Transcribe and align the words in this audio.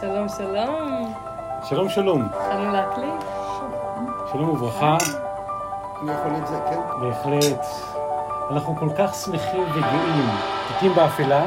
שלום, 0.00 0.28
שלום. 0.28 1.14
שלום 1.64 1.88
שלום, 1.88 2.22
התחלנו 2.22 2.72
להקליט. 2.72 3.24
שלום 4.32 4.48
וברכה, 4.50 4.96
אני 6.02 6.12
יכול 6.12 6.32
את 6.42 6.46
זה, 6.46 6.58
כן? 6.70 6.80
בהחלט. 7.00 7.66
אנחנו 8.50 8.76
כל 8.76 8.88
כך 8.98 9.14
שמחים 9.14 9.62
וגאים. 9.70 10.30
תיקים 10.68 10.94
באפלה, 10.94 11.42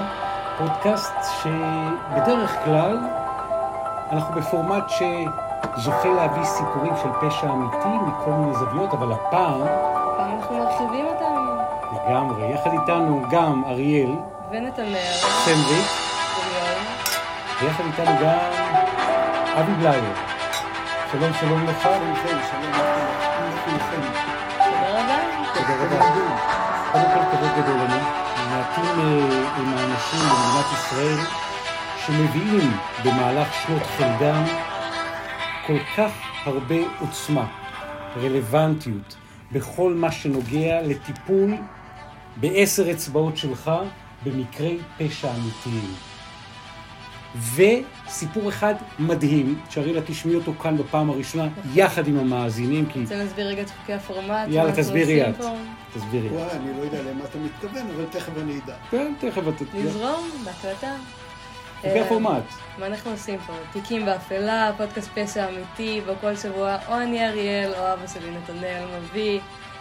פודקאסט 0.58 1.14
שבדרך 1.44 2.64
כלל 2.66 2.98
אנחנו 4.12 4.42
בפורמט 4.42 4.84
שזוכה 4.90 6.10
להביא 6.10 6.44
סיפורים 6.44 6.94
של 7.04 7.10
פשע 7.22 7.50
אמיתי 7.50 7.98
מכל 8.08 8.32
מיני 8.32 8.54
זוויות, 8.54 8.94
אבל 8.94 9.12
הפעם 9.12 9.62
הפעם 9.62 10.32
אנחנו 10.32 10.58
מרחיבים 10.58 11.06
אותם. 11.06 11.58
לגמרי, 11.96 12.54
יחד 12.54 12.72
איתנו 12.72 13.22
גם 13.30 13.64
אריאל 13.68 14.16
ונתנאל, 14.52 15.14
דמיון. 15.48 16.09
ויחד 17.62 17.84
איתנו 17.86 18.16
גם 18.22 18.38
אבי 19.60 19.74
בלייר. 19.74 20.14
שלום 21.12 21.34
שלום 21.40 21.66
לך. 21.66 21.82
שלום 21.82 22.16
שלום 22.16 22.72
לכולכם. 23.54 24.02
תודה 24.58 24.90
רבה. 24.90 25.20
תודה 25.54 25.76
רבה. 25.76 26.00
קודם 26.92 27.06
כל 27.14 27.38
כבוד 27.38 27.50
גדול 27.58 27.76
לנו. 27.76 28.00
מעטים 28.50 28.84
אה, 28.86 29.48
הם 29.56 29.74
האנשים 29.78 30.20
במדינת 30.20 30.66
ישראל 30.74 31.18
שמביאים 32.06 32.78
במהלך 33.06 33.48
שנות 33.54 33.84
חלדם 33.98 34.44
כל 35.68 35.80
כך 35.98 36.12
הרבה 36.46 36.76
עוצמה, 37.00 37.46
רלוונטיות, 38.18 39.16
בכל 39.52 39.94
מה 39.94 40.12
שנוגע 40.12 40.82
לטיפול 40.82 41.54
בעשר 42.38 42.92
אצבעות 42.92 43.38
שלך 43.38 43.72
במקרי 44.24 44.78
פשע 44.98 45.28
אמיתיים. 45.36 46.09
וסיפור 47.36 48.50
אחד 48.50 48.74
מדהים, 49.00 49.60
שאריאלה 49.70 50.02
תשמעי 50.06 50.36
אותו 50.36 50.54
כאן 50.54 50.78
בפעם 50.78 51.10
הראשונה, 51.10 51.48
יחד 51.74 52.08
עם 52.08 52.20
המאזינים, 52.20 52.86
כי... 52.86 53.02
רוצה 53.02 53.16
להסביר 53.16 53.48
רגע 53.48 53.62
את 53.62 53.70
חוקי 53.70 53.94
הפורמט? 53.94 54.48
יאללה, 54.48 54.76
תסבירי 54.76 55.30
את. 55.30 55.36
תסבירי. 55.96 56.28
וואי, 56.28 56.52
אני 56.52 56.78
לא 56.78 56.82
יודע 56.84 57.02
למה 57.02 57.24
אתה 57.24 57.38
מתכוון, 57.38 57.88
אבל 57.96 58.06
תכף 58.12 58.32
אני 58.42 58.60
אדע. 58.66 58.76
כן, 58.92 59.14
תכף 59.20 59.42
אתה... 59.48 59.64
לזרום 59.74 60.30
בהקלטה. 60.46 60.96
חוקי 61.82 62.00
אה, 62.00 62.06
הפורמט. 62.06 62.44
מה 62.80 62.86
אנחנו 62.86 63.12
עושים 63.12 63.40
פה? 63.40 63.54
תיקים 63.72 64.06
באפלה, 64.06 64.72
פודקאסט 64.78 65.10
פשע 65.16 65.50
אמיתי, 65.50 66.02
בו 66.06 66.12
כל 66.22 66.36
שבוע 66.36 66.78
או 66.88 67.02
אני 67.02 67.28
אריאל 67.28 67.74
או 67.74 67.94
אבא 67.94 68.08
שלי 68.08 68.32
נתנאל 68.32 68.84
מביא 68.98 69.40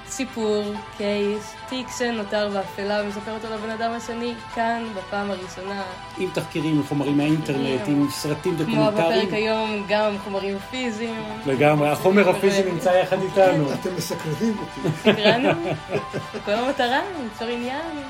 סיפור, 0.09 0.64
קייס, 0.97 1.55
תיק 1.69 1.87
שנותר 1.98 2.48
באפלה 2.53 3.03
ומספר 3.05 3.34
אותו 3.34 3.55
לבן 3.55 3.70
אדם 3.70 3.91
השני 3.92 4.34
כאן 4.55 4.84
בפעם 4.95 5.31
הראשונה. 5.31 5.83
עם 6.19 6.31
תחקירים, 6.34 6.77
עם 6.77 6.83
חומרים 6.83 7.17
מהאינטרנט, 7.17 7.81
עם 7.87 8.06
סרטים 8.11 8.56
כמו 8.56 8.64
דוקומנטריים. 8.64 9.27
בפרק 9.27 9.33
היום, 9.33 9.84
גם 9.89 10.19
חומרים 10.25 10.59
פיזיים. 10.70 11.23
לגמרי, 11.47 11.89
החומר 11.89 12.29
הפיזי 12.29 12.62
נמצא 12.62 12.91
יחד 12.91 13.17
איתנו. 13.23 13.73
אתם 13.73 13.97
מסקרנים 13.97 14.56
אותי. 14.59 14.89
סקרנו, 15.03 15.48
כל 16.45 16.53
המטרה, 16.53 17.01
ליצור 17.23 17.48
עניין. 17.48 18.03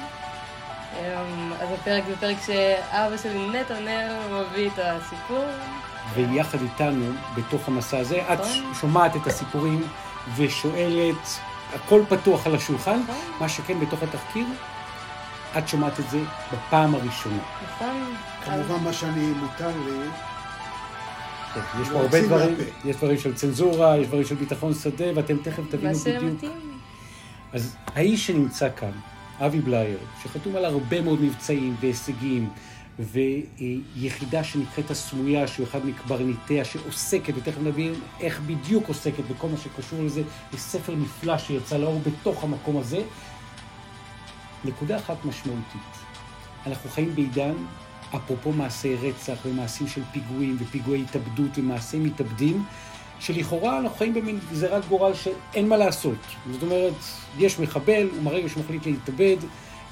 אמ, 0.99 1.53
אז 1.61 1.69
הפרק 1.73 2.05
זה 2.09 2.17
פרק 2.17 2.37
שאבא 2.47 3.17
שלי 3.23 3.49
נתנאל 3.61 4.17
מביא 4.31 4.69
את 4.75 4.79
הסיפור. 4.83 5.45
ויחד 6.15 6.59
איתנו, 6.63 7.13
בתוך 7.37 7.69
המסע 7.69 7.99
הזה, 7.99 8.23
את 8.33 8.41
נכון. 8.41 8.75
שומעת 8.81 9.17
את 9.17 9.27
הסיפורים 9.27 9.87
ושואלת, 10.37 11.39
הכל 11.75 12.03
פתוח 12.09 12.47
על 12.47 12.55
השולחן. 12.55 13.01
מה 13.41 13.49
שכן 13.49 13.81
בתוך 13.81 14.03
התחקיר, 14.03 14.47
את 15.59 15.69
שומעת 15.69 16.01
את 16.01 16.11
זה 16.11 16.21
בפעם 16.53 16.95
הראשונה. 16.95 17.43
נכון? 17.65 18.15
כמובן 18.45 18.85
מה 18.85 18.93
שאני 18.93 19.27
מותר 19.27 19.71
לי, 19.87 20.09
יש 21.83 21.89
פה 21.89 22.01
הרבה 22.01 22.23
דברים. 22.23 22.55
יש 22.85 22.97
דברים 22.97 23.19
של 23.19 23.35
צנזורה, 23.35 23.99
יש 23.99 24.07
דברים 24.07 24.25
של 24.25 24.35
ביטחון 24.35 24.75
שדה, 24.75 25.05
ואתם 25.15 25.37
תכף 25.37 25.63
תבינו 25.71 25.95
בדיוק. 25.99 26.21
שמתאים. 26.21 26.79
אז 27.53 27.77
האיש 27.95 28.27
שנמצא 28.27 28.69
כאן, 28.77 28.91
אבי 29.41 29.61
בלייר, 29.61 29.99
שחתום 30.23 30.57
על 30.57 30.65
הרבה 30.65 31.01
מאוד 31.01 31.23
מבצעים 31.23 31.77
והישגים, 31.81 32.49
ויחידה 32.99 34.45
שנקראת 34.45 34.91
הסמויה, 34.91 35.47
שהוא 35.47 35.67
אחד 35.67 35.87
מקברניטיה, 35.87 36.65
שעוסקת, 36.65 37.33
ותכף 37.37 37.61
נבין 37.63 37.95
איך 38.21 38.41
בדיוק 38.41 38.89
עוסקת 38.89 39.25
בכל 39.31 39.49
מה 39.49 39.57
שקשור 39.57 40.03
לזה, 40.03 40.23
יש 40.55 40.61
ספר 40.61 40.95
נפלא 40.95 41.39
שיצא 41.39 41.77
לאור 41.77 42.01
בתוך 42.07 42.45
המקום 42.45 42.77
הזה. 42.77 43.03
נקודה 44.65 44.97
אחת 44.97 45.25
משמעותית, 45.25 45.99
אנחנו 46.67 46.91
חיים 46.91 47.15
בעידן, 47.15 47.55
אפרופו 48.17 48.53
מעשי 48.53 48.95
רצח 48.95 49.37
ומעשים 49.47 49.89
של 49.89 50.03
פיגועים 50.13 50.57
ופיגועי 50.61 51.03
התאבדות 51.03 51.59
ומעשי 51.59 51.99
מתאבדים, 51.99 52.65
שלכאורה 53.21 53.79
אנחנו 53.79 53.97
חיים 53.97 54.15
במין 54.15 54.39
גזירת 54.51 54.89
גורל 54.89 55.15
שאין 55.15 55.69
מה 55.69 55.77
לעשות. 55.77 56.19
זאת 56.53 56.63
אומרת, 56.63 56.93
יש 57.39 57.59
מחבל, 57.59 58.09
ומהרגע 58.19 58.49
שהוא 58.49 58.65
מחליט 58.65 58.87
להתאבד, 58.87 59.37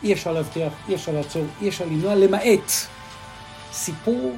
אי 0.03 0.12
אפשר 0.12 0.33
להבטיח, 0.33 0.72
אי 0.89 0.95
אפשר 0.95 1.12
לעצור, 1.12 1.45
אי 1.62 1.69
אפשר 1.69 1.84
למנוע, 1.84 2.15
למעט 2.15 2.72
סיפור 3.72 4.37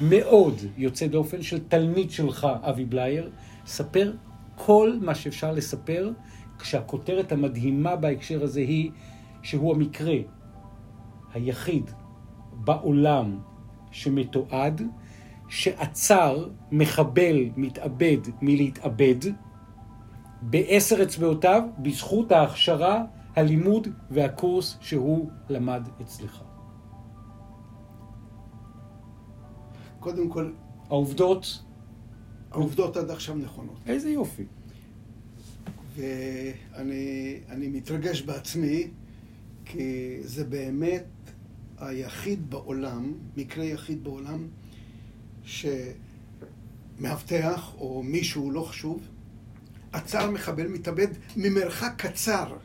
מאוד 0.00 0.54
יוצא 0.76 1.06
דופן 1.06 1.42
של 1.42 1.58
תלמיד 1.68 2.10
שלך, 2.10 2.46
אבי 2.62 2.84
בלייר. 2.84 3.30
ספר 3.66 4.12
כל 4.54 4.98
מה 5.00 5.14
שאפשר 5.14 5.52
לספר, 5.52 6.10
כשהכותרת 6.58 7.32
המדהימה 7.32 7.96
בהקשר 7.96 8.42
הזה 8.42 8.60
היא 8.60 8.90
שהוא 9.42 9.74
המקרה 9.74 10.16
היחיד 11.34 11.90
בעולם 12.52 13.38
שמתועד, 13.90 14.82
שעצר 15.48 16.48
מחבל 16.72 17.36
מתאבד 17.56 18.18
מלהתאבד 18.42 19.30
בעשר 20.42 21.02
אצבעותיו 21.02 21.62
בזכות 21.78 22.32
ההכשרה, 22.32 23.04
הלימוד 23.36 23.88
והקורס 24.10 24.78
שהוא 24.80 25.30
למד 25.48 25.88
אצלך. 26.02 26.53
קודם 30.04 30.28
כל, 30.28 30.52
העובדות, 30.88 31.62
העובדות 32.50 32.96
עד 32.96 33.10
עכשיו 33.10 33.34
נכונות. 33.34 33.76
איזה 33.86 34.10
יופי. 34.10 34.44
ואני 35.96 37.38
אני 37.48 37.68
מתרגש 37.68 38.22
בעצמי, 38.22 38.88
כי 39.64 40.18
זה 40.20 40.44
באמת 40.44 41.06
היחיד 41.78 42.50
בעולם, 42.50 43.12
מקרה 43.36 43.64
יחיד 43.64 44.04
בעולם, 44.04 44.48
שמאבטח 46.98 47.74
או 47.78 48.02
מישהו, 48.02 48.50
לא 48.50 48.60
חשוב, 48.60 49.08
עצר 49.92 50.30
מחבל 50.30 50.66
מתאבד 50.66 51.08
ממרחק 51.36 51.92
קצר 51.96 52.56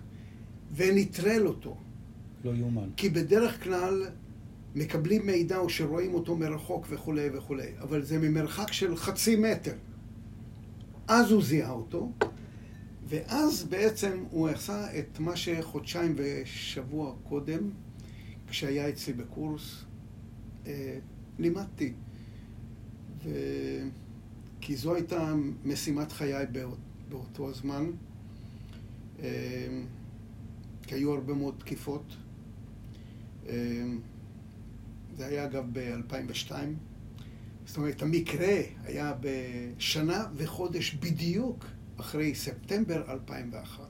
ונטרל 0.75 1.47
אותו. 1.47 1.77
לא 2.43 2.51
יאומן. 2.51 2.89
כי 2.97 3.09
בדרך 3.09 3.63
כלל 3.63 4.05
מקבלים 4.75 5.25
מידע 5.25 5.57
או 5.57 5.69
שרואים 5.69 6.13
אותו 6.13 6.35
מרחוק 6.35 6.85
וכולי 6.89 7.29
וכולי, 7.33 7.69
אבל 7.81 8.03
זה 8.03 8.19
ממרחק 8.19 8.73
של 8.73 8.95
חצי 8.95 9.35
מטר. 9.35 9.75
אז 11.07 11.31
הוא 11.31 11.43
זיהה 11.43 11.71
אותו, 11.71 12.11
ואז 13.07 13.63
בעצם 13.63 14.23
הוא 14.31 14.49
עשה 14.49 14.99
את 14.99 15.19
מה 15.19 15.35
שחודשיים 15.35 16.15
ושבוע 16.17 17.15
קודם, 17.23 17.69
כשהיה 18.47 18.89
אצלי 18.89 19.13
בקורס, 19.13 19.83
אה, 20.67 20.97
לימדתי. 21.39 21.93
ו... 23.23 23.29
כי 24.61 24.75
זו 24.75 24.95
הייתה 24.95 25.33
משימת 25.65 26.11
חיי 26.11 26.45
באות, 26.45 26.77
באותו 27.09 27.49
הזמן. 27.49 27.85
אה, 29.19 29.27
כי 30.87 30.95
היו 30.95 31.13
הרבה 31.13 31.33
מאוד 31.33 31.55
תקיפות. 31.57 32.15
זה 35.19 35.25
היה 35.25 35.45
אגב 35.45 35.65
ב-2002. 35.73 36.51
זאת 37.65 37.77
אומרת, 37.77 38.01
המקרה 38.01 38.55
היה 38.83 39.13
בשנה 39.19 40.25
וחודש 40.35 40.95
בדיוק 40.95 41.65
אחרי 41.97 42.35
ספטמבר 42.35 43.11
2001. 43.11 43.83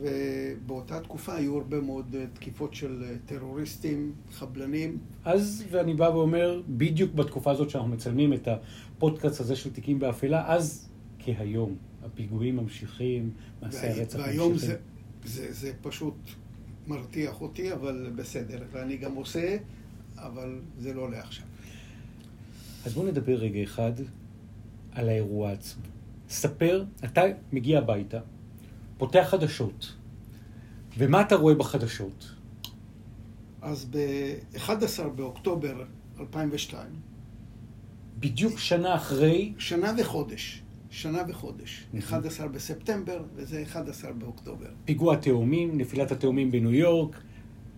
ובאותה 0.00 1.00
תקופה 1.00 1.34
היו 1.34 1.58
הרבה 1.58 1.80
מאוד 1.80 2.14
אה, 2.18 2.24
תקיפות 2.32 2.74
של 2.74 3.04
אה, 3.04 3.14
טרוריסטים, 3.26 4.12
חבלנים. 4.32 4.98
אז, 5.24 5.64
ואני 5.70 5.94
בא 5.94 6.04
ואומר, 6.04 6.62
בדיוק 6.68 7.14
בתקופה 7.14 7.50
הזאת 7.50 7.70
שאנחנו 7.70 7.90
מצלמים 7.90 8.32
את 8.32 8.48
הפודקאסט 8.48 9.40
הזה 9.40 9.56
של 9.56 9.72
תיקים 9.72 9.98
באפלה, 9.98 10.54
אז 10.54 10.88
כהיום, 11.18 11.76
הפיגועים 12.04 12.56
ממשיכים, 12.56 13.30
מעשי 13.62 13.86
הרצח 13.86 14.18
והיום 14.18 14.52
ממשיכים. 14.52 14.76
זה, 15.24 15.46
זה, 15.46 15.52
זה 15.52 15.72
פשוט 15.82 16.14
מרתיח 16.88 17.40
אותי, 17.40 17.72
אבל 17.72 18.10
בסדר. 18.16 18.62
ואני 18.72 18.96
גם 18.96 19.14
עושה, 19.14 19.56
אבל 20.16 20.60
זה 20.78 20.94
לא 20.94 21.10
לעכשיו. 21.10 21.46
אז 22.84 22.94
בואו 22.94 23.06
נדבר 23.06 23.34
רגע 23.34 23.62
אחד 23.62 23.92
על 24.92 25.08
האירוע 25.08 25.52
עצמו. 25.52 25.82
ספר, 26.28 26.84
אתה 27.04 27.22
מגיע 27.52 27.78
הביתה, 27.78 28.20
פותח 28.98 29.26
חדשות, 29.30 29.94
ומה 30.98 31.20
אתה 31.20 31.34
רואה 31.34 31.54
בחדשות? 31.54 32.34
אז 33.62 33.84
ב-11 33.90 35.08
באוקטובר 35.16 35.84
2002, 36.20 36.86
בדיוק 38.18 38.58
שנה 38.58 38.94
אחרי, 38.94 39.52
שנה 39.58 39.92
וחודש. 39.98 40.63
שנה 40.94 41.22
וחודש. 41.28 41.86
11 41.98 42.48
בספטמבר, 42.48 43.24
וזה 43.34 43.62
11 43.62 44.12
באוקטובר. 44.12 44.66
פיגוע 44.84 45.16
תאומים, 45.16 45.78
נפילת 45.78 46.12
התאומים 46.12 46.50
בניו 46.50 46.74
יורק, 46.74 47.16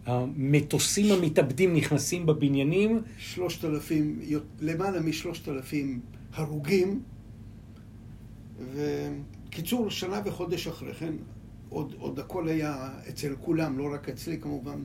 המטוסים 0.07 1.13
המתאבדים 1.13 1.77
נכנסים 1.77 2.27
בבניינים, 2.27 3.03
שלושת 3.19 3.65
אלפים, 3.65 4.21
למעלה 4.61 5.01
משלושת 5.01 5.49
אלפים 5.49 6.01
הרוגים, 6.33 7.03
וקיצור, 8.73 9.91
שנה 9.91 10.21
וחודש 10.25 10.67
אחרי 10.67 10.95
כן, 10.95 11.13
עוד, 11.69 11.95
עוד 11.99 12.19
הכל 12.19 12.49
היה 12.49 12.89
אצל 13.09 13.35
כולם, 13.41 13.79
לא 13.79 13.95
רק 13.95 14.09
אצלי 14.09 14.41
כמובן. 14.41 14.83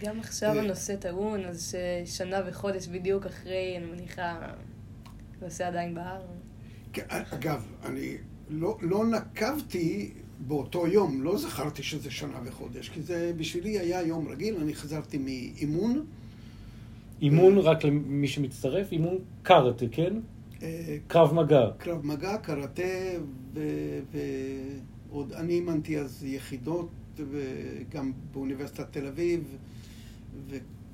גם 0.00 0.20
עכשיו 0.20 0.56
אה, 0.56 0.62
הנושא 0.62 0.96
טעון, 0.96 1.44
אז 1.44 1.74
שנה 2.04 2.40
וחודש 2.46 2.88
בדיוק 2.88 3.26
אחרי, 3.26 3.74
אני 3.76 3.86
מניחה, 3.86 4.38
הנושא 5.40 5.66
עדיין 5.66 5.94
בהר. 5.94 6.22
אגב, 7.08 7.66
אני 7.84 8.16
לא, 8.50 8.78
לא 8.80 9.06
נקבתי 9.06 10.10
באותו 10.46 10.86
יום, 10.86 11.22
לא 11.22 11.38
זכרתי 11.38 11.82
שזה 11.82 12.10
שנה 12.10 12.40
וחודש, 12.44 12.88
כי 12.88 13.02
זה 13.02 13.32
בשבילי 13.36 13.78
היה 13.78 14.02
יום 14.02 14.28
רגיל, 14.28 14.56
אני 14.56 14.74
חזרתי 14.74 15.18
מאימון. 15.18 16.06
אימון, 17.22 17.58
רק 17.58 17.84
למי 17.84 18.28
שמצטרף, 18.28 18.92
אימון 18.92 19.18
קארטה, 19.42 19.84
כן? 19.92 20.14
אה, 20.62 20.96
קרב 21.06 21.34
מגע. 21.34 21.70
קרב 21.78 22.06
מגע, 22.06 22.36
קראטה, 22.36 22.82
ועוד 25.10 25.32
אני 25.32 25.52
אימנתי 25.52 25.98
אז 25.98 26.24
יחידות, 26.24 26.88
וגם 27.16 28.12
באוניברסיטת 28.32 28.92
תל 28.92 29.06
אביב, 29.06 29.56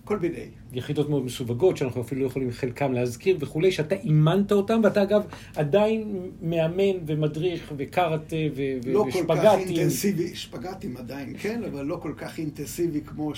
וכל 0.04 0.18
מיני. 0.18 0.46
יחידות 0.72 1.08
מאוד 1.10 1.24
מסווגות, 1.24 1.76
שאנחנו 1.76 2.00
אפילו 2.00 2.20
לא 2.20 2.26
יכולים 2.26 2.50
חלקם 2.50 2.92
להזכיר 2.92 3.36
וכולי, 3.40 3.72
שאתה 3.72 3.94
אימנת 3.94 4.52
אותם, 4.52 4.80
ואתה 4.84 5.02
אגב 5.02 5.22
עדיין 5.56 6.30
מאמן 6.42 6.96
ומדריך 7.06 7.72
וקארטה 7.76 8.36
ו- 8.56 8.90
לא 8.92 8.98
ושפגטים. 8.98 9.26
כל 9.26 9.36
כך 9.36 9.58
אינטנסיבי, 9.58 10.34
שפגטים 10.34 10.96
עדיין 10.96 11.34
כן, 11.38 11.62
אבל 11.64 11.84
לא 11.84 11.96
כל 11.96 12.12
כך 12.16 12.38
אינטנסיבי 12.38 13.00
כמו 13.00 13.32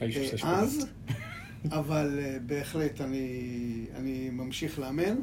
האיש 0.00 0.16
עושה 0.16 0.38
שאז. 0.38 0.86
אבל 1.70 2.18
אה, 2.22 2.36
בהחלט 2.46 3.00
אני, 3.00 3.40
אני 3.96 4.30
ממשיך 4.32 4.78
לאמן, 4.78 5.16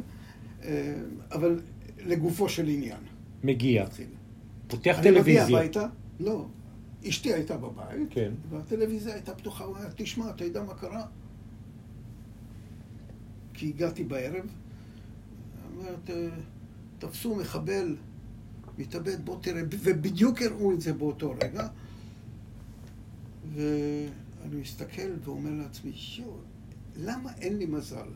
אה, 0.63 0.93
אבל 1.31 1.59
לגופו 2.05 2.49
של 2.49 2.67
עניין. 2.67 2.97
מגיע. 3.43 3.85
פותח 4.67 4.99
אני 4.99 5.09
מגיע 5.09 5.23
טלוויזיה. 5.23 5.57
הביתה, 5.57 5.85
לא, 6.19 6.45
אשתי 7.09 7.33
הייתה 7.33 7.57
בבית, 7.57 8.07
כן. 8.09 8.31
והטלוויזיה 8.49 9.13
הייתה 9.13 9.35
פתוחה, 9.35 9.63
הוא 9.63 9.77
אמר, 9.77 9.87
תשמע, 9.95 10.29
אתה 10.29 10.43
יודע 10.43 10.63
מה 10.63 10.73
קרה? 10.73 11.05
כי 13.53 13.69
הגעתי 13.69 14.03
בערב, 14.03 14.45
אומרת, 15.77 16.09
"אה, 16.09 16.27
תפסו 16.99 17.35
מחבל, 17.35 17.95
מתאבד, 18.77 19.25
בוא 19.25 19.41
תראה, 19.41 19.61
ובדיוק 19.83 20.41
הראו 20.41 20.73
את 20.73 20.81
זה 20.81 20.93
באותו 20.93 21.33
רגע, 21.43 21.67
ואני 23.53 24.55
מסתכל 24.61 25.09
ואומר 25.23 25.51
לעצמי, 25.51 25.91
יואו, 26.17 26.37
למה 26.97 27.31
אין 27.41 27.57
לי 27.57 27.65
מזל 27.65 28.07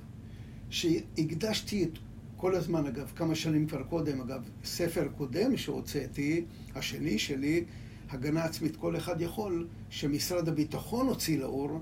שהקדשתי 0.69 1.83
את 1.83 1.89
כל 2.37 2.55
הזמן, 2.55 2.85
אגב, 2.85 3.11
כמה 3.15 3.35
שנים 3.35 3.67
כבר 3.67 3.83
קודם, 3.83 4.21
אגב, 4.21 4.49
ספר 4.63 5.07
קודם 5.17 5.57
שהוצאתי, 5.57 6.45
השני 6.75 7.19
שלי, 7.19 7.63
הגנה 8.11 8.43
עצמית 8.43 8.75
כל 8.75 8.97
אחד 8.97 9.21
יכול, 9.21 9.67
שמשרד 9.89 10.49
הביטחון 10.49 11.07
הוציא 11.07 11.39
לאור, 11.39 11.81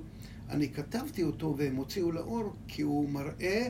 אני 0.50 0.70
כתבתי 0.70 1.24
אותו 1.24 1.56
והם 1.58 1.76
הוציאו 1.76 2.12
לאור 2.12 2.54
כי 2.68 2.82
הוא 2.82 3.10
מראה 3.10 3.70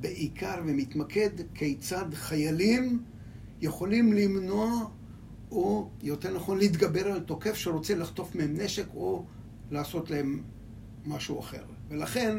בעיקר 0.00 0.54
ומתמקד 0.66 1.30
כיצד 1.54 2.14
חיילים 2.14 3.02
יכולים 3.60 4.12
למנוע 4.12 4.84
או 5.50 5.88
יותר 6.02 6.34
נכון 6.36 6.58
להתגבר 6.58 7.08
על 7.08 7.20
תוקף 7.20 7.54
שרוצה 7.54 7.94
לחטוף 7.94 8.34
מהם 8.34 8.56
נשק 8.56 8.86
או 8.94 9.24
לעשות 9.70 10.10
להם 10.10 10.42
משהו 11.06 11.40
אחר. 11.40 11.62
ולכן 11.88 12.38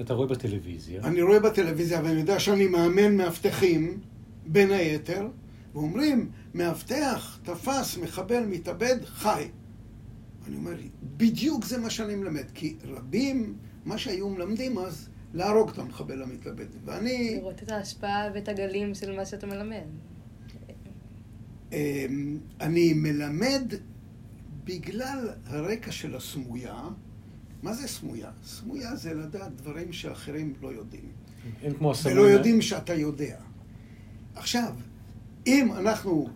אתה 0.00 0.14
רואה 0.14 0.28
בטלוויזיה. 0.28 1.02
אני 1.02 1.22
רואה 1.22 1.40
בטלוויזיה 1.40 2.00
ואני 2.04 2.20
יודע 2.20 2.40
שאני 2.40 2.68
מאמן 2.68 3.16
מאבטחים, 3.16 4.00
בין 4.46 4.70
היתר, 4.70 5.28
ואומרים, 5.74 6.30
מאבטח, 6.54 7.38
תפס, 7.42 7.96
מחבל, 7.96 8.44
מתאבד, 8.46 8.96
חי. 9.04 9.48
אני 10.46 10.56
אומר, 10.56 10.76
בדיוק 11.16 11.64
זה 11.64 11.78
מה 11.78 11.90
שאני 11.90 12.14
מלמד, 12.14 12.50
כי 12.54 12.76
רבים, 12.84 13.56
מה 13.84 13.98
שהיו 13.98 14.28
מלמדים 14.28 14.78
אז, 14.78 15.08
להרוג 15.34 15.70
את 15.70 15.78
המחבל 15.78 16.22
המתאבד. 16.22 16.66
ואני... 16.84 17.36
לראות 17.36 17.62
את 17.62 17.70
ההשפעה 17.70 18.28
ואת 18.34 18.48
הגלים 18.48 18.94
של 18.94 19.16
מה 19.16 19.24
שאתה 19.24 19.46
מלמד. 19.46 19.86
אמ, 21.72 22.38
אני 22.60 22.92
מלמד 22.92 23.74
בגלל 24.64 25.28
הרקע 25.46 25.92
של 25.92 26.16
הסמויה. 26.16 26.82
מה 27.62 27.74
זה 27.74 27.88
סמויה? 27.88 28.30
סמויה 28.44 28.96
זה 28.96 29.14
לדעת 29.14 29.56
דברים 29.56 29.92
שאחרים 29.92 30.54
לא 30.62 30.68
יודעים. 30.68 31.12
אין 31.62 31.74
כמו 31.74 31.90
הסמונה. 31.90 32.20
ולא 32.20 32.28
יודעים 32.28 32.62
שאתה 32.62 32.94
יודע. 32.94 33.36
עכשיו, 34.34 34.74
אם 35.46 35.72
אנחנו 35.72 36.28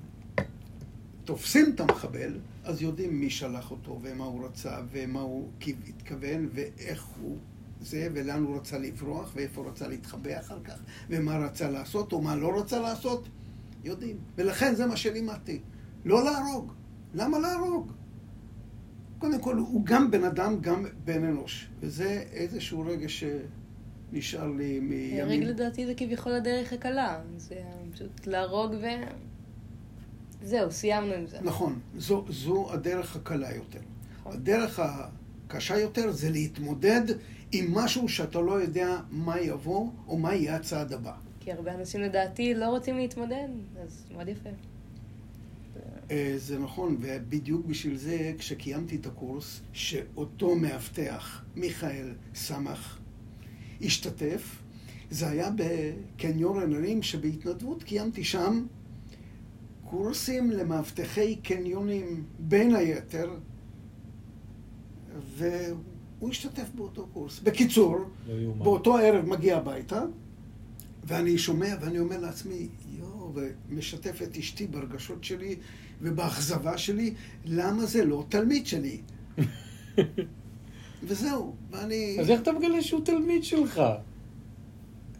תופסים 1.25 1.73
את 1.75 1.81
המחבל, 1.81 2.39
אז 2.65 2.83
יודעים 2.83 3.21
מי 3.21 3.31
שלח 3.31 3.71
אותו, 3.71 3.99
ומה 4.03 4.25
הוא 4.25 4.47
רצה, 4.47 4.77
ומה 4.93 5.21
הוא 5.21 5.49
התכוון, 5.89 6.49
ואיך 6.53 7.06
הוא 7.21 7.39
זה, 7.81 8.09
ולאן 8.12 8.43
הוא 8.43 8.56
רצה 8.56 8.79
לברוח, 8.79 9.33
ואיפה 9.35 9.61
הוא 9.61 9.71
רצה 9.71 9.89
להתחבא 9.89 10.41
אחר 10.41 10.61
כך, 10.65 10.79
ומה 11.09 11.39
רצה 11.39 11.71
לעשות, 11.71 12.12
או 12.12 12.23
מה 12.23 12.37
לא 12.37 12.61
רצה 12.61 12.81
לעשות, 12.81 13.29
יודעים. 13.85 14.17
ולכן 14.37 14.75
זה 14.75 14.87
מה 14.87 14.97
שלימדתי. 14.97 15.61
לא 16.05 16.25
להרוג. 16.25 16.73
למה 17.15 17.39
להרוג? 17.39 17.93
קודם 19.19 19.41
כל, 19.41 19.56
הוא 19.56 19.85
גם 19.85 20.11
בן 20.11 20.25
אדם, 20.25 20.61
גם 20.61 20.85
בן 21.05 21.25
אנוש. 21.25 21.69
וזה 21.81 22.25
איזשהו 22.33 22.81
רגש 22.81 23.25
שנשאר 24.12 24.51
לי 24.51 24.81
מימים. 24.81 25.25
הרג 25.25 25.43
לדעתי 25.43 25.87
זה 25.87 25.95
כביכול 25.97 26.33
הדרך 26.33 26.73
הקלה. 26.73 27.21
זה 27.37 27.62
פשוט 27.94 28.26
להרוג 28.26 28.75
ו... 28.82 28.87
זהו, 30.43 30.73
סיימנו 30.73 31.12
עם 31.12 31.26
זה. 31.26 31.38
נכון, 31.43 31.81
זו, 31.96 32.25
זו 32.29 32.73
הדרך 32.73 33.17
הקלה 33.17 33.55
יותר. 33.55 33.81
נכון. 34.20 34.32
הדרך 34.32 34.81
הקשה 34.81 35.79
יותר 35.79 36.11
זה 36.11 36.31
להתמודד 36.31 37.03
עם 37.53 37.74
משהו 37.74 38.08
שאתה 38.08 38.41
לא 38.41 38.53
יודע 38.53 39.01
מה 39.10 39.41
יבוא 39.41 39.91
או 40.08 40.19
מה 40.19 40.34
יהיה 40.34 40.56
הצעד 40.56 40.93
הבא. 40.93 41.15
כי 41.41 41.53
הרבה 41.53 41.74
אנשים 41.74 42.01
לדעתי 42.01 42.55
לא 42.55 42.65
רוצים 42.65 42.96
להתמודד, 42.96 43.48
אז 43.82 44.05
מאוד 44.13 44.29
יפה. 44.29 44.51
אה, 46.10 46.34
זה 46.36 46.58
נכון, 46.58 46.96
ובדיוק 47.01 47.67
בשביל 47.67 47.96
זה, 47.96 48.32
כשקיימתי 48.39 48.96
את 48.96 49.06
הקורס, 49.06 49.60
שאותו 49.72 50.55
מאבטח, 50.55 51.44
מיכאל 51.56 52.13
סמך, 52.34 52.98
השתתף, 53.82 54.64
זה 55.11 55.29
היה 55.29 55.51
בקניון 55.56 56.63
רננים, 56.63 57.03
שבהתנדבות 57.03 57.82
קיימתי 57.82 58.25
שם 58.25 58.67
קורסים 59.84 60.51
למאבטחי 60.51 61.37
קניונים, 61.37 62.25
בין 62.39 62.75
היתר, 62.75 63.31
והוא 65.37 66.31
השתתף 66.31 66.70
באותו 66.75 67.06
קורס. 67.13 67.41
בקיצור, 67.41 67.96
לא. 68.29 68.53
באותו 68.53 68.96
ערב 68.96 69.25
מגיע 69.25 69.56
הביתה, 69.56 70.05
ואני 71.05 71.39
שומע 71.39 71.75
ואני 71.81 71.99
אומר 71.99 72.20
לעצמי, 72.20 72.69
יואו, 72.99 73.32
ומשתף 73.69 74.23
את 74.23 74.37
אשתי 74.37 74.67
ברגשות 74.67 75.25
שלי 75.25 75.56
ובאכזבה 76.03 76.79
שלי, 76.79 77.15
למה 77.44 77.87
זה 77.87 78.05
לא 78.05 78.25
תלמיד 78.29 78.67
שלי? 78.67 79.01
וזהו, 81.06 81.55
ואני... 81.70 82.17
אז 82.20 82.31
איך 82.31 82.41
אתה 82.41 82.53
מגלה 82.53 82.82
שהוא 82.82 83.05
תלמיד 83.05 83.44
שלך? 83.44 83.82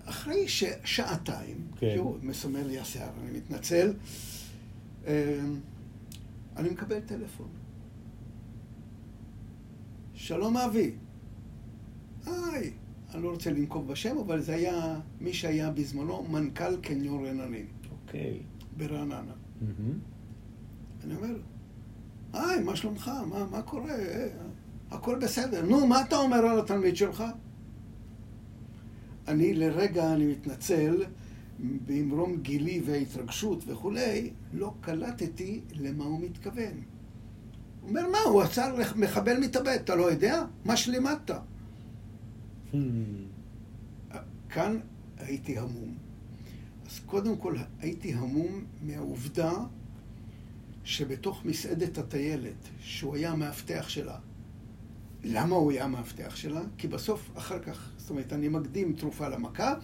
אחרי 0.05 0.49
ש... 0.49 0.65
שעתיים, 0.85 1.57
כן. 1.77 1.95
תראו, 1.95 2.17
מסמר 2.23 2.67
לי 2.67 2.79
השיער, 2.79 3.11
אני 3.23 3.39
מתנצל, 3.39 3.93
אה, 5.07 5.41
אני 6.57 6.71
מקבל 6.71 7.01
טלפון. 7.01 7.49
שלום 10.15 10.57
אבי. 10.57 10.93
היי, 12.27 12.73
אני 13.15 13.23
לא 13.23 13.31
רוצה 13.31 13.51
לנקוב 13.51 13.89
בשם, 13.89 14.19
אבל 14.19 14.41
זה 14.41 14.55
היה 14.55 15.01
מי 15.21 15.33
שהיה 15.33 15.71
בזמנו 15.71 16.23
מנכ"ל 16.23 16.77
קניון 16.77 17.27
רננים 17.27 17.67
אוקיי. 17.91 18.41
ברעננה. 18.77 19.33
מהמם. 19.61 19.99
אני 21.05 21.15
אומר, 21.17 21.37
היי, 22.33 22.63
מה 22.63 22.77
שלומך? 22.77 23.11
מה, 23.27 23.47
מה 23.51 23.63
קורה? 23.63 23.95
הכל 24.91 25.19
בסדר. 25.19 25.67
נו, 25.67 25.87
מה 25.87 26.03
אתה 26.03 26.17
אומר 26.17 26.37
על 26.37 26.59
התלמיד 26.59 26.97
שלך? 26.97 27.25
אני 29.29 29.55
לרגע, 29.55 30.13
אני 30.15 30.27
מתנצל, 30.27 31.05
במרום 31.87 32.37
גילי 32.37 32.83
וההתרגשות 32.85 33.65
וכולי, 33.67 34.31
לא 34.53 34.75
קלטתי 34.81 35.61
למה 35.73 36.05
הוא 36.05 36.21
מתכוון. 36.21 36.83
הוא 37.81 37.89
אומר, 37.89 38.11
מה, 38.13 38.19
הוא 38.19 38.43
עצר 38.43 38.77
מחבל 38.97 39.41
מתאבד, 39.41 39.79
אתה 39.85 39.95
לא 39.95 40.11
יודע? 40.11 40.45
מה 40.65 40.77
שלימדת? 40.77 41.31
וכאן 44.55 44.79
הייתי 45.19 45.59
המום. 45.59 45.95
אז 46.87 47.01
קודם 47.07 47.37
כל 47.37 47.57
הייתי 47.81 48.13
המום 48.13 48.65
מהעובדה 48.83 49.53
שבתוך 50.85 51.45
מסעדת 51.45 51.99
הטיילת, 51.99 52.69
שהוא 52.81 53.17
היה 53.17 53.31
המאבטח 53.31 53.89
שלה, 53.89 54.19
למה 55.25 55.57
הוא 55.57 55.71
היה 55.73 55.85
המאבטח 55.85 56.37
שלה? 56.37 56.61
כי 56.79 56.89
בסוף, 56.89 57.31
אחר 57.37 57.59
כך, 57.59 57.91
זאת 58.05 58.11
אומרת, 58.11 58.33
אני 58.33 58.49
מקדים 58.49 58.93
תרופה 58.93 59.29
למכה, 59.29 59.75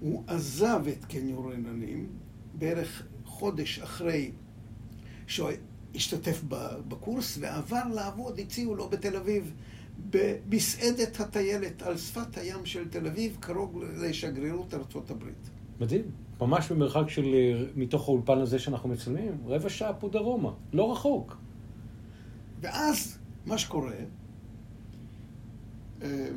הוא 0.00 0.24
עזב 0.26 0.82
את 0.92 1.04
קניון 1.04 1.52
רננים 1.52 2.08
בערך 2.54 3.06
חודש 3.24 3.78
אחרי 3.78 4.30
שהוא 5.26 5.50
השתתף 5.94 6.42
בקורס 6.88 7.38
ועבר 7.40 7.82
לעבוד, 7.94 8.38
הציעו 8.38 8.74
לו 8.74 8.88
בתל 8.88 9.16
אביב, 9.16 9.52
במסעדת 10.10 11.20
הטיילת 11.20 11.82
על 11.82 11.96
שפת 11.96 12.38
הים 12.38 12.66
של 12.66 12.88
תל 12.88 13.06
אביב, 13.06 13.36
קרוב 13.40 13.82
לשגרירות 13.82 14.74
ארצות 14.74 15.10
הברית. 15.10 15.50
מדהים. 15.80 16.02
ממש 16.40 16.72
במרחק 16.72 17.08
של, 17.08 17.24
אה, 17.24 17.64
מתוך 17.76 18.08
האולפן 18.08 18.38
הזה 18.38 18.58
שאנחנו 18.58 18.88
מצלמים, 18.88 19.32
רבע 19.46 19.68
שעה 19.68 19.94
פה 19.94 20.08
דרומה, 20.08 20.52
לא 20.72 20.92
רחוק. 20.92 21.36
ואז, 22.60 23.18
מה 23.46 23.58
שקורה, 23.58 23.94
אה, 26.02 26.28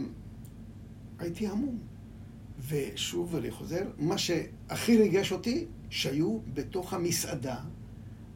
הייתי 1.22 1.48
המום. 1.48 1.80
ושוב, 2.68 3.36
אני 3.36 3.52
חוזר, 3.52 3.84
מה 3.98 4.18
שהכי 4.18 4.98
ריגש 4.98 5.32
אותי, 5.32 5.66
שהיו 5.90 6.40
בתוך 6.54 6.94
המסעדה, 6.94 7.58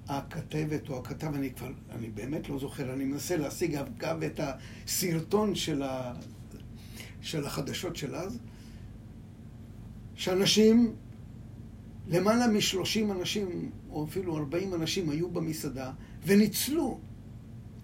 הכתבת 0.08 0.90
או 0.90 0.98
הכתב, 0.98 1.34
אני 1.36 1.54
כבר, 1.54 1.72
אני 1.90 2.10
באמת 2.10 2.50
לא 2.50 2.60
זוכר, 2.60 2.94
אני 2.94 3.06
מנסה 3.06 3.38
להשיג 3.38 3.76
אגב 3.76 4.24
את 4.24 4.40
הסרטון 4.40 5.56
של, 5.56 5.84
ה, 5.84 6.14
של 7.22 7.46
החדשות 7.46 7.96
של 7.96 8.16
אז, 8.16 8.40
שאנשים, 10.16 10.96
למעלה 12.08 12.48
משלושים 12.48 13.12
אנשים, 13.12 13.72
או 13.90 14.06
אפילו 14.06 14.38
ארבעים 14.38 14.74
אנשים 14.74 15.10
היו 15.10 15.30
במסעדה, 15.30 15.92
וניצלו. 16.26 17.00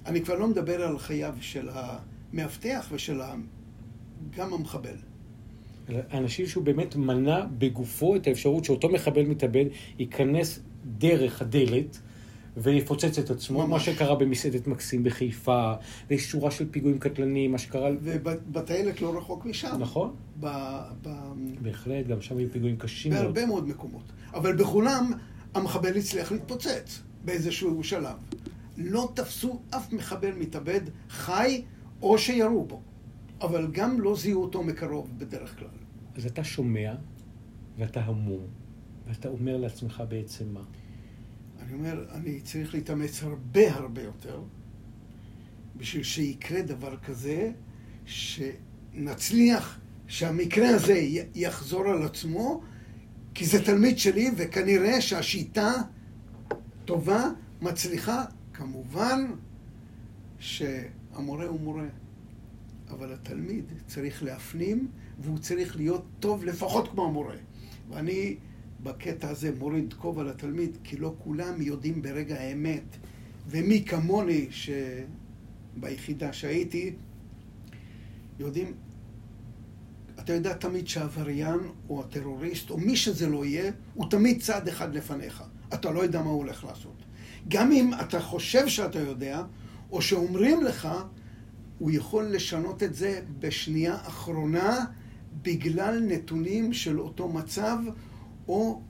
אני 0.05 0.21
כבר 0.21 0.39
לא 0.39 0.47
מדבר 0.47 0.81
על 0.83 0.99
חייו 0.99 1.35
של 1.41 1.69
המאבטח 1.71 2.87
ושל 2.91 3.21
ה... 3.21 3.35
גם 4.37 4.53
המחבל. 4.53 4.95
אנשים 6.13 6.47
שהוא 6.47 6.63
באמת 6.63 6.95
מנע 6.95 7.45
בגופו 7.57 8.15
את 8.15 8.27
האפשרות 8.27 8.65
שאותו 8.65 8.89
מחבל 8.89 9.25
מתאבד 9.25 9.65
ייכנס 9.99 10.59
דרך 10.85 11.41
הדלת 11.41 11.99
ויפוצץ 12.57 13.19
את 13.19 13.29
עצמו, 13.29 13.59
ממש. 13.59 13.69
מה 13.69 13.79
שקרה 13.79 14.15
במסעדת 14.15 14.67
מקסים 14.67 15.03
בחיפה, 15.03 15.73
ויש 16.09 16.31
שורה 16.31 16.51
של 16.51 16.71
פיגועים 16.71 16.99
קטלניים, 16.99 17.51
מה 17.51 17.57
שקרה... 17.57 17.89
ובטיילת 18.01 19.01
לא 19.01 19.17
רחוק 19.17 19.45
משם. 19.45 19.75
נכון. 19.79 20.13
ב... 20.39 20.47
ב... 21.01 21.09
בהחלט, 21.61 22.07
גם 22.07 22.21
שם 22.21 22.37
היו 22.37 22.49
פיגועים 22.51 22.77
קשים 22.77 23.11
מאוד. 23.11 23.23
בהרבה 23.23 23.45
מאוד 23.45 23.67
מקומות. 23.67 24.03
אבל 24.33 24.55
בכולם 24.55 25.11
המחבל 25.53 25.97
הצליח 25.97 26.31
להתפוצץ 26.31 27.01
באיזשהו 27.25 27.83
שלב. 27.83 28.15
לא 28.77 29.11
תפסו 29.13 29.59
אף 29.69 29.93
מחבל 29.93 30.31
מתאבד 30.31 30.81
חי 31.09 31.61
או 32.01 32.17
שירו 32.17 32.65
בו. 32.65 32.81
אבל 33.41 33.67
גם 33.71 34.01
לא 34.01 34.15
זיהו 34.15 34.41
אותו 34.41 34.63
מקרוב 34.63 35.09
בדרך 35.17 35.59
כלל. 35.59 35.67
אז 36.15 36.25
אתה 36.25 36.43
שומע, 36.43 36.93
ואתה 37.77 38.01
המום, 38.01 38.47
ואתה 39.07 39.29
אומר 39.29 39.57
לעצמך 39.57 40.03
בעצם 40.09 40.53
מה? 40.53 40.63
אני 41.61 41.73
אומר, 41.73 42.05
אני 42.11 42.41
צריך 42.41 42.73
להתאמץ 42.73 43.23
הרבה 43.23 43.73
הרבה 43.73 44.01
יותר 44.01 44.41
בשביל 45.77 46.03
שיקרה 46.03 46.61
דבר 46.61 46.97
כזה, 46.97 47.51
שנצליח 48.05 49.79
שהמקרה 50.07 50.69
הזה 50.69 51.07
יחזור 51.35 51.87
על 51.87 52.03
עצמו, 52.03 52.61
כי 53.33 53.45
זה 53.45 53.65
תלמיד 53.65 53.97
שלי, 53.97 54.31
וכנראה 54.37 55.01
שהשיטה 55.01 55.71
טובה, 56.85 57.29
מצליחה. 57.61 58.25
כמובן 58.53 59.31
שהמורה 60.39 61.45
הוא 61.45 61.59
מורה. 61.59 61.85
אבל 62.91 63.13
התלמיד 63.13 63.65
צריך 63.87 64.23
להפנים, 64.23 64.87
והוא 65.19 65.39
צריך 65.39 65.75
להיות 65.75 66.05
טוב 66.19 66.45
לפחות 66.45 66.87
כמו 66.87 67.05
המורה. 67.05 67.35
ואני 67.89 68.35
בקטע 68.83 69.29
הזה 69.29 69.51
מוריד 69.59 69.93
כובע 69.93 70.23
לתלמיד, 70.23 70.77
כי 70.83 70.97
לא 70.97 71.13
כולם 71.23 71.61
יודעים 71.61 72.01
ברגע 72.01 72.35
האמת. 72.35 72.97
ומי 73.47 73.85
כמוני, 73.85 74.47
שביחידה 75.77 76.33
שהייתי, 76.33 76.93
יודעים, 78.39 78.73
אתה 80.19 80.33
יודע 80.33 80.53
תמיד 80.53 80.87
שהעבריין 80.87 81.59
או 81.89 82.01
הטרוריסט 82.01 82.69
או 82.69 82.77
מי 82.77 82.95
שזה 82.95 83.29
לא 83.29 83.45
יהיה, 83.45 83.71
הוא 83.93 84.09
תמיד 84.09 84.41
צעד 84.41 84.67
אחד 84.67 84.95
לפניך. 84.95 85.43
אתה 85.73 85.91
לא 85.91 85.99
יודע 85.99 86.21
מה 86.21 86.29
הוא 86.29 86.37
הולך 86.37 86.63
לעשות. 86.63 87.03
גם 87.47 87.71
אם 87.71 87.91
אתה 88.01 88.19
חושב 88.19 88.67
שאתה 88.67 88.99
יודע, 88.99 89.43
או 89.91 90.01
שאומרים 90.01 90.63
לך, 90.63 90.89
הוא 91.81 91.91
יכול 91.91 92.25
לשנות 92.25 92.83
את 92.83 92.95
זה 92.95 93.21
בשנייה 93.39 93.95
אחרונה 93.95 94.85
בגלל 95.41 95.99
נתונים 95.99 96.73
של 96.73 96.99
אותו 96.99 97.29
מצב 97.29 97.77
או 98.47 98.81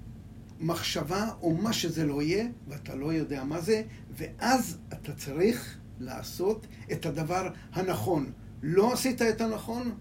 מחשבה 0.60 1.30
או 1.42 1.56
מה 1.56 1.74
שזה 1.74 2.06
לא 2.06 2.22
יהיה, 2.22 2.48
ואתה 2.68 2.96
לא 2.96 3.14
יודע 3.14 3.44
מה 3.44 3.62
זה, 3.62 3.84
ואז 4.18 4.78
אתה 4.94 5.14
צריך 5.14 5.78
לעשות 6.00 6.68
את 6.92 7.06
הדבר 7.06 7.50
הנכון. 7.74 8.32
לא 8.64 8.94
עשית 8.94 9.22
את 9.22 9.42
הנכון, 9.42 9.92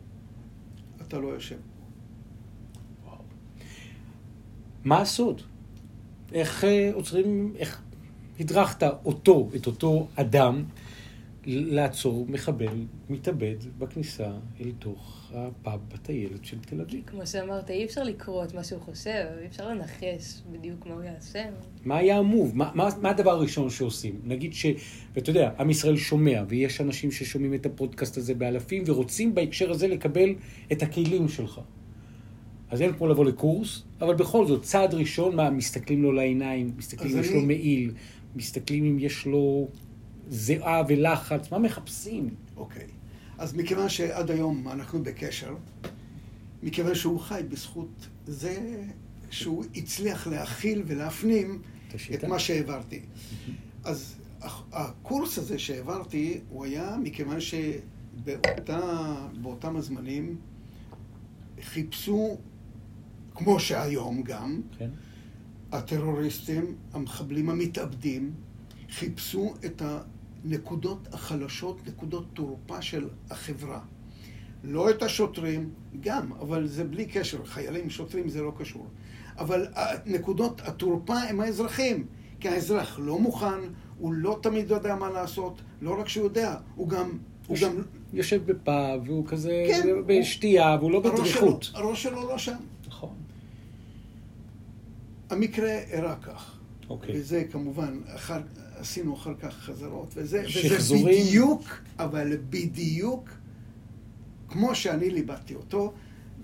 אתה 1.01 1.19
לא 1.19 1.29
יושב. 1.29 1.59
מה 4.85 5.01
הסוד? 5.01 5.43
איך 6.33 6.65
אה, 6.65 6.91
עוצרים, 6.95 7.53
איך 7.57 7.83
הדרכת 8.41 8.83
אותו, 9.05 9.51
את 9.57 9.67
אותו 9.67 10.09
אדם, 10.17 10.65
לעצור 11.47 12.27
מחבל 12.29 12.87
מתאבד 13.11 13.57
בכניסה 13.79 14.31
אל 14.61 14.73
תוך 14.79 15.31
הפאב 15.35 15.81
בטיילת 15.89 16.45
של 16.45 16.59
תל 16.61 16.81
אביב. 16.81 17.03
כמו 17.07 17.27
שאמרת, 17.27 17.71
אי 17.71 17.85
אפשר 17.85 18.03
לקרוא 18.03 18.45
את 18.45 18.55
מה 18.55 18.65
שהוא 18.65 18.81
חושב, 18.81 19.25
אי 19.41 19.47
אפשר 19.47 19.69
לנחש 19.69 20.43
בדיוק 20.53 20.87
מה 20.87 20.95
הוא 20.95 21.03
יעשה. 21.03 21.45
מה 21.85 21.97
היה 21.97 22.19
המוב? 22.19 22.57
מה, 22.57 22.71
מה, 22.75 22.89
מה 23.01 23.11
הדבר 23.11 23.31
הראשון 23.31 23.71
שעושים? 23.71 24.21
נגיד 24.25 24.55
ש... 24.55 24.67
ואתה 25.15 25.31
יודע, 25.31 25.51
עם 25.59 25.71
ישראל 25.71 25.97
שומע, 25.97 26.43
ויש 26.49 26.81
אנשים 26.81 27.11
ששומעים 27.11 27.55
את 27.55 27.67
הפודקאסט 27.67 28.17
הזה 28.17 28.35
באלפים, 28.35 28.83
ורוצים 28.87 29.35
בהקשר 29.35 29.71
הזה 29.71 29.89
לקבל 29.89 30.35
את 30.73 30.83
הכלים 30.83 31.29
שלך. 31.29 31.61
אז 32.71 32.83
אין 32.83 32.93
כמו 32.93 33.09
לבוא 33.09 33.25
לקורס, 33.25 33.83
אבל 34.01 34.15
בכל 34.15 34.47
זאת, 34.47 34.63
צעד 34.63 34.95
ראשון, 34.95 35.37
מה, 35.37 35.51
מסתכלים 35.51 36.03
לו 36.03 36.13
לעיניים, 36.13 36.73
מסתכלים 36.77 37.17
אם 37.17 37.21
יש 37.21 37.31
לו 37.31 37.41
מעיל, 37.41 37.93
מסתכלים 38.37 38.85
אם 38.85 38.99
יש 38.99 39.27
לו... 39.27 39.69
זיעה 40.31 40.83
ולחץ, 40.89 41.53
מה 41.53 41.59
מחפשים? 41.59 42.35
אוקיי. 42.57 42.87
אז 43.39 43.55
מכיוון 43.55 43.89
שעד 43.89 44.31
היום 44.31 44.69
אנחנו 44.69 45.03
בקשר, 45.03 45.57
מכיוון 46.63 46.95
שהוא 46.95 47.21
חי 47.21 47.43
בזכות 47.49 48.07
זה 48.27 48.85
שהוא 49.31 49.65
הצליח 49.75 50.27
להכיל 50.27 50.83
ולהפנים 50.87 51.63
את 52.15 52.25
מה 52.25 52.39
שהעברתי. 52.39 53.01
אז 53.85 54.17
הקורס 54.73 55.39
הזה 55.39 55.59
שהעברתי, 55.59 56.41
הוא 56.49 56.65
היה 56.65 56.97
מכיוון 57.03 57.39
שבאותם 57.41 58.57
הזמנים 59.77 60.37
חיפשו, 61.63 62.39
כמו 63.35 63.61
שהיום 63.61 64.23
גם, 64.23 64.61
כן. 64.79 64.91
הטרוריסטים, 65.73 66.75
המחבלים 66.93 67.51
המתאבדים, 67.51 68.33
חיפשו 68.91 69.55
את 69.65 69.83
הנקודות 70.45 71.09
החלשות, 71.13 71.87
נקודות 71.87 72.27
תורפה 72.35 72.83
של 72.83 73.09
החברה. 73.31 73.81
לא 74.65 74.91
את 74.91 75.03
השוטרים, 75.03 75.71
גם, 76.01 76.33
אבל 76.33 76.67
זה 76.67 76.85
בלי 76.85 77.07
קשר. 77.07 77.45
חיילים, 77.45 77.91
שוטרים, 77.91 78.29
זה 78.29 78.43
לא 78.43 78.53
קשור. 78.59 78.87
אבל 79.39 79.67
נקודות 80.07 80.61
התורפה 80.65 81.19
הם 81.19 81.41
האזרחים. 81.41 82.07
כי 82.41 82.49
האזרח 82.49 82.99
לא 83.03 83.19
מוכן, 83.19 83.61
הוא 83.99 84.13
לא 84.13 84.39
תמיד 84.43 84.71
יודע 84.71 84.95
מה 84.95 85.11
לעשות, 85.11 85.61
לא 85.83 86.01
רק 86.01 86.09
שהוא 86.09 86.25
יודע, 86.25 86.57
הוא 86.75 86.89
גם... 86.89 87.19
הוא 87.47 87.57
יש, 87.57 87.65
גם... 87.65 87.83
יושב 88.13 88.53
בפאב, 88.53 89.01
והוא 89.07 89.27
כזה 89.27 89.65
כן, 89.69 89.89
בשתייה, 90.07 90.73
הוא... 90.73 90.79
והוא 90.79 90.91
לא 90.91 91.01
בדריכות. 91.01 91.71
הראש 91.75 92.03
שלו 92.03 92.29
לא 92.29 92.39
שם. 92.39 92.57
נכון. 92.87 93.15
המקרה 95.31 95.71
אירע 95.71 96.15
כך. 96.15 96.59
אוקיי. 96.91 97.15
וזה 97.19 97.45
כמובן, 97.51 98.01
אחר, 98.07 98.41
עשינו 98.81 99.15
אחר 99.15 99.35
כך 99.35 99.55
חזרות, 99.55 100.13
וזה, 100.17 100.45
וזה 100.77 100.95
בדיוק, 101.05 101.63
אבל 101.99 102.37
בדיוק 102.51 103.29
כמו 104.49 104.75
שאני 104.75 105.11
ליבדתי 105.11 105.55
אותו, 105.55 105.93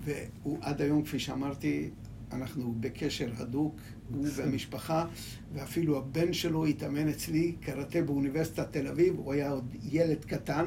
והוא 0.03 0.57
עד 0.61 0.81
היום, 0.81 1.03
כפי 1.03 1.19
שאמרתי, 1.19 1.89
אנחנו 2.31 2.75
בקשר 2.79 3.29
הדוק, 3.37 3.75
הוא 4.13 4.27
והמשפחה, 4.35 5.05
ואפילו 5.53 5.97
הבן 5.97 6.33
שלו 6.33 6.65
התאמן 6.65 7.09
אצלי 7.09 7.55
קראטה 7.61 8.01
באוניברסיטת 8.01 8.71
תל 8.71 8.87
אביב, 8.87 9.15
הוא 9.17 9.33
היה 9.33 9.51
עוד 9.51 9.75
ילד 9.83 10.25
קטן. 10.25 10.65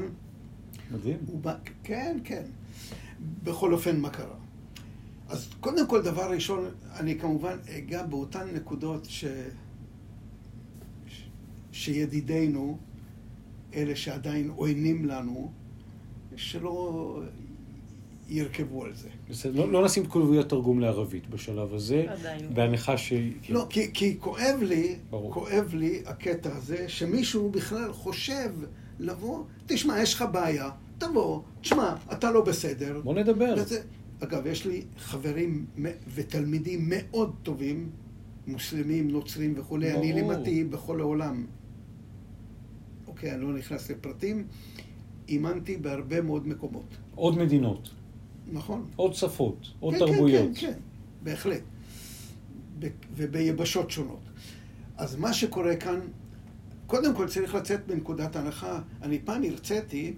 מדהים. 0.91 1.17
בא, 1.41 1.55
כן, 1.83 2.17
כן. 2.23 2.43
בכל 3.43 3.73
אופן, 3.73 3.99
מה 3.99 4.09
קרה? 4.09 4.35
אז 5.29 5.49
קודם 5.59 5.87
כל, 5.87 6.01
דבר 6.01 6.31
ראשון, 6.31 6.65
אני 6.99 7.19
כמובן 7.19 7.57
אגע 7.77 8.03
באותן 8.03 8.47
נקודות 8.53 9.05
ש... 9.05 9.25
שידידינו, 11.71 12.77
אלה 13.73 13.95
שעדיין 13.95 14.49
עוינים 14.49 15.05
לנו, 15.05 15.51
שלא 16.35 17.21
ירכבו 18.29 18.85
על 18.85 18.93
זה. 18.93 19.09
בסדר, 19.29 19.59
לא, 19.65 19.71
לא 19.71 19.85
נשים 19.85 20.05
כתוביות 20.05 20.49
תרגום 20.49 20.79
לערבית 20.79 21.29
בשלב 21.29 21.73
הזה, 21.73 22.05
עדיין. 22.09 22.53
בהנחה 22.53 22.97
ש... 22.97 23.13
כן. 23.41 23.53
לא, 23.53 23.67
כי, 23.69 23.93
כי 23.93 24.15
כואב 24.19 24.59
לי, 24.61 24.95
ברור. 25.09 25.33
כואב 25.33 25.73
לי 25.73 26.01
הקטע 26.05 26.55
הזה, 26.55 26.89
שמישהו 26.89 27.49
בכלל 27.49 27.93
חושב 27.93 28.49
לבוא, 28.99 29.43
תשמע, 29.65 30.01
יש 30.01 30.13
לך 30.13 30.25
בעיה, 30.31 30.69
תבוא, 30.97 31.41
תשמע, 31.61 31.95
אתה 32.13 32.31
לא 32.31 32.41
בסדר. 32.41 33.01
בוא 33.03 33.13
נדבר. 33.13 33.53
וזה, 33.57 33.81
אגב, 34.23 34.47
יש 34.47 34.65
לי 34.65 34.81
חברים 34.97 35.65
ותלמידים 36.13 36.79
מאוד 36.89 37.35
טובים, 37.43 37.89
מוסלמים, 38.47 39.11
נוצרים 39.11 39.53
וכולי, 39.57 39.93
אני. 39.93 40.13
לימדתי 40.13 40.63
בכל 40.63 40.99
העולם. 40.99 41.45
אוקיי, 43.21 43.35
אני 43.35 43.41
לא 43.41 43.53
נכנס 43.53 43.91
לפרטים. 43.91 44.47
אימנתי 45.29 45.77
בהרבה 45.77 46.21
מאוד 46.21 46.47
מקומות, 46.47 46.97
עוד 47.15 47.37
מדינות, 47.37 47.89
נכון? 48.51 48.89
עוד 48.95 49.13
שפות, 49.13 49.73
עוד 49.79 49.93
כן, 49.93 49.99
תרבויות. 49.99 50.49
כן, 50.55 50.61
כן, 50.61 50.73
כן, 50.73 50.79
בהחלט. 51.23 51.61
וביבשות 53.15 53.91
שונות. 53.91 54.19
אז 54.97 55.15
מה 55.15 55.33
שקורה 55.33 55.75
כאן, 55.75 55.99
קודם 56.87 57.15
כל 57.15 57.27
צריך 57.27 57.55
לצאת 57.55 57.87
מנקודת 57.87 58.35
הנחה. 58.35 58.81
אני 59.01 59.19
פעם 59.19 59.43
הרציתי, 59.43 60.13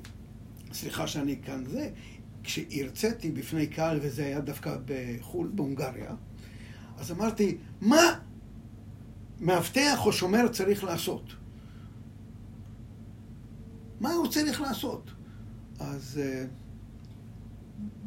סליחה 0.73 1.07
שאני 1.07 1.35
כאן 1.45 1.63
זה, 1.65 1.89
כשהרציתי 2.43 3.31
בפני 3.31 3.67
קהל, 3.67 3.99
וזה 4.01 4.25
היה 4.25 4.39
דווקא 4.39 4.77
בחו"ל, 4.85 5.51
בהונגריה, 5.53 6.15
אז 6.97 7.11
אמרתי, 7.11 7.57
מה 7.81 8.19
מאבטח 9.39 10.05
או 10.05 10.13
שומר 10.13 10.47
צריך 10.47 10.83
לעשות? 10.83 11.42
מה 14.03 14.13
הוא 14.13 14.27
צריך 14.27 14.61
לעשות? 14.61 15.11
אז 15.79 16.21
אה, 16.23 16.45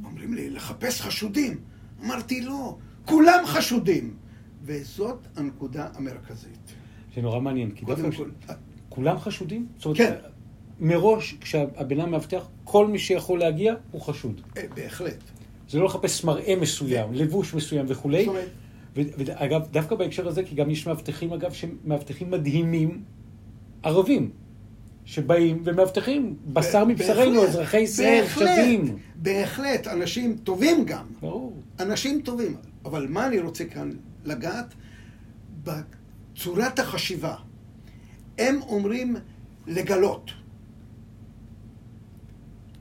אומרים 0.05 0.35
לי, 0.35 0.51
לחפש 0.51 1.01
חשודים. 1.01 1.61
אמרתי, 2.05 2.41
לא, 2.41 2.77
כולם 3.05 3.47
חשודים. 3.47 4.17
וזאת 4.65 5.19
הנקודה 5.37 5.89
המרכזית. 5.95 6.75
זה 7.15 7.23
נורא 7.23 7.41
מעניין, 7.41 7.71
כי 7.71 7.85
דווקא 7.85 8.11
כל, 8.17 8.31
כולם 8.89 9.19
חשודים? 9.19 9.67
כן. 9.95 10.15
מראש, 10.81 11.35
כשהבן 11.41 12.01
אדם 12.01 12.11
מאבטח, 12.11 12.49
כל 12.65 12.87
מי 12.87 12.99
שיכול 12.99 13.39
להגיע 13.39 13.75
הוא 13.91 14.01
חשוד. 14.01 14.41
אה, 14.57 14.63
בהחלט. 14.75 15.23
זה 15.69 15.79
לא 15.79 15.85
לחפש 15.85 16.25
מראה 16.25 16.57
מסוים, 16.57 17.13
לבוש 17.13 17.55
מסוים 17.55 17.87
וכולי. 17.89 18.29
ואגב, 18.95 19.67
דווקא 19.71 19.95
בהקשר 19.95 20.29
הזה, 20.29 20.45
כי 20.45 20.55
גם 20.55 20.71
יש 20.71 20.87
מאבטחים, 20.87 21.33
אגב, 21.33 21.53
שהם 21.53 21.77
מאבטחים 21.85 22.31
מדהימים, 22.31 23.05
ערבים, 23.83 24.31
שבאים 25.07 25.63
ומאבטחים 25.65 26.37
בשר 26.47 26.85
מבשרנו, 26.85 27.45
אזרחי 27.45 27.79
ישראל 27.81 28.23
בהחלט, 28.23 28.49
שווים. 28.49 28.99
בהחלט, 29.17 29.87
אנשים 29.87 30.37
טובים 30.37 30.85
גם. 30.85 31.07
ברור. 31.21 31.63
אנשים 31.81 32.21
טובים. 32.21 32.57
אבל 32.85 33.07
מה 33.09 33.27
אני 33.27 33.39
רוצה 33.39 33.65
כאן 33.65 33.91
לגעת? 34.25 34.75
בצורת 35.65 36.79
החשיבה. 36.79 37.35
הם 38.39 38.61
אומרים 38.63 39.17
לגלות. 39.67 40.31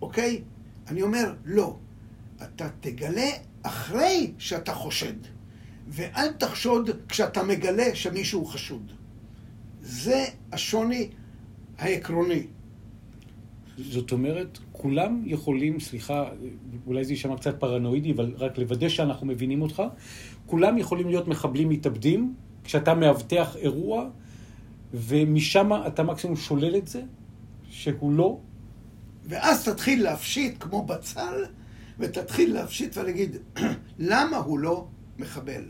אוקיי? 0.01 0.41
אני 0.87 1.01
אומר, 1.01 1.33
לא. 1.45 1.77
אתה 2.43 2.67
תגלה 2.79 3.29
אחרי 3.61 4.31
שאתה 4.37 4.73
חושד. 4.73 5.15
ואל 5.87 6.31
תחשוד 6.31 6.89
כשאתה 7.09 7.43
מגלה 7.43 7.95
שמישהו 7.95 8.45
חשוד. 8.45 8.91
זה 9.81 10.25
השוני 10.51 11.09
העקרוני. 11.77 12.47
זאת 13.77 14.11
אומרת, 14.11 14.59
כולם 14.71 15.23
יכולים, 15.25 15.79
סליחה, 15.79 16.29
אולי 16.87 17.05
זה 17.05 17.13
יישמע 17.13 17.37
קצת 17.37 17.59
פרנואידי, 17.59 18.11
אבל 18.11 18.33
רק 18.37 18.57
לוודא 18.57 18.89
שאנחנו 18.89 19.27
מבינים 19.27 19.61
אותך, 19.61 19.83
כולם 20.45 20.77
יכולים 20.77 21.07
להיות 21.07 21.27
מחבלים 21.27 21.69
מתאבדים, 21.69 22.33
כשאתה 22.63 22.93
מאבטח 22.93 23.55
אירוע, 23.55 24.09
ומשם 24.93 25.69
אתה 25.87 26.03
מקסימום 26.03 26.35
שולל 26.35 26.75
את 26.75 26.87
זה, 26.87 27.01
שהוא 27.69 28.11
לא. 28.11 28.39
ואז 29.25 29.69
תתחיל 29.69 30.03
להפשיט 30.03 30.55
כמו 30.59 30.85
בצל, 30.85 31.45
ותתחיל 31.99 32.53
להפשיט 32.53 32.97
ולהגיד, 32.97 33.37
למה 33.99 34.37
הוא 34.37 34.59
לא 34.59 34.87
מחבל? 35.17 35.63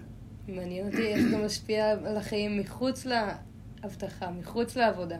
מעניין 0.48 0.88
אותי 0.88 1.08
איך 1.08 1.22
זה 1.30 1.46
משפיע 1.46 1.92
על 1.92 2.18
החיים 2.18 2.60
מחוץ 2.60 3.06
לאבטחה, 3.06 4.32
מחוץ 4.32 4.76
לעבודה. 4.76 5.18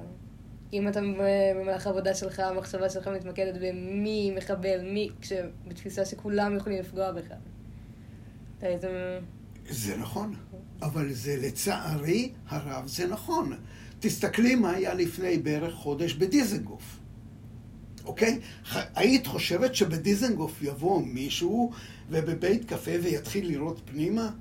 אם 0.74 0.88
אתה 0.88 1.00
במהלך 1.02 1.88
העבודה 1.88 2.14
שלך, 2.14 2.40
המחשבה 2.40 2.90
שלך 2.90 3.08
מתמקדת 3.08 3.56
במי 3.62 4.34
מחבל, 4.38 4.82
מי, 4.82 5.10
כשבתפיסה 5.22 6.06
שכולם 6.06 6.58
יכולים 6.58 6.80
לפגוע 6.80 7.12
בך. 7.12 7.34
איזה... 8.62 9.20
זה 9.70 9.98
נכון, 9.98 10.36
אבל 10.82 11.14
זה 11.14 11.38
לצערי 11.42 12.32
הרב 12.48 12.88
זה 12.88 13.08
נכון. 13.08 13.54
תסתכלי 14.00 14.56
מה 14.56 14.72
היה 14.72 14.94
לפני 14.94 15.38
בערך 15.38 15.74
חודש 15.74 16.14
בדיזנגוף, 16.14 17.00
אוקיי? 18.06 18.40
היית 18.96 19.28
חושבת 19.28 19.76
שבדיזנגוף 19.76 20.62
יבוא 20.62 21.02
מישהו 21.06 21.72
ובבית 22.10 22.66
קפה 22.66 22.92
ויתחיל 23.04 23.48
לראות 23.48 23.82
פנימה? 23.86 24.32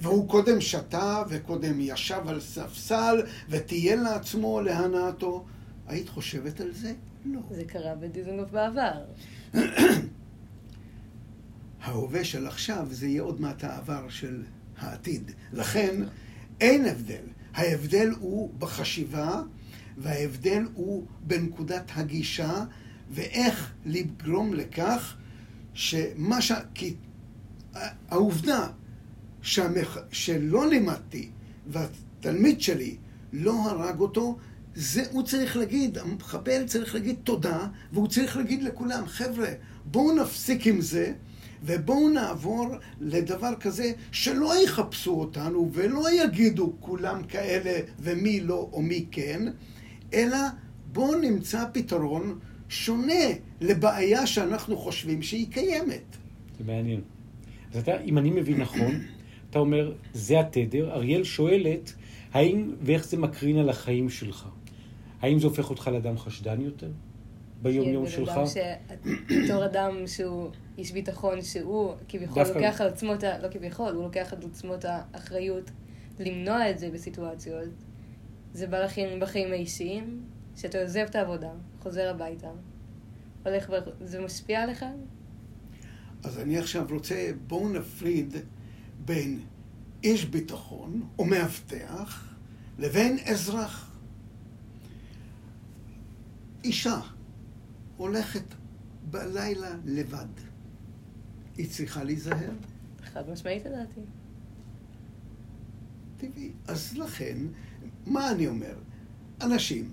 והוא 0.00 0.28
קודם 0.28 0.60
שתה 0.60 1.22
וקודם 1.28 1.80
ישב 1.80 2.20
על 2.26 2.40
ספסל 2.40 3.22
וטייל 3.48 4.02
לעצמו 4.02 4.60
להנאתו? 4.60 5.44
היית 5.86 6.08
חושבת 6.08 6.60
על 6.60 6.72
זה? 6.72 6.92
לא. 7.24 7.40
זה 7.50 7.64
קרה 7.64 7.94
בדיזנגוף 7.94 8.50
בעבר. 8.50 9.04
ההווה 11.80 12.24
של 12.24 12.46
עכשיו 12.46 12.86
זה 12.90 13.06
יהיה 13.06 13.22
עוד 13.22 13.40
מעט 13.40 13.64
העבר 13.64 14.08
של 14.08 14.42
העתיד. 14.78 15.30
לכן 15.52 16.02
אין 16.60 16.86
הבדל. 16.86 17.24
ההבדל 17.54 18.10
הוא 18.18 18.50
בחשיבה, 18.58 19.42
וההבדל 19.98 20.66
הוא 20.74 21.06
בנקודת 21.20 21.90
הגישה, 21.94 22.64
ואיך 23.10 23.72
לגרום 23.84 24.54
לכך 24.54 25.16
שמה 25.74 26.42
ש... 26.42 26.52
כי 26.74 26.94
העובדה 28.08 28.68
שהמח... 29.42 29.98
שלא 30.12 30.68
לימדתי 30.68 31.30
והתלמיד 31.66 32.60
שלי 32.60 32.96
לא 33.32 33.70
הרג 33.70 34.00
אותו, 34.00 34.38
זה 34.74 35.02
הוא 35.10 35.22
צריך 35.22 35.56
להגיד, 35.56 35.98
המחבל 35.98 36.66
צריך 36.66 36.94
להגיד 36.94 37.16
תודה, 37.24 37.66
והוא 37.92 38.08
צריך 38.08 38.36
להגיד 38.36 38.62
לכולם, 38.62 39.06
חבר'ה, 39.06 39.48
בואו 39.84 40.22
נפסיק 40.22 40.66
עם 40.66 40.80
זה, 40.80 41.12
ובואו 41.62 42.08
נעבור 42.08 42.68
לדבר 43.00 43.54
כזה 43.60 43.92
שלא 44.12 44.64
יחפשו 44.64 45.20
אותנו 45.20 45.70
ולא 45.72 46.24
יגידו 46.24 46.72
כולם 46.80 47.22
כאלה 47.22 47.80
ומי 48.00 48.40
לא 48.40 48.68
או 48.72 48.82
מי 48.82 49.06
כן, 49.10 49.42
אלא 50.14 50.38
בואו 50.92 51.20
נמצא 51.20 51.64
פתרון 51.72 52.38
שונה 52.68 53.24
לבעיה 53.60 54.26
שאנחנו 54.26 54.76
חושבים 54.76 55.22
שהיא 55.22 55.46
קיימת. 55.50 56.16
זה 56.58 56.64
מעניין. 56.66 57.00
אז 57.74 57.80
אתה, 57.80 58.00
אם 58.00 58.18
אני 58.18 58.30
מבין 58.30 58.60
נכון, 58.60 59.00
אתה 59.50 59.58
אומר, 59.58 59.92
זה 60.12 60.40
התדר. 60.40 60.92
אריאל 60.92 61.24
שואלת, 61.24 61.92
האם 62.32 62.74
ואיך 62.82 63.06
זה 63.06 63.16
מקרין 63.16 63.58
על 63.58 63.68
החיים 63.68 64.10
שלך? 64.10 64.48
האם 65.24 65.38
זה 65.38 65.46
הופך 65.46 65.70
אותך 65.70 65.88
לאדם 65.92 66.18
חשדן 66.18 66.60
יותר? 66.60 66.90
ביום-יום 67.62 68.08
שלך? 68.08 68.32
בתור 69.44 69.64
אדם 69.64 70.06
שהוא 70.06 70.50
איש 70.78 70.92
ביטחון, 70.92 71.42
שהוא 71.42 71.94
כביכול 72.08 72.42
דווקא- 72.42 72.58
לוקח 72.58 72.80
על 72.80 72.88
עצמו 72.88 73.14
את 73.14 73.24
ה... 73.24 73.38
לא 73.38 73.48
כביכול, 73.48 73.92
הוא 73.94 74.02
לוקח 74.02 74.32
על 74.32 74.38
עצמו 74.50 74.74
את 74.74 74.84
האחריות 74.88 75.70
למנוע 76.20 76.70
את 76.70 76.78
זה 76.78 76.90
בסיטואציות. 76.90 77.68
זה 78.52 78.66
בא 78.66 78.78
לכם 78.84 79.08
בחיים 79.20 79.52
האישיים, 79.52 80.22
שאתה 80.56 80.82
עוזב 80.82 81.00
את 81.10 81.14
העבודה, 81.14 81.50
חוזר 81.82 82.10
הביתה, 82.10 82.50
הולך 83.44 83.70
ו... 83.70 83.74
זה 84.06 84.20
משפיע 84.20 84.62
עליך? 84.62 84.84
אז 86.22 86.38
אני 86.38 86.58
עכשיו 86.58 86.86
רוצה, 86.90 87.30
בואו 87.46 87.68
נפריד 87.68 88.34
בין 89.04 89.40
איש 90.02 90.24
ביטחון 90.24 91.02
או 91.18 91.24
מאבטח 91.24 92.34
לבין 92.78 93.18
אזרח. 93.26 93.93
אישה 96.64 97.00
הולכת 97.96 98.44
בלילה 99.10 99.70
לבד. 99.84 100.26
היא 101.56 101.70
צריכה 101.70 102.04
להיזהר? 102.04 102.50
חד 103.12 103.30
משמעית 103.30 103.66
לדעתי. 103.66 104.00
טבעי. 106.16 106.50
אז 106.68 106.98
לכן, 106.98 107.38
מה 108.06 108.30
אני 108.30 108.46
אומר? 108.46 108.74
אנשים, 109.40 109.92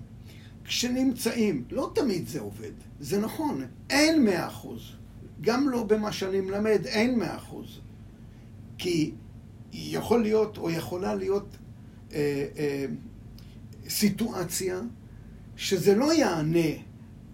כשנמצאים, 0.64 1.64
לא 1.70 1.92
תמיד 1.94 2.28
זה 2.28 2.40
עובד, 2.40 2.72
זה 3.00 3.20
נכון, 3.20 3.64
אין 3.90 4.24
מאה 4.24 4.46
אחוז. 4.46 4.92
גם 5.40 5.68
לא 5.68 5.84
במה 5.84 6.12
שאני 6.12 6.40
מלמד, 6.40 6.86
אין 6.86 7.18
מאה 7.18 7.36
אחוז. 7.36 7.80
כי 8.78 9.12
יכול 9.72 10.22
להיות, 10.22 10.58
או 10.58 10.70
יכולה 10.70 11.14
להיות, 11.14 11.56
אה, 12.12 12.46
אה, 12.56 12.86
סיטואציה 13.88 14.80
שזה 15.62 15.94
לא 15.94 16.14
יענה 16.14 16.68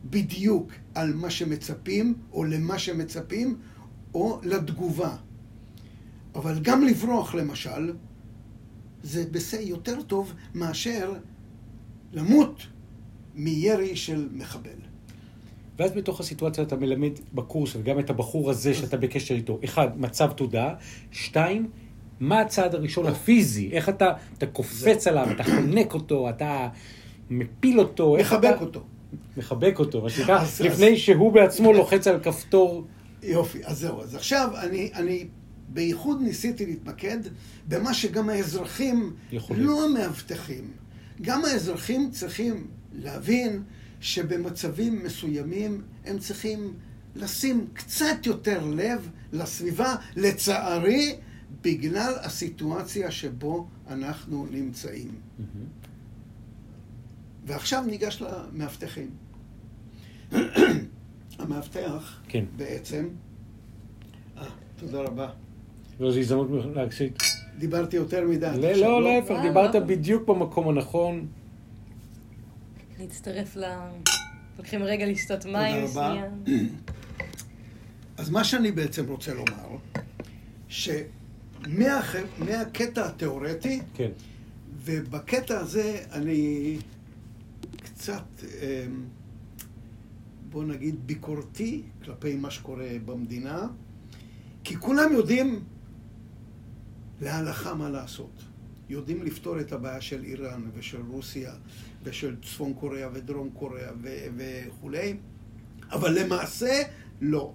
בדיוק 0.05 0.73
על 0.95 1.14
מה 1.14 1.31
שמצפים, 1.31 2.14
או 2.33 2.45
למה 2.45 2.79
שמצפים, 2.79 3.57
או 4.14 4.41
לתגובה. 4.43 5.17
אבל 6.35 6.59
גם 6.62 6.85
לברוח, 6.85 7.35
למשל, 7.35 7.93
זה 9.03 9.25
בסדר 9.31 9.61
יותר 9.61 10.03
טוב 10.03 10.33
מאשר 10.55 11.12
למות 12.12 12.62
מירי 13.35 13.97
של 13.97 14.29
מחבל. 14.33 14.81
ואז 15.79 15.93
בתוך 15.93 16.21
הסיטואציה 16.21 16.64
אתה 16.64 16.77
מלמד 16.77 17.12
בקורס, 17.35 17.77
וגם 17.77 17.99
את 17.99 18.11
הבחור 18.11 18.51
הזה 18.51 18.75
שאתה 18.75 18.97
בקשר 18.97 19.35
איתו, 19.35 19.59
אחד, 19.64 20.01
מצב 20.01 20.31
תודעה, 20.33 20.75
שתיים, 21.11 21.71
מה 22.21 22.41
הצעד 22.41 22.75
הראשון 22.75 23.07
הפיזי, 23.07 23.71
איך 23.73 23.88
אתה, 23.88 24.12
אתה 24.38 24.47
קופץ 24.47 25.07
עליו, 25.07 25.27
אתה 25.31 25.45
חונק 25.45 25.95
אותו, 25.95 26.29
אתה 26.31 26.69
מפיל 27.31 27.81
אותו, 27.81 28.17
מחבק 28.21 28.55
אתה... 28.57 28.61
אותו. 28.61 28.85
מחבק 29.37 29.79
אותו, 29.79 30.03
מה 30.03 30.11
שנקרא, 30.11 30.45
לפני 30.67 30.97
שהוא 30.97 31.33
בעצמו 31.33 31.73
לוחץ 31.73 32.07
על 32.07 32.21
כפתור. 32.23 32.87
יופי, 33.23 33.64
אז 33.64 33.79
זהו. 33.79 34.03
אז 34.03 34.14
עכשיו 34.14 34.51
אני, 34.57 34.91
אני 34.95 35.27
בייחוד 35.69 36.21
ניסיתי 36.23 36.67
להתמקד 36.67 37.19
במה 37.69 37.95
שגם 37.95 38.29
האזרחים, 38.29 39.12
יכולים. 39.33 39.67
לא 39.67 39.85
המאבטחים, 39.85 40.71
גם 41.23 41.45
האזרחים 41.45 42.11
צריכים 42.11 42.67
להבין 42.93 43.62
שבמצבים 44.01 45.05
מסוימים 45.05 45.83
הם 46.05 46.19
צריכים 46.19 46.75
לשים 47.17 47.67
קצת 47.73 48.27
יותר 48.27 48.64
לב 48.64 49.09
לסביבה, 49.33 49.95
לצערי, 50.17 51.17
בגלל 51.61 52.14
הסיטואציה 52.23 53.11
שבו 53.11 53.67
אנחנו 53.88 54.47
נמצאים. 54.51 55.11
ועכשיו 57.49 57.85
ניגש 57.87 58.23
למאבטחים. 58.23 59.11
המאבטח 61.39 62.21
כן. 62.29 62.45
בעצם, 62.57 63.09
אה, 64.39 64.43
תודה 64.77 65.01
רבה. 65.01 65.31
וזו 66.01 66.19
הזדמנות 66.19 66.49
להקשיב. 66.75 67.13
דיברתי 67.59 67.97
יותר 67.97 68.27
מדי. 68.27 68.47
לא, 68.61 68.69
עכשיו 68.69 69.01
לא, 69.01 69.03
להפך, 69.03 69.31
וואו. 69.31 69.43
דיברת 69.43 69.87
בדיוק 69.87 70.29
במקום 70.29 70.69
הנכון. 70.69 71.27
להצטרף 73.01 73.57
ל... 73.57 73.65
לוקחים 74.59 74.83
רגע 74.83 75.07
לשתות 75.07 75.45
מים. 75.45 75.89
שנייה. 75.89 76.29
אז 78.19 78.31
מה 78.31 78.45
שאני 78.45 78.73
בעצם 78.73 79.09
רוצה 79.09 79.35
לומר, 79.35 79.77
שמהקטע 80.69 81.87
התיאורטי, 83.07 83.81
כן. 83.95 84.11
ובקטע 84.85 85.59
הזה 85.59 85.99
אני 86.13 86.77
קצת, 87.99 88.45
אמ, 88.45 89.05
בוא 90.51 90.65
נגיד, 90.65 91.07
ביקורתי 91.07 91.83
כלפי 92.05 92.37
מה 92.37 92.51
שקורה 92.51 92.89
במדינה, 93.05 93.69
כי 94.65 94.77
כולם 94.77 95.13
יודעים 95.13 95.65
להלכה 97.21 97.75
מה 97.75 97.91
לעשות. 97.91 98.43
יודעים 98.89 99.23
לפתור 99.23 99.61
את 99.61 99.73
הבעיה 99.73 100.01
של 100.01 100.25
איראן 100.25 100.71
ושל 100.75 101.01
רוסיה 101.09 101.53
ושל 102.03 102.37
צפון 102.43 102.75
קוריאה 102.75 103.09
ודרום 103.13 103.51
קוריאה 103.51 103.93
ו- 104.03 104.27
וכולי, 104.37 105.17
אבל 105.91 106.19
למעשה 106.19 106.83
לא. 107.21 107.55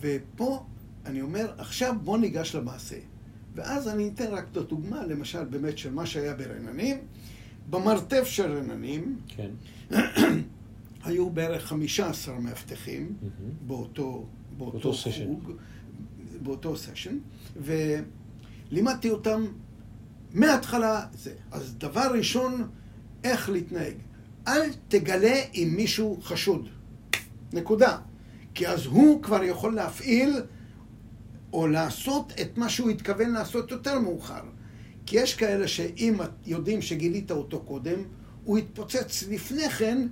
ופה 0.00 0.66
אני 1.06 1.20
אומר, 1.22 1.52
עכשיו 1.58 1.94
בוא 2.04 2.18
ניגש 2.18 2.54
למעשה. 2.54 2.98
ואז 3.54 3.88
אני 3.88 4.08
אתן 4.14 4.26
רק 4.30 4.46
את 4.52 4.56
הדוגמה, 4.56 5.06
למשל, 5.06 5.44
באמת 5.44 5.78
של 5.78 5.92
מה 5.92 6.06
שהיה 6.06 6.34
ברננים. 6.34 6.98
במרתף 7.70 8.24
של 8.24 8.52
רננים 8.52 9.18
כן. 9.28 9.50
היו 11.04 11.30
בערך 11.30 11.66
15 11.66 12.38
מאבטחים. 12.38 13.16
באותו, 13.66 14.26
באותו 14.58 14.72
באותו 14.72 14.94
סשן. 14.94 15.26
חוג, 15.26 15.52
באותו 16.42 16.76
סשן, 16.76 17.18
ולימדתי 17.56 19.10
אותם 19.10 19.44
מההתחלה 20.34 21.06
זה. 21.14 21.32
אז 21.50 21.74
דבר 21.78 22.10
ראשון, 22.14 22.68
איך 23.24 23.50
להתנהג. 23.50 23.94
אל 24.48 24.70
תגלה 24.88 25.42
אם 25.54 25.72
מישהו 25.76 26.18
חשוד. 26.22 26.68
נקודה. 27.52 27.98
כי 28.54 28.68
אז 28.68 28.86
הוא 28.86 29.22
כבר 29.22 29.44
יכול 29.44 29.74
להפעיל 29.74 30.42
או 31.52 31.66
לעשות 31.66 32.32
את 32.40 32.58
מה 32.58 32.68
שהוא 32.68 32.90
התכוון 32.90 33.30
לעשות 33.30 33.70
יותר 33.70 33.98
מאוחר. 33.98 34.42
כי 35.08 35.16
יש 35.16 35.34
כאלה 35.34 35.68
שאם 35.68 36.16
יודעים 36.46 36.82
שגילית 36.82 37.30
אותו 37.30 37.60
קודם, 37.60 38.02
הוא 38.44 38.58
יתפוצץ 38.58 39.24
לפני 39.30 39.70
כן, 39.70 40.08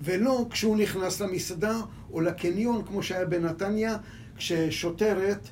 ולא 0.00 0.46
כשהוא 0.50 0.76
נכנס 0.76 1.20
למסעדה 1.20 1.80
או 2.12 2.20
לקניון, 2.20 2.84
כמו 2.84 3.02
שהיה 3.02 3.24
בנתניה, 3.24 3.96
כששוטרת 4.36 5.48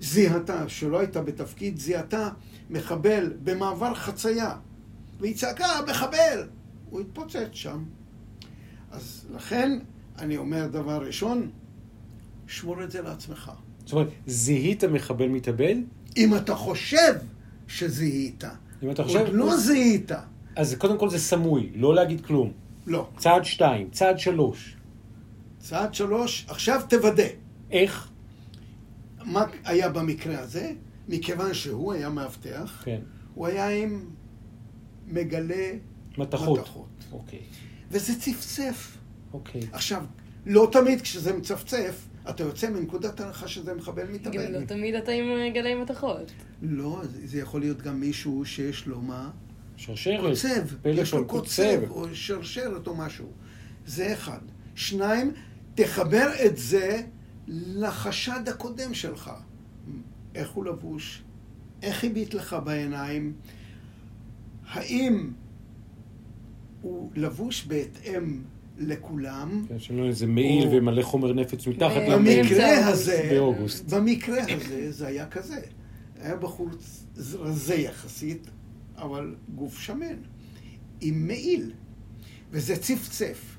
זיהתה, 0.00 0.68
שלא 0.68 0.98
הייתה 0.98 1.22
בתפקיד, 1.22 1.78
זיהתה 1.78 2.28
מחבל 2.70 3.32
במעבר 3.44 3.94
חצייה, 3.94 4.56
והיא 5.20 5.36
צעקה, 5.36 5.66
מחבל! 5.88 6.48
הוא 6.90 7.00
התפוצץ 7.00 7.48
שם. 7.52 7.84
אז 8.90 9.26
לכן, 9.34 9.78
אני 10.18 10.36
אומר 10.36 10.66
דבר 10.66 11.06
ראשון, 11.06 11.50
שמור 12.46 12.82
את 12.82 12.90
זה 12.90 13.02
לעצמך. 13.02 13.50
זאת 13.84 13.92
אומרת, 13.92 14.08
זיהית 14.26 14.84
מחבל 14.84 15.28
מתאבד? 15.28 15.76
אם 16.16 16.36
אתה 16.36 16.54
חושב 16.54 17.14
שזיהית, 17.68 18.44
אם 18.82 18.90
אתה 18.90 19.04
חושב... 19.04 19.18
עוד 19.18 19.28
לא 19.32 19.56
זיהית, 19.56 20.10
אז 20.56 20.74
קודם 20.74 20.98
כל 20.98 21.10
זה 21.10 21.18
סמוי, 21.18 21.72
לא 21.74 21.94
להגיד 21.94 22.26
כלום. 22.26 22.52
לא. 22.86 23.08
צעד 23.18 23.44
שתיים, 23.44 23.90
צעד 23.90 24.18
שלוש. 24.18 24.76
צעד 25.58 25.94
שלוש, 25.94 26.46
עכשיו 26.48 26.80
תוודא. 26.88 27.24
איך? 27.70 28.08
מה 29.24 29.44
היה 29.64 29.88
במקרה 29.88 30.38
הזה? 30.38 30.72
מכיוון 31.08 31.54
שהוא 31.54 31.92
היה 31.92 32.08
מאבטח, 32.08 32.82
כן. 32.84 33.00
הוא 33.34 33.46
היה 33.46 33.68
עם 33.68 34.04
מגלה 35.06 35.72
מתכות. 36.18 36.58
מתכות. 36.58 36.88
אוקיי. 37.12 37.40
וזה 37.90 38.20
צפצף. 38.20 38.96
אוקיי. 39.32 39.60
עכשיו, 39.72 40.04
לא 40.46 40.68
תמיד 40.72 41.00
כשזה 41.00 41.32
מצפצף, 41.32 42.08
אתה 42.30 42.42
יוצא 42.42 42.70
מנקודת 42.70 43.20
הנחה 43.20 43.48
שזה 43.48 43.74
מחבל 43.74 44.10
מתאבד. 44.10 44.36
גם 44.36 44.52
לא 44.52 44.64
תמיד 44.64 44.94
אתה 44.94 45.12
עם 45.12 45.24
גלי 45.54 45.74
מתכות. 45.74 46.32
לא, 46.62 47.00
זה 47.02 47.26
זה 47.26 47.38
יכול 47.38 47.60
להיות 47.60 47.82
גם 47.82 48.00
מישהו 48.00 48.44
שיש 48.44 48.86
לו 48.86 49.00
מה? 49.00 49.30
שרשרת. 49.76 50.20
קוצב. 50.20 50.86
יש 50.88 51.12
לו 51.14 51.26
קוצב, 51.26 51.90
או 51.90 52.06
שרשרת 52.14 52.86
או 52.86 52.96
משהו. 52.96 53.26
זה 53.86 54.12
אחד. 54.12 54.40
שניים, 54.74 55.32
תחבר 55.74 56.28
את 56.46 56.56
זה 56.56 57.00
לחשד 57.48 58.48
הקודם 58.48 58.94
שלך. 58.94 59.30
איך 60.34 60.50
הוא 60.50 60.64
לבוש? 60.64 61.22
איך 61.82 62.04
הביט 62.04 62.34
לך 62.34 62.56
בעיניים? 62.64 63.32
האם 64.66 65.30
הוא 66.82 67.10
לבוש 67.14 67.66
בהתאם 67.66 68.42
לכולם? 68.78 69.64
כן, 69.68 69.78
שלא 69.78 70.04
איזה 70.06 70.26
מעיל 70.26 70.66
או- 70.68 70.72
ומלא 70.72 71.02
חומר 71.02 71.32
נפץ 71.32 71.66
מתחת 71.66 71.96
ו- 72.08 72.10
למעיל. 72.10 72.42
במקרה 72.42 72.76
אוגוסט. 72.78 72.92
הזה, 72.92 73.28
באוגוסט. 73.32 73.84
במקרה 73.92 74.38
הזה 74.48 74.92
זה 74.92 75.06
היה 75.06 75.26
כזה. 75.26 75.60
היה 76.20 76.36
בחור 76.36 76.68
רזה 77.38 77.74
יחסית, 77.74 78.46
אבל 78.96 79.34
גוף 79.54 79.80
שמן, 79.80 80.16
עם 81.00 81.26
מעיל, 81.26 81.72
וזה 82.50 82.76
צפצף. 82.76 83.56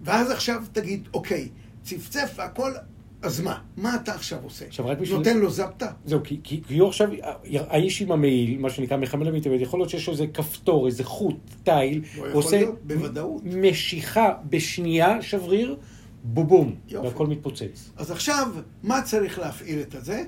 ואז 0.00 0.30
עכשיו 0.30 0.62
תגיד, 0.72 1.08
אוקיי, 1.14 1.48
צפצף 1.82 2.32
והכל, 2.36 2.72
אז 3.22 3.40
מה? 3.40 3.58
מה 3.76 3.94
אתה 3.94 4.14
עכשיו 4.14 4.38
עושה? 4.42 4.66
עכשיו, 4.66 4.86
רק 4.86 4.98
בשביל- 4.98 5.18
נותן 5.18 5.38
לו 5.38 5.50
זפטה? 5.50 5.92
זהו, 6.04 6.20
כי, 6.24 6.40
כי, 6.44 6.62
כי 6.68 6.78
הוא 6.78 6.88
עכשיו, 6.88 7.08
האיש 7.44 8.02
עם 8.02 8.12
המעיל, 8.12 8.58
מה 8.58 8.70
שנקרא 8.70 8.96
מחמל 8.96 9.28
המתאבד, 9.28 9.60
יכול 9.60 9.80
להיות 9.80 9.90
שיש 9.90 10.06
לו 10.06 10.12
איזה 10.12 10.26
כפתור, 10.26 10.86
איזה 10.86 11.04
חוט, 11.04 11.36
תיל, 11.64 12.04
יכול 12.14 12.28
עושה 12.28 12.56
להיות, 12.56 12.78
בוודאות. 12.86 13.42
משיכה 13.44 14.32
בשנייה, 14.48 15.22
שבריר, 15.22 15.76
בובום, 16.24 16.74
יופי. 16.88 17.06
והכל 17.08 17.26
מתפוצץ. 17.26 17.90
אז 17.96 18.10
עכשיו, 18.10 18.48
מה 18.82 19.02
צריך 19.02 19.38
להפעיל 19.38 19.80
את 19.80 19.94
הזה? 19.94 20.24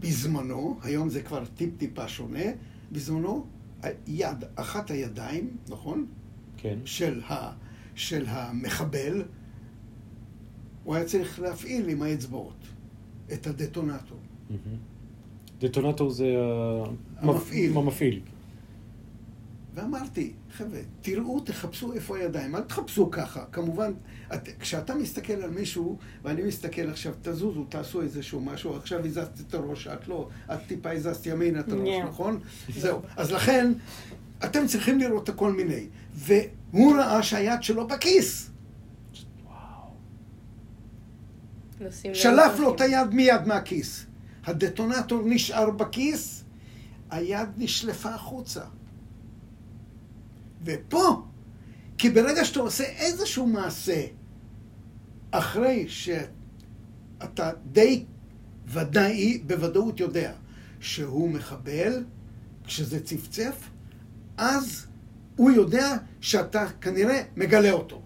בזמנו, 0.00 0.78
היום 0.82 1.08
זה 1.08 1.22
כבר 1.22 1.42
טיפ-טיפה 1.54 2.08
שונה, 2.08 2.44
בזמנו, 2.92 3.46
היד, 3.82 4.44
אחת 4.54 4.90
הידיים, 4.90 5.50
נכון? 5.68 6.06
כן. 6.56 6.78
של, 6.84 7.20
ה, 7.28 7.50
של 7.94 8.24
המחבל, 8.28 9.22
הוא 10.84 10.94
היה 10.94 11.04
צריך 11.04 11.40
להפעיל 11.40 11.88
עם 11.88 12.02
האצבעות 12.02 12.56
את 13.32 13.46
הדטונטור. 13.46 14.18
דטונטור 15.60 16.10
זה 16.10 16.26
המפעיל. 17.16 17.76
המפעיל. 17.76 18.20
ואמרתי, 19.74 20.32
חבר'ה, 20.52 20.78
תראו, 21.02 21.40
תחפשו 21.40 21.92
איפה 21.92 22.18
הידיים, 22.18 22.56
אל 22.56 22.60
תחפשו 22.60 23.10
ככה. 23.10 23.44
כמובן, 23.52 23.92
את, 24.34 24.48
כשאתה 24.60 24.94
מסתכל 24.94 25.32
על 25.32 25.50
מישהו, 25.50 25.98
ואני 26.24 26.42
מסתכל 26.42 26.90
עכשיו, 26.90 27.12
תזוזו, 27.22 27.64
תעשו 27.64 28.02
איזשהו 28.02 28.40
משהו, 28.40 28.76
עכשיו 28.76 29.06
הזזתי 29.06 29.42
את 29.48 29.54
הראש, 29.54 29.86
את 29.86 30.08
לא, 30.08 30.28
את 30.54 30.58
טיפה 30.66 30.90
הזזת 30.90 31.26
ימינה 31.26 31.60
את 31.60 31.72
הראש, 31.72 31.88
Yeah. 31.88 32.06
נכון? 32.06 32.40
זהו. 32.76 33.00
אז 33.16 33.32
לכן, 33.32 33.72
אתם 34.44 34.66
צריכים 34.66 34.98
לראות 34.98 35.30
את 35.30 35.34
כל 35.34 35.52
מיני. 35.52 35.86
והוא 36.14 36.96
ראה 36.96 37.22
שהיד 37.22 37.62
שלו 37.62 37.86
בכיס. 37.86 38.50
לשים 39.14 39.28
לב 39.28 39.34
שלף 42.12 42.58
לו. 42.58 42.74
את 42.74 42.80
היד 42.80 43.14
מיד 43.14 43.46
מהכיס. 43.46 44.06
הדטונטור 44.44 45.22
נשאר 45.24 45.70
בכיס, 45.70 46.44
היד 47.10 47.48
נשלפה 47.56 48.08
החוצה. 48.08 48.64
ופה, 50.64 51.22
כי 51.98 52.10
ברגע 52.10 52.44
שאתה 52.44 52.60
עושה 52.60 52.84
איזשהו 52.84 53.46
מעשה, 53.46 54.04
אחרי 55.30 55.88
שאתה 55.88 57.50
די 57.72 58.04
ודאי, 58.66 59.38
בוודאות 59.46 60.00
יודע 60.00 60.32
שהוא 60.80 61.30
מחבל, 61.30 62.04
כשזה 62.64 63.04
צפצף, 63.04 63.68
אז 64.36 64.86
הוא 65.36 65.50
יודע 65.50 65.96
שאתה 66.20 66.66
כנראה 66.80 67.22
מגלה 67.36 67.70
אותו. 67.70 68.02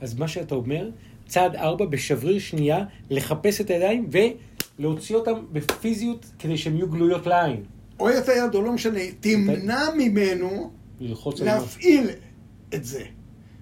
אז 0.00 0.14
מה 0.14 0.28
שאתה 0.28 0.54
אומר, 0.54 0.90
צעד 1.30 1.56
ארבע, 1.56 1.86
בשבריר 1.86 2.38
שנייה, 2.38 2.84
לחפש 3.10 3.60
את 3.60 3.70
הידיים 3.70 4.08
ולהוציא 4.78 5.16
אותם 5.16 5.32
בפיזיות 5.52 6.26
כדי 6.38 6.58
שהן 6.58 6.76
יהיו 6.76 6.88
גלויות 6.88 7.26
לעין. 7.26 7.64
או 8.00 8.10
את 8.10 8.28
היד 8.28 8.54
או 8.54 8.62
לא 8.62 8.72
משנה, 8.72 9.00
תמנע 9.20 9.84
ממנו. 9.96 10.70
להפעיל 11.44 12.10
את 12.74 12.84
זה. 12.84 13.02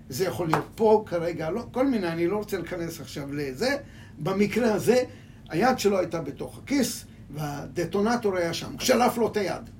זה 0.08 0.24
יכול 0.24 0.46
להיות 0.48 0.64
פה 0.74 1.02
כרגע, 1.06 1.50
לא, 1.50 1.62
כל 1.72 1.86
מיני, 1.86 2.08
אני 2.08 2.26
לא 2.26 2.36
רוצה 2.36 2.58
להיכנס 2.58 3.00
עכשיו 3.00 3.32
לזה. 3.32 3.76
במקרה 4.18 4.74
הזה, 4.74 5.02
היד 5.48 5.78
שלו 5.78 5.98
הייתה 5.98 6.20
בתוך 6.20 6.58
הכיס, 6.58 7.04
והדטונטור 7.30 8.36
היה 8.36 8.54
שם. 8.54 8.74
שלף 8.78 9.18
לו 9.18 9.28
את 9.28 9.36
היד. 9.36 9.70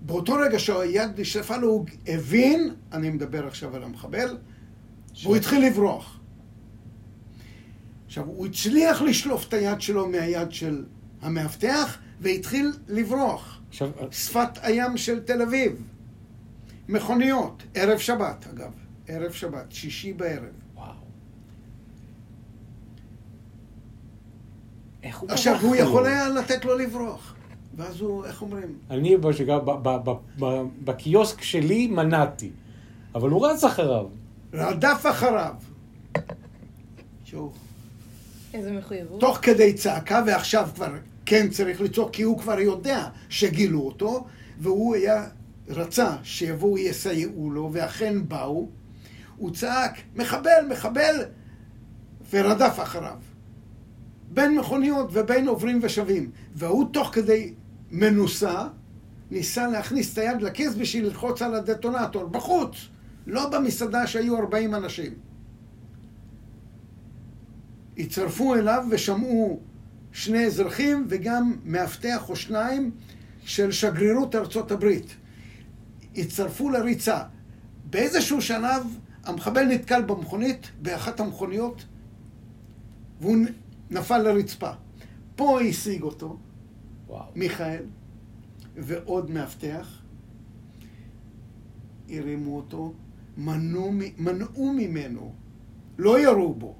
באותו 0.00 0.34
רגע 0.34 0.58
שהיד 0.58 1.20
נשלפה 1.20 1.56
לו, 1.56 1.68
הוא 1.68 1.86
הבין, 2.06 2.74
אני 2.92 3.10
מדבר 3.10 3.46
עכשיו 3.46 3.76
על 3.76 3.82
המחבל, 3.82 4.36
והוא 5.22 5.36
התחיל 5.36 5.66
לברוח. 5.66 6.19
עכשיו, 8.10 8.24
הוא 8.26 8.46
הצליח 8.46 9.02
לשלוף 9.02 9.48
את 9.48 9.52
היד 9.52 9.80
שלו 9.80 10.08
מהיד 10.08 10.52
של 10.52 10.84
המאבטח, 11.22 11.98
והתחיל 12.20 12.72
לברוח. 12.88 13.60
עכשיו, 13.68 13.90
שפת 14.10 14.48
הים 14.62 14.96
של 14.96 15.20
תל 15.20 15.42
אביב. 15.42 15.82
מכוניות, 16.88 17.62
ערב 17.74 17.98
שבת 17.98 18.46
אגב, 18.54 18.70
ערב 19.08 19.32
שבת, 19.32 19.72
שישי 19.72 20.12
בערב. 20.12 20.44
וואו. 20.74 20.92
איך 25.02 25.18
הוא 25.18 25.30
עכשיו, 25.30 25.60
הוא? 25.60 25.76
יכול 25.76 26.06
היה 26.06 26.28
לתת 26.28 26.64
לו 26.64 26.78
לברוח. 26.78 27.34
ואז 27.76 28.00
הוא, 28.00 28.24
איך 28.24 28.42
אומרים? 28.42 28.78
אני 28.90 29.16
בשגר, 29.16 29.58
ב- 29.58 29.88
ב- 29.88 30.10
ב- 30.10 30.44
ב- 30.44 30.66
בקיוסק 30.84 31.42
שלי 31.42 31.86
מנעתי, 31.86 32.50
אבל 33.14 33.30
הוא 33.30 33.46
רץ 33.46 33.64
אחריו. 33.64 34.06
רדף 34.54 35.04
אחריו. 35.10 35.54
שהוא 37.24 37.52
מחויבות. 38.54 39.20
תוך 39.20 39.38
כדי 39.42 39.72
צעקה, 39.72 40.22
ועכשיו 40.26 40.68
כבר 40.74 40.92
כן 41.26 41.48
צריך 41.50 41.80
לצעוק, 41.80 42.10
כי 42.12 42.22
הוא 42.22 42.38
כבר 42.38 42.60
יודע 42.60 43.08
שגילו 43.28 43.80
אותו, 43.80 44.26
והוא 44.58 44.94
היה, 44.94 45.24
רצה 45.68 46.16
שיבואו 46.22 46.78
יסייעו 46.78 47.50
לו, 47.50 47.70
ואכן 47.72 48.28
באו. 48.28 48.68
הוא 49.36 49.50
צעק, 49.50 50.00
מחבל, 50.16 50.66
מחבל, 50.70 51.24
ורדף 52.30 52.78
אחריו. 52.82 53.18
בין 54.30 54.58
מכוניות 54.58 55.08
ובין 55.12 55.48
עוברים 55.48 55.78
ושבים. 55.82 56.30
והוא 56.54 56.86
תוך 56.92 57.10
כדי 57.12 57.54
מנוסה, 57.90 58.66
ניסה 59.30 59.68
להכניס 59.68 60.12
את 60.12 60.18
היד 60.18 60.42
לכיס 60.42 60.74
בשביל 60.74 61.04
ללחוץ 61.06 61.42
על 61.42 61.54
הדטונטור, 61.54 62.24
בחוץ, 62.24 62.76
לא 63.26 63.48
במסעדה 63.48 64.06
שהיו 64.06 64.38
40 64.38 64.74
אנשים. 64.74 65.29
הצטרפו 68.00 68.54
אליו 68.54 68.84
ושמעו 68.90 69.60
שני 70.12 70.46
אזרחים 70.46 71.06
וגם 71.08 71.56
מאבטח 71.64 72.28
או 72.28 72.36
שניים 72.36 72.90
של 73.44 73.72
שגרירות 73.72 74.34
ארצות 74.34 74.72
הברית. 74.72 75.14
הצטרפו 76.16 76.70
לריצה. 76.70 77.22
באיזשהו 77.90 78.42
שלב 78.42 78.82
המחבל 79.24 79.64
נתקל 79.64 80.02
במכונית, 80.02 80.70
באחת 80.82 81.20
המכוניות, 81.20 81.84
והוא 83.20 83.36
נפל 83.90 84.18
לרצפה. 84.18 84.70
פה 85.36 85.60
השיג 85.60 86.02
אותו 86.02 86.38
וואו. 87.06 87.24
מיכאל 87.34 87.82
ועוד 88.76 89.30
מאבטח, 89.30 90.02
הרימו 92.08 92.56
אותו, 92.56 92.92
מנעו, 93.36 93.92
מנעו 94.18 94.72
ממנו, 94.72 95.34
לא 95.98 96.20
ירו 96.20 96.54
בו. 96.54 96.79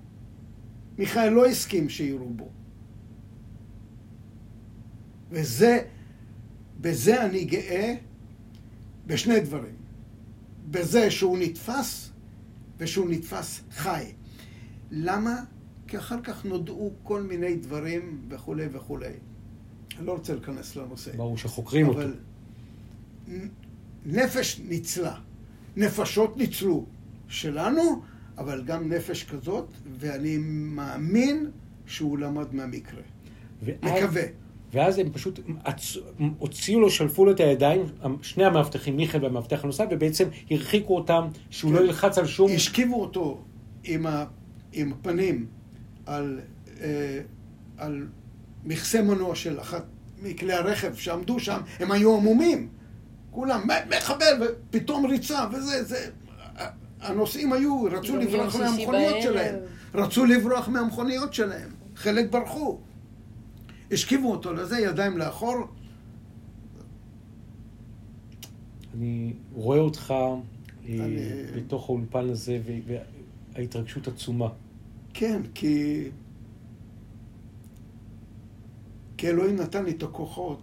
מיכאל 1.01 1.29
לא 1.29 1.47
הסכים 1.47 1.89
שירו 1.89 2.31
בו. 2.31 2.49
וזה, 5.31 5.83
בזה 6.81 7.25
אני 7.25 7.45
גאה 7.45 7.95
בשני 9.07 9.41
דברים. 9.41 9.75
בזה 10.71 11.11
שהוא 11.11 11.39
נתפס 11.39 12.11
ושהוא 12.79 13.11
נתפס 13.11 13.61
חי. 13.71 14.05
למה? 14.91 15.45
כי 15.87 15.99
אחר 15.99 16.23
כך 16.23 16.45
נודעו 16.45 16.93
כל 17.03 17.23
מיני 17.23 17.55
דברים 17.55 18.21
וכולי 18.29 18.67
וכולי. 18.73 19.13
אני 19.99 20.07
לא 20.07 20.13
רוצה 20.13 20.35
להיכנס 20.35 20.77
לנושא. 20.77 21.17
ברור 21.17 21.39
שחוקרים 21.39 21.89
אותו. 21.89 21.99
אבל 21.99 22.15
נפש 24.07 24.61
ניצלה. 24.69 25.21
נפשות 25.77 26.37
ניצלו 26.37 26.87
שלנו, 27.29 28.03
אבל 28.41 28.63
גם 28.67 28.89
נפש 28.93 29.25
כזאת, 29.25 29.67
ואני 29.99 30.37
מאמין 30.41 31.51
שהוא 31.87 32.19
למד 32.19 32.55
מהמקרה. 32.55 33.01
ואז- 33.63 33.79
מקווה. 34.05 34.23
ואז 34.73 34.99
הם 34.99 35.13
פשוט 35.13 35.41
עצ- 35.65 35.99
הוציאו 36.39 36.81
לו, 36.81 36.91
שלפו 36.91 37.25
לו 37.25 37.31
את 37.33 37.41
הידיים, 37.41 37.83
שני 38.23 38.45
המאבטחים, 38.45 38.97
מיכאל 38.97 39.25
והמאבטח 39.25 39.65
הנוסף, 39.65 39.85
ובעצם 39.91 40.29
הרחיקו 40.51 40.97
אותם, 40.97 41.25
שהוא 41.51 41.73
לא 41.73 41.81
ילחץ 41.81 42.19
על 42.19 42.27
שום... 42.27 42.51
השכיבו 42.55 43.01
אותו 43.01 43.43
עם, 43.85 44.07
ה, 44.07 44.25
עם 44.73 44.93
הפנים 44.93 45.47
על, 46.07 46.41
אה, 46.81 47.21
על 47.79 48.07
מכסה 48.65 49.03
מנוע 49.03 49.35
של 49.35 49.61
אחת 49.61 49.85
מכלי 50.23 50.53
הרכב 50.53 50.95
שעמדו 50.95 51.41
שם, 51.41 51.61
הם 51.79 51.93
היו 51.93 52.17
עמומים. 52.17 52.69
כולם, 53.31 53.61
"מ- 53.69 53.97
מחבל, 53.97 54.43
ופתאום 54.71 55.07
ריצה, 55.07 55.45
וזה, 55.53 55.85
זה... 55.85 56.11
הנוסעים 57.01 57.53
היו, 57.53 57.83
רצו 57.83 58.17
לברוח 58.17 58.57
מהמכוניות. 58.57 59.23
שלהם. 59.23 59.55
רצו 59.95 60.25
לברוח 60.25 60.69
מהמכוניות 60.69 61.35
שלהם. 61.35 61.69
חלק 61.97 62.31
ברחו. 62.31 62.79
השכיבו 63.93 64.31
אותו 64.33 64.53
לזה, 64.53 64.79
ידיים 64.79 65.19
לאחור. 65.19 65.55
אני 68.95 69.33
רואה 69.53 69.79
אותך 69.79 70.11
אה, 70.11 70.35
אני- 70.89 71.17
בתוך 71.57 71.89
האולפן 71.89 72.29
הזה, 72.31 72.59
וההתרגשות 73.57 74.09
עצומה. 74.09 74.49
כן, 75.15 75.43
כי... 75.55 76.05
כי 79.17 79.29
אלוהים 79.29 79.57
נתן 79.57 79.85
לי 79.85 79.91
את 79.91 80.03
הכוחות 80.03 80.63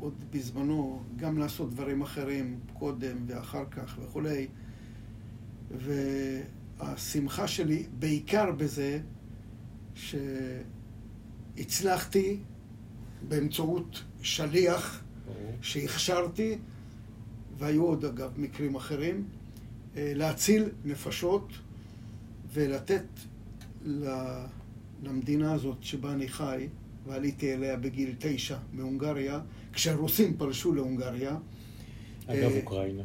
עוד 0.00 0.24
בזמנו, 0.30 1.02
גם 1.16 1.38
לעשות 1.38 1.70
דברים 1.70 2.02
אחרים 2.02 2.60
קודם 2.72 3.16
ואחר 3.26 3.64
כך 3.70 3.98
וכולי. 4.02 4.46
והשמחה 6.78 7.48
שלי 7.48 7.86
בעיקר 7.98 8.52
בזה 8.52 9.00
שהצלחתי 11.54 12.38
באמצעות 13.28 14.02
שליח. 14.22 15.02
שהכשרתי, 15.62 16.58
והיו 17.58 17.82
עוד 17.84 18.04
אגב 18.04 18.30
מקרים 18.36 18.74
אחרים, 18.74 19.24
אה, 19.96 20.12
להציל 20.14 20.68
נפשות 20.84 21.52
ולתת 22.52 23.04
למדינה 25.02 25.52
הזאת 25.52 25.76
שבה 25.82 26.12
אני 26.12 26.28
חי, 26.28 26.68
ועליתי 27.06 27.54
אליה 27.54 27.76
בגיל 27.76 28.14
תשע 28.18 28.56
מהונגריה, 28.72 29.40
כשהרוסים 29.72 30.36
פלשו 30.38 30.74
להונגריה. 30.74 31.36
אגב, 32.26 32.50
אה, 32.50 32.60
אוקראינה. 32.60 33.02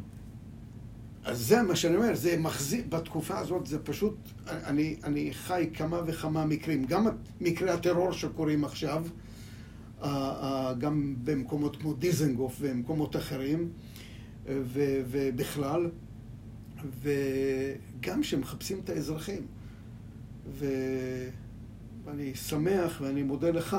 אז 1.24 1.40
זה 1.46 1.62
מה 1.62 1.76
שאני 1.76 1.96
אומר, 1.96 2.14
זה 2.14 2.36
מחזיק, 2.38 2.86
בתקופה 2.86 3.38
הזאת 3.38 3.66
זה 3.66 3.78
פשוט, 3.78 4.16
אני, 4.46 4.96
אני 5.04 5.32
חי 5.32 5.70
כמה 5.74 6.00
וכמה 6.06 6.44
מקרים, 6.44 6.84
גם 6.84 7.06
מקרי 7.40 7.70
הטרור 7.70 8.12
שקורים 8.12 8.64
עכשיו, 8.64 9.06
גם 10.78 11.14
במקומות 11.24 11.76
כמו 11.76 11.94
דיזנגוף 11.94 12.56
ומקומות 12.60 13.16
אחרים, 13.16 13.70
ו- 14.46 15.02
ובכלל, 15.10 15.90
וגם 17.02 18.22
שמחפשים 18.22 18.80
את 18.84 18.90
האזרחים. 18.90 19.46
ואני 22.04 22.34
שמח 22.34 23.00
ואני 23.00 23.22
מודה 23.22 23.50
לך, 23.50 23.76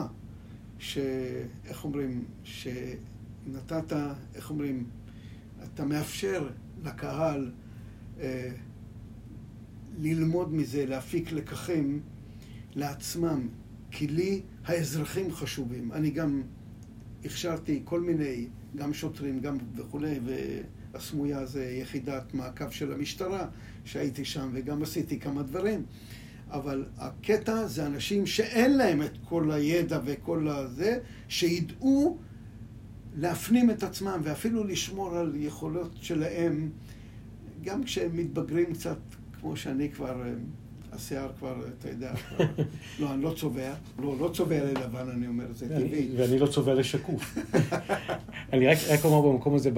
שאיך 0.79 1.83
אומרים, 1.83 2.25
שנתת, 2.43 3.93
איך 4.35 4.49
אומרים, 4.49 4.85
אתה 5.63 5.85
מאפשר 5.85 6.49
לקהל 6.83 7.51
אה, 8.19 8.49
ללמוד 9.99 10.53
מזה, 10.53 10.85
להפיק 10.85 11.31
לקחים 11.31 12.01
לעצמם, 12.75 13.47
כי 13.91 14.07
לי 14.07 14.41
האזרחים 14.65 15.31
חשובים. 15.33 15.91
אני 15.91 16.09
גם 16.09 16.41
הכשרתי 17.25 17.81
כל 17.83 18.01
מיני, 18.01 18.47
גם 18.75 18.93
שוטרים, 18.93 19.39
גם 19.39 19.57
וכולי, 19.75 20.19
והסמויה 20.93 21.45
זה 21.45 21.65
יחידת 21.65 22.33
מעקב 22.33 22.69
של 22.69 22.93
המשטרה, 22.93 23.47
שהייתי 23.85 24.25
שם 24.25 24.49
וגם 24.53 24.83
עשיתי 24.83 25.19
כמה 25.19 25.43
דברים. 25.43 25.83
אבל 26.51 26.85
הקטע 26.97 27.67
זה 27.67 27.85
אנשים 27.85 28.25
שאין 28.25 28.77
להם 28.77 29.01
את 29.01 29.17
כל 29.29 29.51
הידע 29.51 29.99
וכל 30.05 30.47
הזה, 30.47 30.99
שידעו 31.27 32.17
להפנים 33.17 33.69
את 33.69 33.83
עצמם 33.83 34.19
ואפילו 34.23 34.63
לשמור 34.63 35.17
על 35.17 35.33
יכולות 35.35 35.91
שלהם, 36.01 36.69
גם 37.63 37.83
כשהם 37.83 38.17
מתבגרים 38.17 38.73
קצת, 38.73 38.97
כמו 39.39 39.55
שאני 39.55 39.89
כבר, 39.89 40.21
אה, 40.21 40.33
השיער 40.91 41.29
כבר, 41.39 41.55
אתה 41.79 41.89
יודע, 41.89 42.15
כבר, 42.15 42.45
לא, 42.99 43.13
אני 43.13 43.23
לא 43.23 43.33
צובע, 43.37 43.73
לא, 43.99 44.15
לא 44.19 44.29
צובע 44.33 44.63
ללבן, 44.63 45.09
אני 45.09 45.27
אומר, 45.27 45.45
זה 45.53 45.69
טבעי. 45.69 46.09
ואני 46.17 46.39
לא 46.39 46.47
צובע 46.47 46.73
לשקוף. 46.73 47.37
אני 48.53 48.67
רק, 48.67 48.77
רק 48.89 49.05
אומר 49.05 49.31
במקום 49.31 49.55
הזה, 49.55 49.71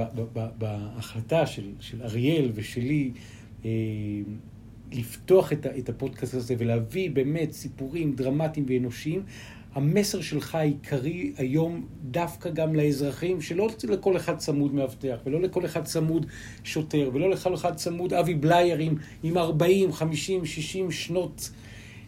בהחלטה 0.57 1.45
של, 1.45 1.71
של 1.79 2.01
אריאל 2.03 2.51
ושלי, 2.55 3.11
אה, 3.65 3.69
לפתוח 4.91 5.53
את, 5.53 5.89
הפודקאסט 5.89 6.33
הזה 6.33 6.55
ולהביא 6.57 7.11
באמת 7.11 7.51
סיפורים 7.51 8.15
דרמטיים 8.15 8.65
ואנושיים, 8.69 9.23
המסר 9.73 10.21
שלך 10.21 10.55
העיקרי 10.55 11.33
היום 11.37 11.85
דווקא 12.01 12.49
גם 12.49 12.75
לאזרחים, 12.75 13.41
שלא 13.41 13.69
לכל 13.89 14.17
אחד 14.17 14.37
צמוד 14.37 14.73
מאבטח, 14.73 15.17
ולא 15.25 15.41
לכל 15.41 15.65
אחד 15.65 15.83
צמוד 15.83 16.25
שוטר, 16.63 17.09
ולא 17.13 17.29
לכל 17.29 17.53
אחד 17.53 17.75
צמוד 17.75 18.13
אבי 18.13 18.33
בלייר 18.33 18.77
עם, 18.77 18.95
עם 19.23 19.37
40, 19.37 19.91
50, 19.91 20.45
60 20.45 20.91
שנות 20.91 21.49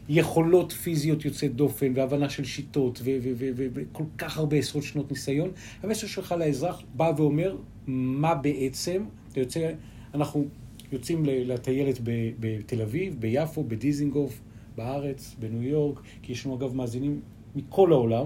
יכולות 0.09 0.71
פיזיות 0.71 1.25
יוצאת 1.25 1.55
דופן, 1.55 1.91
והבנה 1.95 2.29
של 2.29 2.43
שיטות, 2.43 3.01
וכל 3.03 4.03
כך 4.17 4.37
הרבה 4.37 4.57
עשרות 4.57 4.83
שנות 4.83 5.11
ניסיון. 5.11 5.51
המסר 5.83 6.07
שלך 6.07 6.35
לאזרח 6.39 6.81
בא 6.93 7.11
ואומר 7.17 7.55
מה 7.87 8.35
בעצם, 8.35 9.03
אתה 9.31 9.39
יוצא, 9.39 9.71
אנחנו 10.13 10.45
יוצאים 10.91 11.23
לטיילת 11.25 11.99
בתל 12.39 12.81
אביב, 12.81 13.15
ביפו, 13.19 13.63
בדיזינגוף, 13.63 14.41
בארץ, 14.75 15.35
בניו 15.39 15.63
יורק, 15.63 16.01
כי 16.21 16.31
יש 16.31 16.45
לנו 16.45 16.55
אגב 16.55 16.75
מאזינים 16.75 17.21
מכל 17.55 17.91
העולם, 17.91 18.25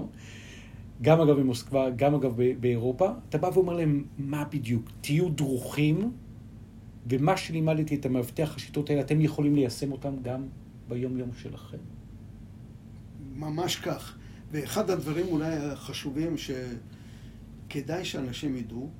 גם 1.02 1.20
אגב 1.20 1.40
במוסקבה, 1.40 1.90
גם 1.90 2.14
אגב 2.14 2.40
באירופה, 2.60 3.10
אתה 3.28 3.38
בא 3.38 3.50
ואומר 3.54 3.72
להם, 3.72 4.04
מה 4.18 4.44
בדיוק? 4.44 4.90
תהיו 5.00 5.28
דרוכים, 5.28 6.12
ומה 7.06 7.36
שלימדתי 7.36 7.94
את 7.94 8.06
המאבטח 8.06 8.56
השיטות 8.56 8.90
האלה, 8.90 9.00
אתם 9.00 9.20
יכולים 9.20 9.54
ליישם 9.54 9.92
אותם 9.92 10.14
גם 10.22 10.46
ביום-יום 10.88 11.30
שלכם. 11.42 11.78
ממש 13.36 13.76
כך. 13.76 14.18
ואחד 14.52 14.90
הדברים 14.90 15.26
אולי 15.26 15.56
החשובים 15.56 16.34
שכדאי 16.36 18.04
שאנשים 18.04 18.56
ידעו, 18.56 18.90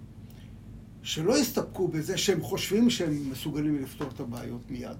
שלא 1.06 1.38
יסתפקו 1.38 1.88
בזה 1.88 2.18
שהם 2.18 2.40
חושבים 2.42 2.90
שהם 2.90 3.30
מסוגלים 3.30 3.82
לפתור 3.82 4.08
את 4.14 4.20
הבעיות 4.20 4.70
מיד, 4.70 4.96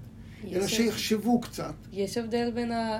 אלא 0.51 0.67
שיחשבו 0.67 1.41
קצת. 1.41 1.73
יש 1.91 2.17
הבדל 2.17 2.51
בין 2.51 2.71
ה... 2.71 2.99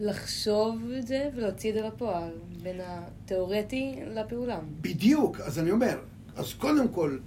לחשוב 0.00 0.90
את 0.98 1.06
זה 1.06 1.30
ולהוציא 1.34 1.70
את 1.70 1.74
זה 1.74 1.80
לפועל, 1.80 2.32
בין 2.62 2.80
התיאורטי 2.84 3.94
לפעולה. 4.14 4.60
בדיוק, 4.80 5.40
אז 5.40 5.58
אני 5.58 5.70
אומר, 5.70 5.98
אז 6.36 6.54
קודם 6.54 6.88
כל, 6.88 7.18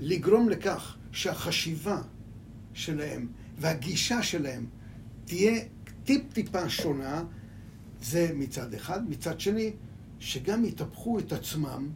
לגרום 0.00 0.48
לכך 0.48 0.96
שהחשיבה 1.12 2.02
שלהם 2.74 3.28
והגישה 3.58 4.22
שלהם 4.22 4.66
תהיה 5.24 5.60
טיפ-טיפה 6.04 6.68
שונה, 6.68 7.24
זה 8.02 8.30
מצד 8.34 8.74
אחד. 8.74 9.10
מצד 9.10 9.40
שני, 9.40 9.72
שגם 10.18 10.64
יטפחו 10.64 11.18
את 11.18 11.32
עצמם 11.32 11.88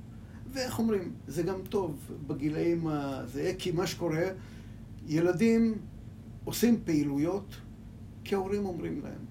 ואיך 0.54 0.78
אומרים, 0.78 1.12
זה 1.26 1.42
גם 1.42 1.58
טוב 1.68 2.10
בגילאים 2.26 2.86
הזה, 2.86 3.52
כי 3.58 3.72
מה 3.72 3.86
שקורה, 3.86 4.26
ילדים 5.06 5.74
עושים 6.44 6.80
פעילויות 6.84 7.56
כי 8.24 8.34
ההורים 8.34 8.66
אומרים 8.66 9.00
להם. 9.02 9.24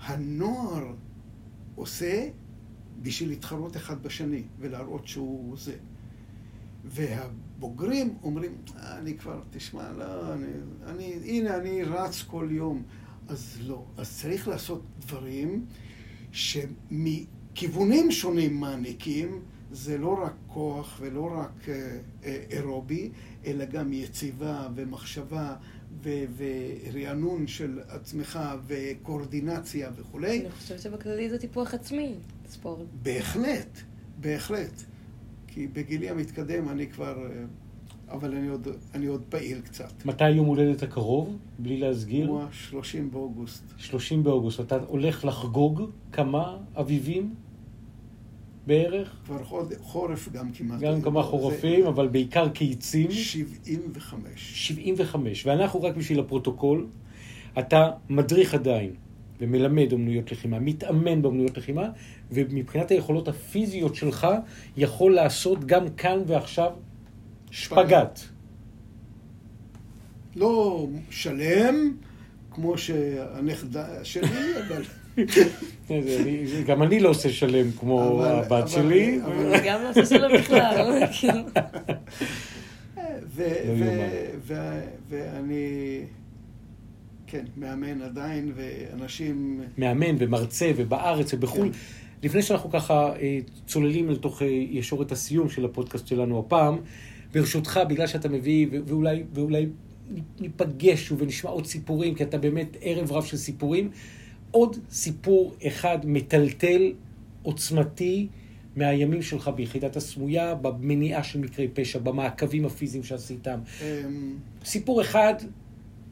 הנוער 0.00 0.94
עושה 1.74 2.28
בשביל 3.02 3.28
להתחרות 3.28 3.76
אחד 3.76 4.02
בשני 4.02 4.42
ולהראות 4.58 5.06
שהוא 5.08 5.56
זה. 5.58 5.76
והבוגרים 6.84 8.14
אומרים, 8.22 8.52
אני 8.76 9.18
כבר, 9.18 9.42
תשמע, 9.50 9.92
לא, 9.92 10.32
אני, 10.32 10.46
אני, 10.86 11.12
הנה, 11.24 11.56
אני 11.56 11.82
רץ 11.82 12.22
כל 12.22 12.48
יום. 12.50 12.82
אז 13.28 13.58
לא. 13.62 13.84
אז 13.96 14.20
צריך 14.20 14.48
לעשות 14.48 14.82
דברים 15.00 15.66
שמכיוונים 16.32 18.10
שונים 18.10 18.60
מעניקים 18.60 19.42
זה 19.76 19.98
לא 19.98 20.22
רק 20.22 20.32
כוח 20.46 20.96
ולא 21.00 21.30
רק 21.32 21.68
אה, 21.68 21.98
אה, 22.24 22.42
אירובי, 22.50 23.10
אלא 23.46 23.64
גם 23.64 23.92
יציבה 23.92 24.68
ומחשבה 24.74 25.54
ורענון 26.36 27.46
של 27.46 27.80
עצמך 27.88 28.38
וקואורדינציה 28.66 29.90
וכולי. 29.96 30.40
אני 30.40 30.50
חושבת 30.50 30.80
שבכללי 30.80 31.30
זה 31.30 31.38
טיפוח 31.38 31.74
עצמי, 31.74 32.14
ספורט. 32.48 32.86
בהחלט, 33.02 33.78
בהחלט. 34.20 34.82
כי 35.46 35.66
בגילי 35.66 36.10
המתקדם 36.10 36.68
אני 36.68 36.86
כבר... 36.86 37.26
אה, 37.26 37.44
אבל 38.08 38.34
אני 38.34 38.48
עוד, 38.48 38.68
אני 38.94 39.06
עוד 39.06 39.22
פעיל 39.28 39.60
קצת. 39.60 40.06
מתי 40.06 40.30
יום 40.30 40.46
הולדת 40.46 40.82
הקרוב, 40.82 41.36
בלי 41.58 41.76
להסגיר? 41.76 42.28
הוא 42.28 42.40
ה-30 42.40 43.12
באוגוסט. 43.12 43.62
30 43.76 44.22
באוגוסט. 44.22 44.60
אתה 44.60 44.76
הולך 44.86 45.24
לחגוג 45.24 45.90
כמה 46.12 46.58
אביבים? 46.74 47.34
בערך? 48.66 49.16
כבר 49.24 49.44
חורף 49.80 50.28
גם 50.32 50.52
כמעט. 50.52 50.80
גם 50.80 51.02
כמה 51.02 51.22
חורפים, 51.22 51.82
זה... 51.82 51.88
אבל 51.88 52.08
בעיקר 52.08 52.48
קיצים. 52.48 53.10
75. 53.10 54.22
75. 54.36 55.46
ואנחנו 55.46 55.82
רק 55.82 55.96
בשביל 55.96 56.20
הפרוטוקול, 56.20 56.86
אתה 57.58 57.90
מדריך 58.08 58.54
עדיין 58.54 58.90
ומלמד 59.40 59.92
אומנויות 59.92 60.32
לחימה, 60.32 60.58
מתאמן 60.58 61.22
באומנויות 61.22 61.56
לחימה, 61.58 61.88
ומבחינת 62.30 62.90
היכולות 62.90 63.28
הפיזיות 63.28 63.94
שלך, 63.94 64.26
יכול 64.76 65.14
לעשות 65.14 65.64
גם 65.64 65.88
כאן 65.90 66.18
ועכשיו 66.26 66.70
שפגאט. 67.50 68.20
לא 70.36 70.86
שלם, 71.10 71.96
כמו 72.50 72.78
שהנכדה 72.78 74.04
שלי, 74.04 74.58
אבל... 74.66 74.82
גם 76.66 76.82
אני 76.82 77.00
לא 77.00 77.08
עושה 77.08 77.28
שלם 77.28 77.70
כמו 77.70 78.24
הבת 78.24 78.68
שלי. 78.68 79.20
אני 79.24 79.68
גם 79.68 79.82
לא 79.82 79.90
עושה 79.90 80.06
שלם 80.06 80.38
בכלל. 80.38 81.06
כאילו. 81.20 81.34
לא 83.38 84.56
ואני, 85.08 86.00
כן, 87.26 87.44
מאמן 87.56 88.02
עדיין, 88.02 88.52
ואנשים... 88.56 89.60
מאמן 89.78 90.16
ומרצה 90.18 90.70
ובארץ 90.76 91.34
ובחו"ל. 91.34 91.72
כן. 91.72 91.78
לפני 92.22 92.42
שאנחנו 92.42 92.70
ככה 92.70 93.12
אה, 93.20 93.38
צוללים 93.66 94.10
לתוך 94.10 94.42
אה, 94.42 94.46
ישורת 94.46 95.12
הסיום 95.12 95.48
של 95.48 95.64
הפודקאסט 95.64 96.06
שלנו 96.06 96.38
הפעם, 96.38 96.78
ברשותך, 97.34 97.80
בגלל 97.88 98.06
שאתה 98.06 98.28
מביא, 98.28 98.66
ואולי, 98.86 99.22
ואולי 99.34 99.66
ניפגש 100.40 101.12
ונשמע 101.12 101.50
עוד 101.50 101.66
סיפורים, 101.66 102.14
כי 102.14 102.22
אתה 102.22 102.38
באמת 102.38 102.76
ערב 102.80 103.12
רב 103.12 103.24
של 103.24 103.36
סיפורים. 103.36 103.90
עוד 104.56 104.76
סיפור 104.90 105.54
אחד 105.66 105.98
מטלטל, 106.04 106.92
עוצמתי, 107.42 108.28
מהימים 108.76 109.22
שלך 109.22 109.50
ביחידת 109.56 109.96
הסמויה, 109.96 110.54
במניעה 110.54 111.24
של 111.24 111.38
מקרי 111.38 111.68
פשע, 111.68 111.98
במעקבים 111.98 112.64
הפיזיים 112.64 113.02
שעשיתם. 113.04 113.58
אמ, 113.80 114.36
סיפור 114.64 115.02
אחד 115.02 115.34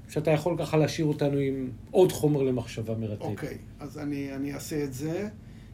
שאתה 0.08 0.30
יכול 0.30 0.56
ככה 0.58 0.76
להשאיר 0.76 1.06
אותנו 1.06 1.38
עם 1.38 1.70
עוד 1.90 2.12
חומר 2.12 2.42
למחשבה 2.42 2.94
מרתק. 2.94 3.22
אוקיי, 3.22 3.58
אז 3.80 3.98
אני, 3.98 4.34
אני 4.34 4.54
אעשה 4.54 4.84
את 4.84 4.94
זה, 4.94 5.28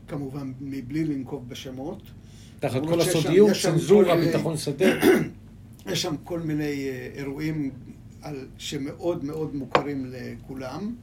כמובן 0.08 0.52
מבלי 0.60 1.04
לנקוב 1.04 1.48
בשמות. 1.48 2.02
תחת 2.60 2.86
כל 2.86 3.00
הסודיות, 3.00 3.50
צנזורה, 3.62 4.16
ביטחון 4.16 4.56
שדה. 4.56 4.86
יש 5.92 6.02
שם 6.02 6.14
כל 6.24 6.40
מיני 6.40 6.88
אה, 6.88 7.08
אירועים 7.14 7.70
על, 8.22 8.46
שמאוד 8.58 9.24
מאוד 9.24 9.54
מוכרים 9.54 10.06
לכולם. 10.12 10.94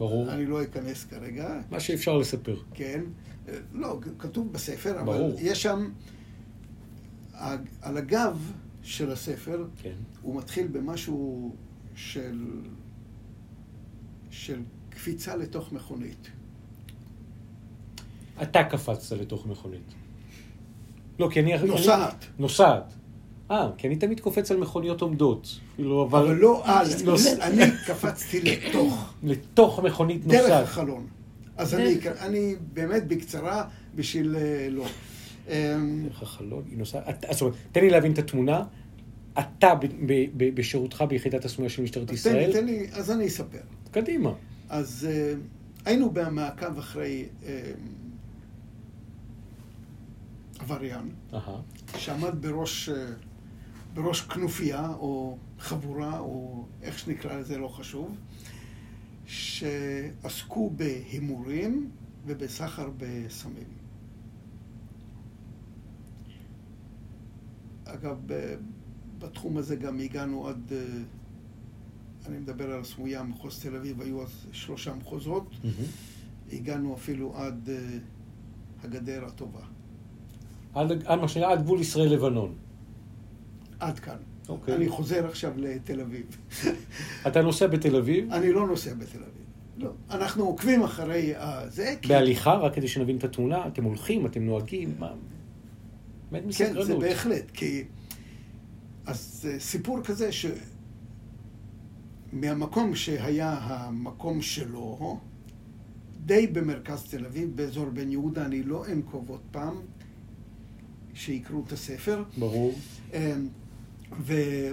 ברור. 0.00 0.32
אני 0.32 0.46
לא 0.46 0.62
אכנס 0.62 1.04
כרגע. 1.04 1.60
מה 1.70 1.80
שאפשר 1.80 2.18
לספר. 2.18 2.56
כן. 2.74 3.04
לא, 3.72 3.98
כתוב 4.18 4.52
בספר, 4.52 5.00
אבל 5.00 5.18
ברור. 5.18 5.36
יש 5.40 5.62
שם, 5.62 5.90
על 7.82 7.96
הגב 7.96 8.52
של 8.82 9.12
הספר, 9.12 9.64
כן. 9.82 9.94
הוא 10.22 10.36
מתחיל 10.36 10.66
במשהו 10.66 11.54
של, 11.94 12.44
של 14.30 14.62
קפיצה 14.90 15.36
לתוך 15.36 15.72
מכונית. 15.72 16.28
אתה 18.42 18.64
קפצת 18.64 19.16
לתוך 19.16 19.46
מכונית. 19.46 19.94
לא, 21.18 21.28
כי 21.32 21.40
אני... 21.40 21.58
נוסעת. 21.58 22.24
אני, 22.24 22.30
נוסעת. 22.38 22.92
אה, 23.50 23.70
כי 23.78 23.86
אני 23.86 23.96
תמיד 23.96 24.20
קופץ 24.20 24.50
על 24.50 24.56
מכוניות 24.56 25.00
עומדות. 25.02 25.60
כאילו, 25.76 26.02
אבל... 26.02 26.18
אבל 26.26 26.36
לא 26.36 26.62
על, 26.64 26.86
נוס- 27.04 27.26
אני 27.40 27.62
קפצתי 27.86 28.40
לתוך, 28.40 29.12
לתוך 29.22 29.80
מכונית 29.80 30.26
דרך 30.26 30.42
נוסעת. 30.42 30.64
החלון. 30.64 31.06
אז 31.56 31.74
אני, 31.74 31.96
אני 32.20 32.54
באמת 32.72 33.08
בקצרה 33.08 33.64
בשביל 33.94 34.36
אה, 34.36 34.68
לא. 34.70 34.84
אמ, 35.48 36.02
דרך 36.04 36.22
החלון, 36.22 36.62
היא 36.70 36.78
נוסעת. 36.78 37.08
אתה- 37.08 37.32
זאת 37.32 37.40
אומרת, 37.42 37.54
תן 37.72 37.80
לי 37.80 37.90
להבין 37.90 38.12
את 38.12 38.18
התמונה. 38.18 38.64
אתה 39.38 39.74
ב- 39.74 39.86
ב- 39.86 40.26
ב- 40.36 40.54
בשירותך 40.54 41.04
ביחידת 41.08 41.44
הסמויה 41.44 41.70
של 41.70 41.82
משטרת 41.82 42.06
תן 42.06 42.12
לי, 42.12 42.18
ישראל. 42.18 42.52
תן 42.52 42.66
לי, 42.66 42.86
אז 42.92 43.10
אני 43.10 43.26
אספר. 43.26 43.58
קדימה. 43.90 44.32
אז 44.68 45.08
אה, 45.10 45.34
היינו 45.84 46.10
במעקב 46.10 46.78
אחרי 46.78 47.24
אה, 47.46 47.60
עבריין. 50.58 51.10
שעמד 51.98 52.46
בראש, 52.46 52.88
אה, 52.88 52.94
בראש 53.94 54.20
כנופיה, 54.20 54.88
או 54.88 55.38
חבורה, 55.58 56.18
או 56.18 56.64
איך 56.82 56.98
שנקרא 56.98 57.36
לזה, 57.36 57.58
לא 57.58 57.68
חשוב, 57.68 58.16
שעסקו 59.26 60.70
בהימורים 60.76 61.90
ובסחר 62.26 62.90
בסמים. 62.96 63.68
אגב, 67.84 68.16
בתחום 69.18 69.56
הזה 69.56 69.76
גם 69.76 70.00
הגענו 70.00 70.48
עד, 70.48 70.72
אה, 70.72 70.78
אני 72.26 72.38
מדבר 72.38 72.70
על 72.72 72.80
הסמויה, 72.80 73.22
מחוז 73.22 73.62
תל 73.62 73.76
אביב, 73.76 74.00
היו 74.00 74.22
אז 74.22 74.46
שלושה 74.52 74.94
מחוזות, 74.94 75.50
מהמם. 75.64 75.74
הגענו 76.52 76.94
אפילו 76.94 77.36
עד 77.36 77.68
אה, 77.68 77.98
הגדר 78.82 79.24
הטובה. 79.24 79.60
עד 80.74 80.92
עד 81.06 81.20
מה 81.20 81.28
שנקרא, 81.28 81.52
עד 81.52 81.62
גבול 81.62 81.80
ישראל-לבנון. 81.80 82.54
עד 83.80 83.98
כאן. 83.98 84.16
אוקיי. 84.48 84.74
אני 84.74 84.88
חוזר 84.88 85.26
עכשיו 85.26 85.52
לתל 85.56 86.00
אביב. 86.00 86.26
אתה 87.26 87.42
נוסע 87.42 87.66
בתל 87.66 87.96
אביב, 87.96 88.32
אני 88.32 88.52
לא 88.52 88.66
נוסע 88.66 88.94
בתל 88.94 89.18
אביב. 89.18 89.40
לא. 89.76 89.90
אנחנו 90.10 90.44
עוקבים 90.44 90.82
אחרי 90.82 91.34
זה, 91.68 91.94
כי... 92.02 92.08
בהליכה, 92.08 92.54
רק 92.54 92.74
כדי 92.74 92.88
שנבין 92.88 93.16
את 93.16 93.24
התמונה, 93.24 93.66
אתם 93.66 93.84
הולכים, 93.84 94.26
אתם 94.26 94.42
נוהגים, 94.42 94.94
מה? 94.98 95.12
מת 96.32 96.42
כן, 96.42 96.48
מסקרנות. 96.48 96.86
זה 96.86 96.96
בהחלט, 96.96 97.50
כי... 97.50 97.84
אז 99.06 99.48
אה, 99.52 99.58
סיפור 99.60 100.00
כזה 100.04 100.30
שמהמקום 102.32 102.94
שהיה 102.94 103.58
המקום 103.62 104.42
שלו, 104.42 105.20
די 106.24 106.46
במרכז 106.46 107.02
תל 107.10 107.26
אביב, 107.26 107.56
באזור 107.56 107.84
בן 107.84 108.12
יהודה, 108.12 108.46
אני 108.46 108.62
לא 108.62 108.84
אנקוב 108.92 109.28
עוד 109.28 109.40
פעם, 109.50 109.74
שיקראו 111.14 111.62
את 111.66 111.72
הספר, 111.72 112.22
ברור. 112.38 112.74
אה, 114.12 114.72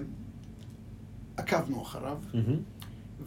ועקבנו 1.37 1.81
אחריו. 1.81 2.17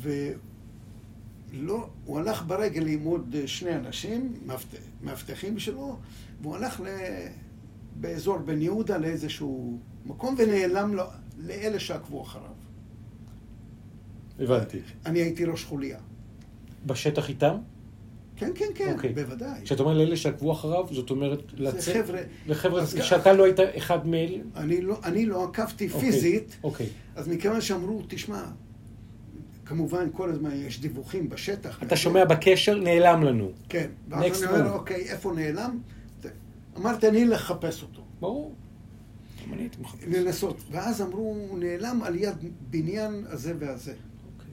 ולא, 0.00 1.88
הוא 2.04 2.18
הלך 2.18 2.42
ברגל 2.46 2.86
עם 2.86 3.02
עוד 3.04 3.34
שני 3.46 3.74
אנשים, 3.76 4.32
מאבט- 4.46 4.80
מאבטחים 5.02 5.58
שלו, 5.58 5.96
והוא 6.42 6.56
הלך 6.56 6.80
ל... 6.80 6.86
באזור 8.00 8.38
בן 8.38 8.62
יהודה 8.62 8.98
לאיזשהו 8.98 9.78
מקום 10.06 10.34
ונעלם 10.38 10.94
לו, 10.94 11.04
לאלה 11.38 11.80
שעקבו 11.80 12.22
אחריו. 12.22 12.50
הבנתי. 14.40 14.78
אני 15.06 15.18
הייתי 15.18 15.44
ראש 15.44 15.64
חוליה. 15.64 15.98
בשטח 16.86 17.28
איתם? 17.28 17.56
כן, 18.40 18.50
כן, 18.54 18.64
כן, 18.74 18.92
אוקיי. 18.96 19.12
בוודאי. 19.12 19.60
כשאתה 19.64 19.82
אומר 19.82 19.94
לאלה 19.94 20.16
שעקבו 20.16 20.52
אחריו, 20.52 20.86
זאת 20.90 21.10
אומרת 21.10 21.38
זה 21.58 21.62
לצאת... 21.64 21.96
חבר'ה, 21.96 22.20
לחבר'ה, 22.46 22.86
שאתה 22.86 23.32
לא 23.32 23.44
היית 23.44 23.60
אחד 23.76 24.06
מאלה? 24.06 24.38
אני 24.56 24.80
לא, 24.82 24.98
אני 25.04 25.26
לא 25.26 25.44
עקבתי 25.44 25.86
אוקיי, 25.86 26.00
פיזית, 26.00 26.56
אוקיי. 26.64 26.86
אז 27.16 27.28
מכיוון 27.28 27.60
שאמרו, 27.60 28.02
תשמע, 28.08 28.44
כמובן 29.66 30.08
כל 30.12 30.30
הזמן 30.30 30.50
יש 30.54 30.80
דיווחים 30.80 31.28
בשטח. 31.28 31.82
אתה 31.82 31.96
שומע 31.96 32.24
בקשר, 32.24 32.74
נעלם 32.78 33.22
לנו. 33.22 33.50
כן. 33.68 33.90
ואז 34.08 34.42
אני 34.44 34.52
אומר. 34.60 34.72
אוקיי, 34.72 34.96
איפה 35.10 35.32
נעלם? 35.32 35.78
זה- 36.22 36.30
אמרתי, 36.76 37.08
אני 37.08 37.24
לחפש 37.24 37.82
אותו. 37.82 38.02
ברור. 38.20 38.54
גם 39.46 39.52
אני 39.54 39.62
הייתי 39.62 39.76
מחפש. 39.80 40.04
לנסות. 40.08 40.62
ואז 40.70 41.02
אמרו, 41.02 41.18
הוא 41.50 41.58
נעלם 41.58 42.02
על 42.02 42.14
יד 42.16 42.36
בניין 42.70 43.24
הזה 43.28 43.54
והזה. 43.58 43.92
אוקיי. 43.92 44.52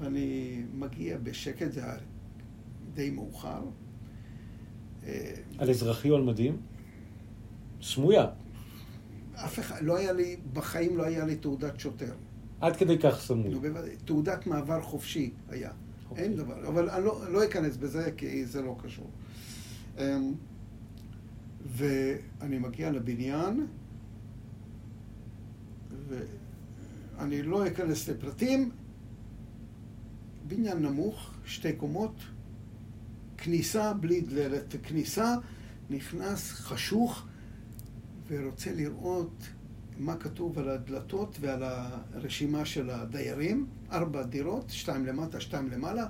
ואני 0.00 0.56
מגיע 0.74 1.16
בשקט, 1.22 1.72
זה 1.72 1.84
היה 1.84 1.94
די 2.94 3.10
מאוחר. 3.10 3.62
אה, 5.06 5.34
על 5.58 5.70
אזרחי 5.70 6.10
או 6.10 6.16
על 6.16 6.22
מדים? 6.22 6.56
סמויה. 7.82 8.26
אף 9.34 9.58
אחד, 9.58 9.82
לא 9.82 9.96
היה 9.96 10.12
לי, 10.12 10.36
בחיים 10.52 10.96
לא 10.96 11.02
היה 11.02 11.24
לי 11.24 11.36
תעודת 11.36 11.80
שוטר. 11.80 12.12
עד 12.60 12.76
כדי 12.76 12.98
כך 12.98 13.20
סמוי. 13.20 13.48
נו, 13.48 13.60
בוודאי, 13.60 13.96
תעודת 14.04 14.46
מעבר 14.46 14.82
חופשי 14.82 15.30
היה. 15.48 15.70
אוקיי. 16.10 16.24
אין 16.24 16.36
דבר, 16.36 16.68
אבל 16.68 16.90
אני 16.90 17.04
לא, 17.04 17.32
לא 17.32 17.44
אכנס 17.44 17.76
בזה 17.76 18.10
כי 18.16 18.46
זה 18.46 18.62
לא 18.62 18.76
קשור. 18.82 19.10
אמ, 19.98 20.32
ואני 21.66 22.58
מגיע 22.58 22.90
לבניין, 22.90 23.66
ואני 26.08 27.42
לא 27.42 27.66
אכנס 27.66 28.08
לפרטים. 28.08 28.70
בניין 30.48 30.78
נמוך, 30.78 31.30
שתי 31.44 31.72
קומות, 31.72 32.14
כניסה 33.40 33.92
בלי 33.92 34.20
דלת 34.20 34.76
כניסה, 34.82 35.34
נכנס 35.90 36.52
חשוך 36.52 37.26
ורוצה 38.28 38.72
לראות 38.72 39.44
מה 39.98 40.16
כתוב 40.16 40.58
על 40.58 40.68
הדלתות 40.68 41.36
ועל 41.40 41.62
הרשימה 41.62 42.64
של 42.64 42.90
הדיירים. 42.90 43.66
ארבע 43.92 44.22
דירות, 44.22 44.64
שתיים 44.68 45.06
למטה, 45.06 45.40
שתיים 45.40 45.70
למעלה, 45.70 46.06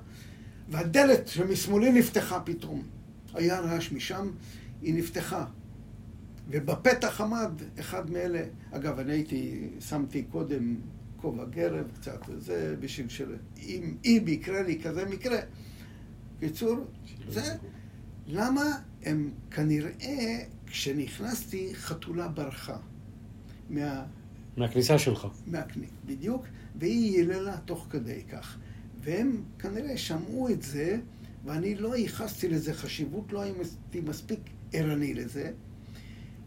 והדלת 0.69 1.29
שמשמאלי 1.29 1.93
נפתחה 1.93 2.41
פתאום. 2.41 2.83
היה 3.35 3.61
רעש 3.61 3.93
משם, 3.93 4.31
היא 4.83 4.95
נפתחה. 4.95 5.47
ובפתח 6.49 7.21
עמד 7.21 7.53
אחד 7.81 8.11
מאלה, 8.11 8.43
אגב, 8.71 8.99
אני 8.99 9.13
הייתי, 9.13 9.69
שמתי 9.81 10.23
קודם 10.23 10.77
כובע 11.17 11.45
גרב 11.45 11.87
קצת, 12.01 12.21
זה 12.39 12.77
בשביל 12.81 13.09
של... 13.09 13.37
אם, 13.59 13.95
יקרה 14.27 14.63
לי 14.63 14.81
כזה 14.83 15.05
מקרה. 15.07 15.39
בקיצור, 16.41 16.77
זה... 17.29 17.43
למה 18.27 18.63
הם 19.03 19.31
כנראה, 19.51 20.43
כשנכנסתי, 20.67 21.75
חתולה 21.75 22.29
ברחה. 22.29 22.77
מה... 23.71 24.05
מהכניסה 24.57 24.99
שלך. 24.99 25.27
מהקנה, 25.47 25.87
בדיוק, 26.07 26.47
והיא 26.77 27.21
יללה 27.21 27.57
תוך 27.65 27.87
כדי 27.91 28.23
כך. 28.33 28.59
והם 29.01 29.43
כנראה 29.59 29.97
שמעו 29.97 30.49
את 30.49 30.63
זה, 30.63 30.99
ואני 31.45 31.75
לא 31.75 31.97
ייחסתי 31.97 32.49
לזה 32.49 32.75
חשיבות, 32.75 33.33
לא 33.33 33.41
הייתי 33.41 34.01
מספיק 34.05 34.41
ערני 34.73 35.15
לזה. 35.15 35.51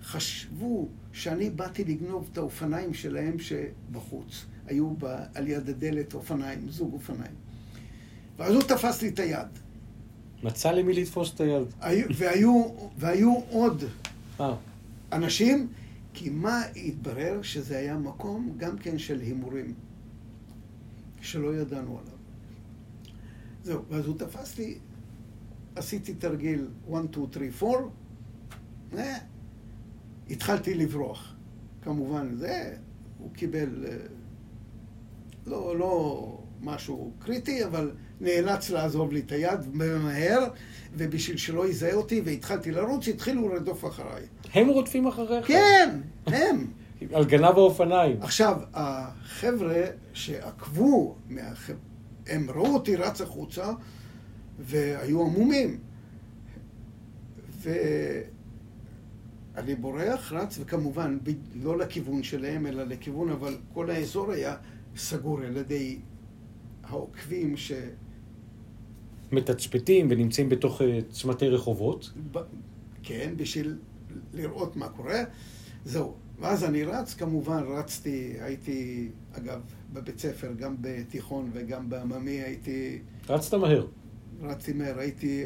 חשבו 0.01 0.89
שאני 1.11 1.49
באתי 1.49 1.83
לגנוב 1.83 2.29
את 2.31 2.37
האופניים 2.37 2.93
שלהם 2.93 3.39
שבחוץ. 3.39 4.45
היו 4.65 4.93
ב, 4.97 5.05
על 5.35 5.47
יד 5.47 5.69
הדלת 5.69 6.13
אופניים, 6.13 6.69
זוג 6.69 6.93
אופניים. 6.93 7.35
ואז 8.37 8.53
הוא 8.53 8.63
תפס 8.63 9.01
לי 9.01 9.07
את 9.07 9.19
היד. 9.19 9.47
מצא 10.43 10.71
למי 10.71 10.93
לתפוס 10.93 11.33
את 11.33 11.41
היד. 11.41 11.67
היו, 11.81 12.07
והיו, 12.17 12.65
והיו 12.97 13.35
עוד 13.49 13.83
אה, 14.39 14.55
אנשים, 15.11 15.67
כי 16.13 16.29
מה 16.29 16.61
התברר? 16.75 17.41
שזה 17.41 17.77
היה 17.77 17.97
מקום 17.97 18.53
גם 18.57 18.77
כן 18.77 18.97
של 18.97 19.19
הימורים, 19.19 19.73
שלא 21.21 21.55
ידענו 21.55 21.99
עליו. 21.99 22.13
זהו, 23.63 23.81
ואז 23.89 24.05
הוא 24.05 24.17
תפס 24.17 24.57
לי, 24.57 24.77
עשיתי 25.75 26.13
תרגיל 26.13 26.67
1, 26.93 27.03
2, 27.31 27.51
3, 27.51 27.63
4, 27.63 27.89
אה, 28.97 29.17
התחלתי 30.29 30.73
לברוח. 30.73 31.35
כמובן, 31.81 32.35
זה, 32.35 32.75
הוא 33.17 33.33
קיבל, 33.33 33.85
אה, 33.87 33.97
לא, 35.45 35.77
לא 35.77 36.37
משהו 36.61 37.11
קריטי, 37.19 37.65
אבל 37.65 37.91
נאלץ 38.23 38.69
לעזוב 38.69 39.13
לי 39.13 39.19
את 39.19 39.31
היד 39.31 39.59
מהר, 39.73 40.39
ובשביל 40.93 41.37
שלא 41.37 41.67
יזהה 41.69 41.93
אותי, 41.93 42.21
והתחלתי 42.25 42.71
לרוץ, 42.71 43.07
התחילו 43.07 43.49
לרדוף 43.49 43.85
אחריי. 43.85 44.23
הם 44.53 44.67
רודפים 44.67 45.07
אחריך? 45.07 45.47
כן, 45.47 45.99
הם. 46.27 46.67
על 47.13 47.25
גנב 47.25 47.57
האופניים. 47.57 48.21
עכשיו, 48.21 48.57
החבר'ה 48.73 49.83
שעקבו, 50.13 51.15
מהח... 51.29 51.69
הם 52.27 52.49
ראו 52.49 52.73
אותי 52.73 52.95
רץ 52.95 53.21
החוצה 53.21 53.71
והיו 54.59 55.21
עמומים. 55.21 55.77
ואני 59.55 59.75
בורח, 59.75 60.33
רץ, 60.33 60.57
וכמובן, 60.61 61.17
ב- 61.23 61.63
לא 61.63 61.77
לכיוון 61.77 62.23
שלהם, 62.23 62.67
אלא 62.67 62.83
לכיוון, 62.83 63.29
אבל 63.29 63.57
כל 63.73 63.89
האזור 63.89 64.31
היה 64.31 64.55
סגור 64.97 65.39
על 65.41 65.57
ידי 65.57 65.99
העוקבים 66.83 67.57
ש... 67.57 67.71
מתצפתים 69.33 70.07
ונמצאים 70.09 70.49
בתוך 70.49 70.81
אה, 70.81 70.99
צמתי 71.11 71.49
רחובות. 71.49 72.11
ב- 72.31 72.39
כן, 73.03 73.33
בשביל 73.37 73.77
לראות 74.33 74.75
מה 74.75 74.89
קורה. 74.89 75.23
זהו. 75.85 76.13
ואז 76.39 76.63
אני 76.63 76.83
רץ, 76.83 77.13
כמובן 77.13 77.63
רצתי, 77.67 78.33
הייתי, 78.39 79.09
אגב, 79.33 79.61
בבית 79.93 80.19
ספר, 80.19 80.53
גם 80.53 80.75
בתיכון 80.81 81.49
וגם 81.53 81.89
בעממי, 81.89 82.31
הייתי, 82.31 82.99
רצת 83.29 83.53
מהר. 83.53 83.87
רצתי 84.41 84.73
מהר, 84.73 84.99
הייתי, 84.99 85.45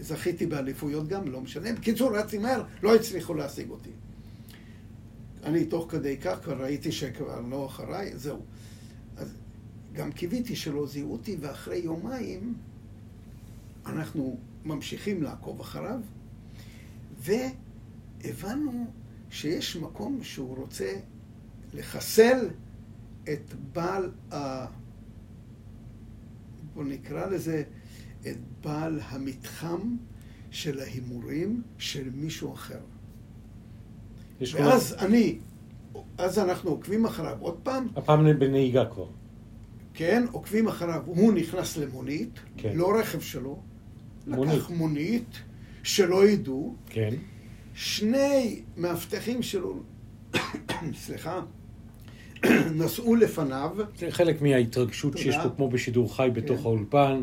זכיתי 0.00 0.46
באליפויות 0.46 1.08
גם, 1.08 1.28
לא 1.32 1.40
משנה. 1.40 1.72
בקיצור, 1.72 2.18
רצתי 2.18 2.38
מהר, 2.38 2.62
לא 2.82 2.94
הצליחו 2.94 3.34
להשיג 3.34 3.70
אותי. 3.70 3.90
אני 5.44 5.64
תוך 5.64 5.86
כדי 5.90 6.16
כך 6.16 6.38
כבר 6.44 6.62
ראיתי 6.62 6.92
שכבר 6.92 7.40
לא 7.40 7.66
אחריי, 7.66 8.12
זהו. 8.16 8.38
גם 9.92 10.12
קיוויתי 10.12 10.56
שלא 10.56 10.86
זיהו 10.86 11.12
אותי, 11.12 11.36
ואחרי 11.40 11.78
יומיים 11.78 12.54
אנחנו 13.86 14.38
ממשיכים 14.64 15.22
לעקוב 15.22 15.60
אחריו, 15.60 16.00
והבנו 17.20 18.86
שיש 19.30 19.76
מקום 19.76 20.18
שהוא 20.22 20.56
רוצה 20.56 20.92
לחסל 21.74 22.48
את 23.32 23.54
בעל 23.72 24.10
ה... 24.32 24.66
בוא 26.74 26.84
נקרא 26.84 27.26
לזה, 27.26 27.62
את 28.20 28.36
בעל 28.62 29.00
המתחם 29.02 29.96
של 30.50 30.80
ההימורים 30.80 31.62
של 31.78 32.10
מישהו 32.14 32.54
אחר. 32.54 32.80
ואז 34.40 34.94
אני, 34.98 35.38
אז 36.18 36.38
אנחנו 36.38 36.70
עוקבים 36.70 37.06
אחריו 37.06 37.36
עוד 37.40 37.58
פעם, 37.62 37.88
הפעם 37.96 38.38
בנהיגה 38.38 38.84
כבר. 38.86 39.06
כן, 39.98 40.24
עוקבים 40.32 40.68
אחריו, 40.68 41.02
הוא 41.06 41.32
נכנס 41.32 41.76
למונית, 41.76 42.40
כן. 42.56 42.72
לא 42.74 42.98
רכב 42.98 43.20
שלו, 43.20 43.58
מונית. 44.26 44.54
לקח 44.54 44.70
מונית, 44.70 45.38
שלא 45.82 46.28
ידעו, 46.28 46.74
כן. 46.90 47.14
שני 47.74 48.62
מאבטחים 48.76 49.42
שלו, 49.42 49.82
סליחה, 51.04 51.40
נסעו 52.78 53.14
לפניו, 53.14 53.76
זה 53.98 54.10
חלק 54.10 54.42
מההתרגשות 54.42 55.12
תודה. 55.12 55.24
שיש 55.24 55.36
פה 55.42 55.48
כמו 55.56 55.70
בשידור 55.70 56.16
חי 56.16 56.28
בתוך 56.32 56.60
כן. 56.60 56.66
האולפן. 56.66 57.22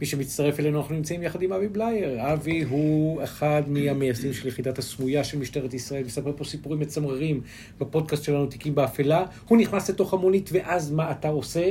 מי 0.00 0.06
שמצטרף 0.06 0.60
אלינו, 0.60 0.80
אנחנו 0.80 0.94
נמצאים 0.94 1.22
יחד 1.22 1.42
עם 1.42 1.52
אבי 1.52 1.68
בלייר. 1.68 2.32
אבי 2.32 2.62
הוא 2.62 3.24
אחד 3.24 3.62
מהמייסדים 3.66 4.32
של 4.32 4.48
יחידת 4.48 4.78
הסמויה 4.78 5.24
של 5.24 5.38
משטרת 5.38 5.74
ישראל, 5.74 6.04
מספר 6.04 6.32
פה 6.36 6.44
סיפורים 6.44 6.80
מצמררים 6.80 7.40
בפודקאסט 7.78 8.22
שלנו, 8.22 8.46
תיקים 8.46 8.74
באפלה. 8.74 9.26
הוא 9.48 9.58
נכנס 9.58 9.90
לתוך 9.90 10.14
המונית, 10.14 10.50
ואז 10.52 10.90
מה 10.90 11.10
אתה 11.10 11.28
עושה? 11.28 11.70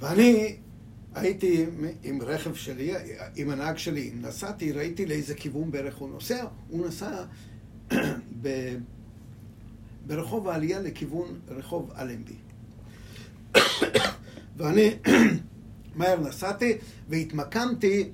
ואני 0.00 0.56
הייתי 1.14 1.66
עם 2.04 2.22
רכב 2.22 2.54
שלי, 2.54 2.94
עם 3.36 3.50
הנהג 3.50 3.76
שלי, 3.76 4.10
נסעתי, 4.20 4.72
ראיתי 4.72 5.06
לאיזה 5.06 5.34
כיוון 5.34 5.70
בערך 5.70 5.96
הוא 5.96 6.08
נוסע, 6.08 6.44
הוא 6.68 6.86
נסע 6.86 7.24
ב... 8.42 8.74
ברחוב 10.06 10.48
העלייה 10.48 10.80
לכיוון 10.80 11.28
רחוב 11.48 11.90
אלנבי. 11.98 12.36
ואני 14.56 14.90
מהר 15.98 16.20
נסעתי 16.20 16.72
והתמקמתי 17.08 18.10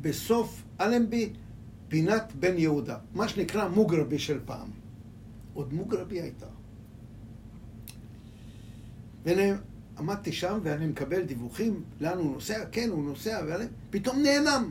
בסוף 0.00 0.62
אלנבי, 0.80 1.32
פינת 1.88 2.32
בן 2.40 2.58
יהודה, 2.58 2.98
מה 3.14 3.28
שנקרא 3.28 3.68
מוגרבי 3.68 4.18
של 4.18 4.40
פעם. 4.44 4.68
עוד 5.54 5.72
מוגרבי 5.72 6.20
הייתה. 6.20 6.46
ואני 9.24 9.50
עמדתי 9.98 10.32
שם 10.32 10.58
ואני 10.62 10.86
מקבל 10.86 11.22
דיווחים 11.22 11.82
לאן 12.00 12.18
הוא 12.18 12.32
נוסע, 12.32 12.64
כן, 12.72 12.88
הוא 12.90 13.04
נוסע, 13.04 13.40
ואני, 13.46 13.64
פתאום 13.90 14.22
נעלם. 14.22 14.70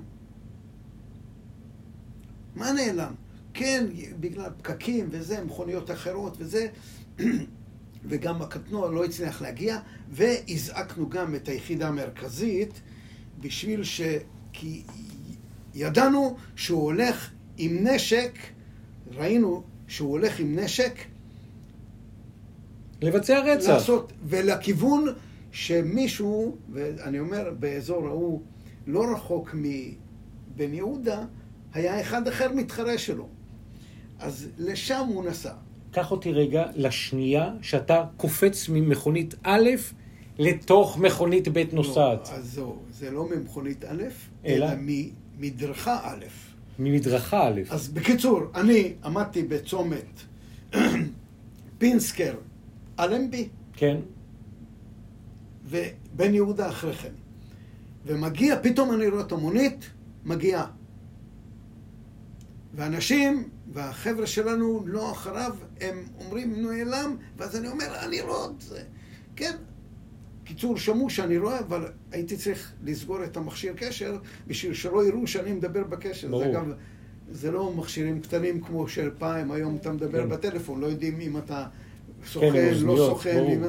מה 2.56 2.72
נעלם? 2.72 3.14
כן, 3.54 3.86
בגלל 4.20 4.50
פקקים 4.58 5.08
וזה, 5.12 5.44
מכוניות 5.44 5.92
אחרות 5.92 6.38
וזה, 6.38 6.68
וגם 8.06 8.42
הקטנוע 8.42 8.92
לא 8.92 9.06
הצליח 9.06 9.42
להגיע, 9.42 9.80
והזעקנו 10.12 11.10
גם 11.10 11.36
את 11.36 11.48
היחידה 11.48 11.88
המרכזית 11.88 12.82
בשביל 13.40 13.84
ש... 13.84 14.02
כי 14.54 14.84
ידענו 15.74 16.38
שהוא 16.56 16.84
הולך 16.84 17.32
עם 17.58 17.88
נשק, 17.88 18.32
ראינו 19.12 19.64
שהוא 19.88 20.12
הולך 20.12 20.40
עם 20.40 20.60
נשק 20.60 20.94
לבצע 23.02 23.40
רצח. 23.40 23.70
לעשות, 23.70 24.14
ולכיוון 24.24 25.06
שמישהו, 25.52 26.58
ואני 26.74 27.20
אומר, 27.20 27.54
באזור 27.60 28.08
ההוא, 28.08 28.42
לא 28.88 29.12
רחוק 29.14 29.56
מבן 29.56 30.74
יהודה, 30.74 31.26
היה 31.74 32.02
אחד 32.02 32.28
אחר 32.28 32.52
מתחרה 32.52 32.98
שלו. 32.98 33.28
אז 34.20 34.50
לשם 34.58 35.06
הוא 35.08 35.24
נסע. 35.24 35.54
קח 35.92 36.12
אותי 36.12 36.32
רגע 36.32 36.66
לשנייה 36.76 37.52
שאתה 37.62 38.06
קופץ 38.18 38.70
ממכונית 38.70 39.36
א' 39.44 39.70
לתוך 40.40 40.98
מכונית 40.98 41.48
ב' 41.48 41.64
נוסעת. 41.74 42.30
לא, 42.32 42.36
אז 42.36 42.54
זהו, 42.54 42.80
זה 42.92 43.12
לא 43.12 43.30
ממכונית 43.30 43.86
א', 43.86 44.04
אלא? 44.46 44.66
אלא 44.66 44.76
ממדרכה 45.38 46.00
א'. 46.04 46.26
ממדרכה 46.80 47.48
א'. 47.48 47.62
אז 47.70 47.88
בקיצור, 47.90 48.42
אני 48.56 48.94
עמדתי 49.06 49.44
בצומת 49.44 50.22
פינסקר 51.78 52.34
אלנבי, 53.00 53.50
כן? 53.74 53.98
ובן 55.66 56.34
יהודה 56.34 56.70
אחרי 56.70 56.94
כן. 56.94 57.14
ומגיע, 58.06 58.56
פתאום 58.64 58.94
אני 58.94 59.08
רואה 59.08 59.22
את 59.22 59.32
המונית, 59.32 59.90
מגיעה. 60.26 60.66
ואנשים, 62.76 63.50
והחבר'ה 63.74 64.28
שלנו 64.28 64.84
לא 64.86 65.12
אחריו, 65.12 65.56
הם 65.82 66.04
אומרים 66.20 66.62
נעלם, 66.62 67.16
ואז 67.38 67.56
אני 67.56 67.68
אומר, 67.68 67.86
אני 68.06 68.22
רואה 68.22 68.46
את 68.46 68.62
זה. 68.62 68.82
כן. 69.36 69.56
קיצור, 70.44 70.78
שמעו 70.78 71.10
שאני 71.10 71.38
רואה, 71.38 71.60
אבל 71.60 71.92
הייתי 72.12 72.38
צריך 72.38 72.74
לסגור 72.84 73.24
את 73.24 73.38
המכשיר 73.38 73.74
קשר 73.78 74.18
בשביל 74.48 74.74
שלא 74.74 75.08
יראו 75.08 75.28
שאני 75.28 75.52
מדבר 75.52 75.84
בקשר. 75.84 76.28
ברור. 76.28 76.44
זה 76.44 76.50
אגב, 76.50 76.74
זה 77.32 77.52
לא 77.52 77.74
מכשירים 77.74 78.22
קטנים 78.22 78.62
כמו 78.62 78.88
של 78.88 79.10
פעם, 79.18 79.52
היום 79.52 79.78
אתה 79.82 79.92
מדבר 79.92 80.24
כן. 80.24 80.30
בטלפון, 80.30 80.82
לא 80.82 80.88
יודעים 80.88 81.20
אם 81.22 81.38
אתה 81.38 81.60
עם 81.60 82.26
סוכן, 82.26 82.48
לא 82.54 82.70
אוזניות, 82.70 83.10
סוכן. 83.10 83.44
אם... 83.54 83.64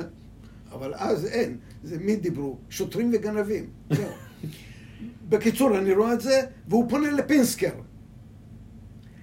אבל 0.73 0.95
אז 0.95 1.27
אין. 1.27 1.57
זה 1.85 1.99
מי 1.99 2.17
דיברו? 2.17 2.57
שוטרים 2.71 3.11
וגנבים. 3.15 3.71
בקיצור, 5.29 5.79
אני 5.79 5.95
רואה 5.95 6.13
את 6.13 6.21
זה, 6.21 6.41
והוא 6.69 6.91
פונה 6.91 7.11
לפינסקר. 7.11 7.73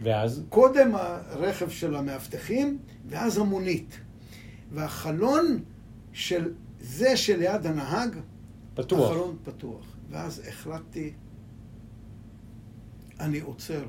ואז? 0.06 0.43
קודם 0.49 0.95
הרכב 0.95 1.70
של 1.70 1.95
המאבטחים, 1.95 2.78
ואז 3.06 3.38
המונית. 3.38 3.99
והחלון 4.72 5.60
של 6.14 6.53
זה 6.80 7.18
שליד 7.18 7.66
הנהג, 7.66 8.16
פתוח. 8.74 9.12
החלון 9.12 9.38
פתוח. 9.43 9.95
ואז 10.10 10.41
החלטתי, 10.47 11.14
אני 13.20 13.39
עוצר 13.39 13.86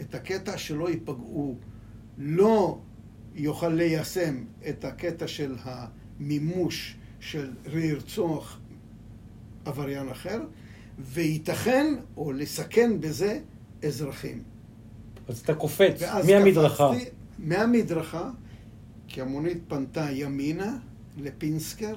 את 0.00 0.14
הקטע 0.14 0.58
שלא 0.58 0.90
ייפגעו, 0.90 1.58
לא 2.18 2.78
יוכל 3.34 3.68
ליישם 3.68 4.44
את 4.68 4.84
הקטע 4.84 5.28
של 5.28 5.56
המימוש 5.64 6.96
של 7.20 7.52
לרצוח 7.66 8.60
עבריין 9.64 10.08
אחר, 10.08 10.40
וייתכן, 10.98 11.94
או 12.16 12.32
לסכן 12.32 13.00
בזה, 13.00 13.40
אזרחים. 13.84 14.55
אז 15.28 15.38
אתה 15.40 15.54
קופץ 15.54 16.02
מהמדרכה. 16.28 16.90
מהמדרכה, 17.38 18.30
כי 19.08 19.20
המונית 19.20 19.58
פנתה 19.68 20.06
ימינה 20.10 20.76
לפינסקר, 21.16 21.94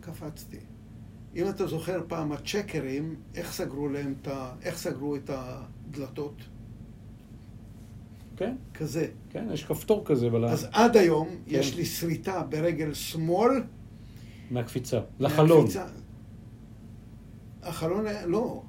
קפצתי. 0.00 0.56
אם 1.36 1.48
אתה 1.48 1.66
זוכר 1.66 2.02
פעם 2.08 2.32
הצ'קרים, 2.32 3.14
איך 3.34 3.52
סגרו 3.52 3.88
להם 3.88 4.14
את 4.22 4.28
ה... 4.28 4.52
איך 4.62 4.78
סגרו 4.78 5.16
את 5.16 5.30
הדלתות? 5.34 6.34
כן, 8.36 8.56
כזה. 8.74 9.06
כן, 9.30 9.46
יש 9.52 9.64
כפתור 9.64 10.02
כזה 10.04 10.30
בלה- 10.30 10.52
אז 10.52 10.66
עד 10.72 10.96
היום 10.96 11.28
כן. 11.28 11.36
יש 11.46 11.74
לי 11.76 11.84
שריטה 11.84 12.42
ברגל 12.42 12.94
שמאל. 12.94 13.52
מהקפיצה. 14.50 15.00
לחלון. 15.20 15.58
מהקפיצה. 15.60 15.86
החלון. 17.62 18.04
לא. 18.26 18.62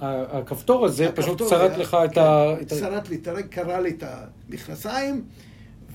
הכפתור 0.00 0.84
הזה 0.84 1.08
פשוט 1.14 1.28
הכפתור 1.30 1.48
צרט 1.48 1.70
היה- 1.70 1.78
לך 1.78 1.90
כן. 1.90 2.20
את 2.62 2.72
ה- 2.72 2.76
שרט 2.78 3.08
לי, 3.08 3.16
תראה, 3.18 3.42
קרע 3.42 3.80
לי 3.80 3.90
את 3.90 4.04
המכנסיים 4.06 5.24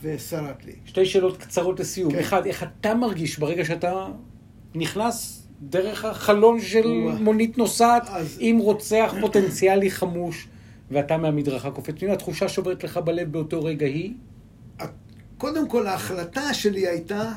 ושרט 0.02 0.66
לי. 0.66 0.74
שתי 0.86 1.06
שאלות 1.06 1.38
קצרות 1.38 1.80
לסיום. 1.80 2.12
כן. 2.14 2.20
אחד, 2.20 2.46
איך 2.46 2.64
אתה 2.82 2.94
מרגיש 2.96 3.40
ברגע 3.40 3.66
שאתה 3.66 4.06
נכנס 4.76 5.36
דרך 5.62 6.06
החלון 6.06 6.62
של 6.62 6.88
וואו. 6.88 7.16
מונית 7.18 7.58
נוסעת 7.58 8.08
אז- 8.10 8.38
עם 8.40 8.58
רוצח 8.58 9.14
פוטנציאלי 9.22 9.92
חמוש, 9.92 10.48
ואתה 10.92 11.18
מהמדרכה 11.18 11.72
קופץ. 11.72 11.94
פנינה, 11.98 12.14
התחושה 12.14 12.48
שעוברת 12.50 12.84
לך 12.84 12.98
בלב 12.98 13.32
באותו 13.32 13.64
רגע 13.64 13.86
היא? 13.86 14.14
קודם 15.38 15.68
כל, 15.68 15.88
ההחלטה 15.88 16.54
שלי 16.54 16.88
הייתה 16.88 17.32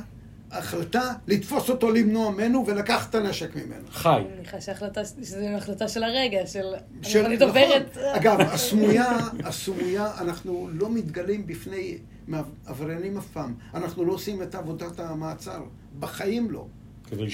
החלטה 0.52 1.12
לתפוס 1.26 1.70
אותו, 1.70 1.90
למנוע 1.90 2.30
ממנו 2.30 2.64
ולקחת 2.66 3.10
את 3.10 3.14
הנשק 3.14 3.56
ממנו. 3.56 3.86
חי. 3.90 4.08
אני 4.08 4.36
מניחה 4.36 4.60
שזו 4.60 5.46
החלטה 5.56 5.88
של 5.88 6.02
הרגע, 6.02 6.46
של... 6.46 6.64
של- 7.02 7.24
אני 7.24 7.36
דוברת... 7.36 7.90
נכון. 7.90 8.02
אגב, 8.14 8.40
הסמויה, 8.40 9.18
הסמויה, 9.44 10.10
אנחנו 10.20 10.68
לא 10.72 10.90
מתגלים 10.90 11.46
בפני 11.46 11.98
עבריינים 12.66 13.16
אף 13.16 13.26
פעם. 13.26 13.54
אנחנו 13.74 14.04
לא 14.04 14.12
עושים 14.12 14.42
את 14.42 14.54
עבודת 14.54 15.00
המעצר. 15.00 15.62
בחיים 15.98 16.50
לא. 16.50 16.66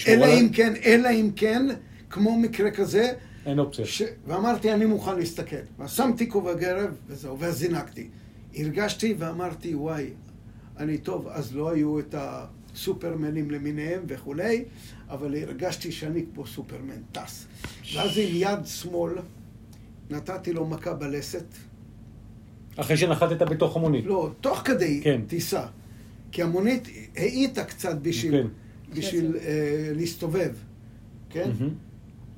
אלא? 0.08 0.26
אם 0.26 0.48
כן, 0.52 0.72
אלא 0.84 1.08
אם 1.08 1.30
כן, 1.36 1.66
כמו 2.10 2.38
מקרה 2.38 2.70
כזה, 2.70 3.12
אין 3.46 3.58
אופציה. 3.58 3.86
ש... 3.86 4.02
ואמרתי, 4.26 4.72
אני 4.72 4.84
מוכן 4.84 5.16
להסתכל. 5.16 5.56
ואז 5.78 5.90
שמתי 5.90 6.28
כובע 6.28 6.54
גרב, 6.54 6.96
וזהו, 7.06 7.38
ואז 7.38 7.54
זינקתי. 7.54 8.08
הרגשתי 8.56 9.14
ואמרתי, 9.18 9.74
וואי, 9.74 10.10
אני 10.78 10.98
טוב, 10.98 11.28
אז 11.28 11.56
לא 11.56 11.70
היו 11.70 11.98
את 11.98 12.14
הסופרמנים 12.78 13.50
למיניהם 13.50 14.02
וכולי, 14.08 14.64
אבל 15.08 15.36
הרגשתי 15.36 15.92
שאני 15.92 16.24
כמו 16.34 16.46
סופרמן 16.46 17.02
טס. 17.12 17.46
ואז 17.94 18.10
עם 18.18 18.28
יד 18.30 18.66
שמאל 18.66 19.12
נתתי 20.10 20.52
לו 20.52 20.66
מכה 20.66 20.94
בלסת. 20.94 21.44
אחרי 22.76 22.96
שנחתת 22.96 23.42
בתוך 23.42 23.76
המונית. 23.76 24.04
לא, 24.06 24.30
תוך 24.40 24.58
כדי 24.64 25.00
כן. 25.04 25.20
טיסה. 25.26 25.66
כי 26.32 26.42
המונית 26.42 26.88
האיטה 27.16 27.64
קצת 27.64 27.98
בשביל, 28.02 28.42
כן. 28.42 28.48
בשביל 28.98 29.36
אה, 29.36 29.92
להסתובב, 29.94 30.54
כן? 31.30 31.50
מהמם. 31.58 31.74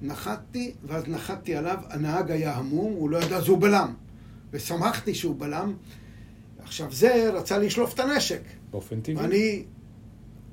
נחתתי, 0.03 0.73
ואז 0.85 1.09
נחתתי 1.09 1.57
עליו, 1.57 1.79
הנהג 1.89 2.31
היה 2.31 2.57
המום, 2.57 2.93
הוא 2.93 3.11
לא 3.11 3.19
ידע, 3.19 3.37
אז 3.37 3.49
הוא 3.49 3.61
בלם. 3.61 3.95
ושמחתי 4.53 5.15
שהוא 5.15 5.37
בלם. 5.39 5.75
עכשיו, 6.63 6.93
זה 6.93 7.31
רצה 7.33 7.59
לשלוף 7.59 7.95
את 7.95 8.01
הנשק. 8.01 8.41
באופן 8.71 9.01
טבעי. 9.01 9.25
אני, 9.25 9.65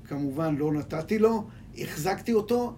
כמובן, 0.07 0.55
לא 0.55 0.73
נתתי 0.73 1.19
לו, 1.19 1.43
החזקתי 1.77 2.33
אותו. 2.33 2.73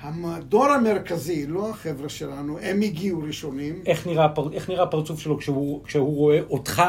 המדור 0.00 0.66
המרכזי, 0.66 1.46
לא 1.46 1.70
החבר'ה 1.70 2.08
שלנו, 2.08 2.58
הם 2.58 2.82
הגיעו 2.82 3.20
ראשונים. 3.22 3.82
איך 3.86 4.06
נראה, 4.06 4.24
הפר... 4.24 4.52
איך 4.52 4.70
נראה 4.70 4.82
הפרצוף 4.82 5.20
שלו 5.20 5.38
כשהוא, 5.38 5.84
כשהוא 5.84 6.16
רואה 6.16 6.40
אותך 6.50 6.82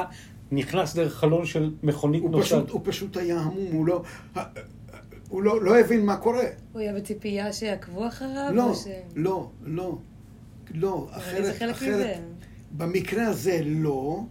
נכנס 0.51 0.95
דרך 0.95 1.15
חלון 1.15 1.45
של 1.45 1.73
מכונית 1.83 2.21
הוא 2.21 2.31
נוסעת? 2.31 2.63
פשוט, 2.63 2.69
הוא 2.69 2.81
פשוט 2.83 3.17
היה 3.17 3.39
המום, 3.39 3.71
הוא 3.71 3.85
לא... 3.85 4.03
הוא 5.29 5.43
לא, 5.43 5.61
לא 5.61 5.79
הבין 5.79 6.05
מה 6.05 6.17
קורה. 6.17 6.45
הוא 6.73 6.81
היה 6.81 6.93
בציפייה 6.93 7.53
שיעקבו 7.53 8.07
אחריו? 8.07 8.49
לא, 8.53 8.69
או 8.69 8.75
ש... 8.75 8.87
לא, 9.15 9.49
לא, 9.63 9.97
לא, 10.73 11.07
אחרת, 11.11 11.45
זה 11.45 11.53
חלק 11.53 11.69
אחרת, 11.69 11.95
מזה. 11.95 12.15
במקרה 12.77 13.27
הזה 13.27 13.61
לא, 13.65 14.23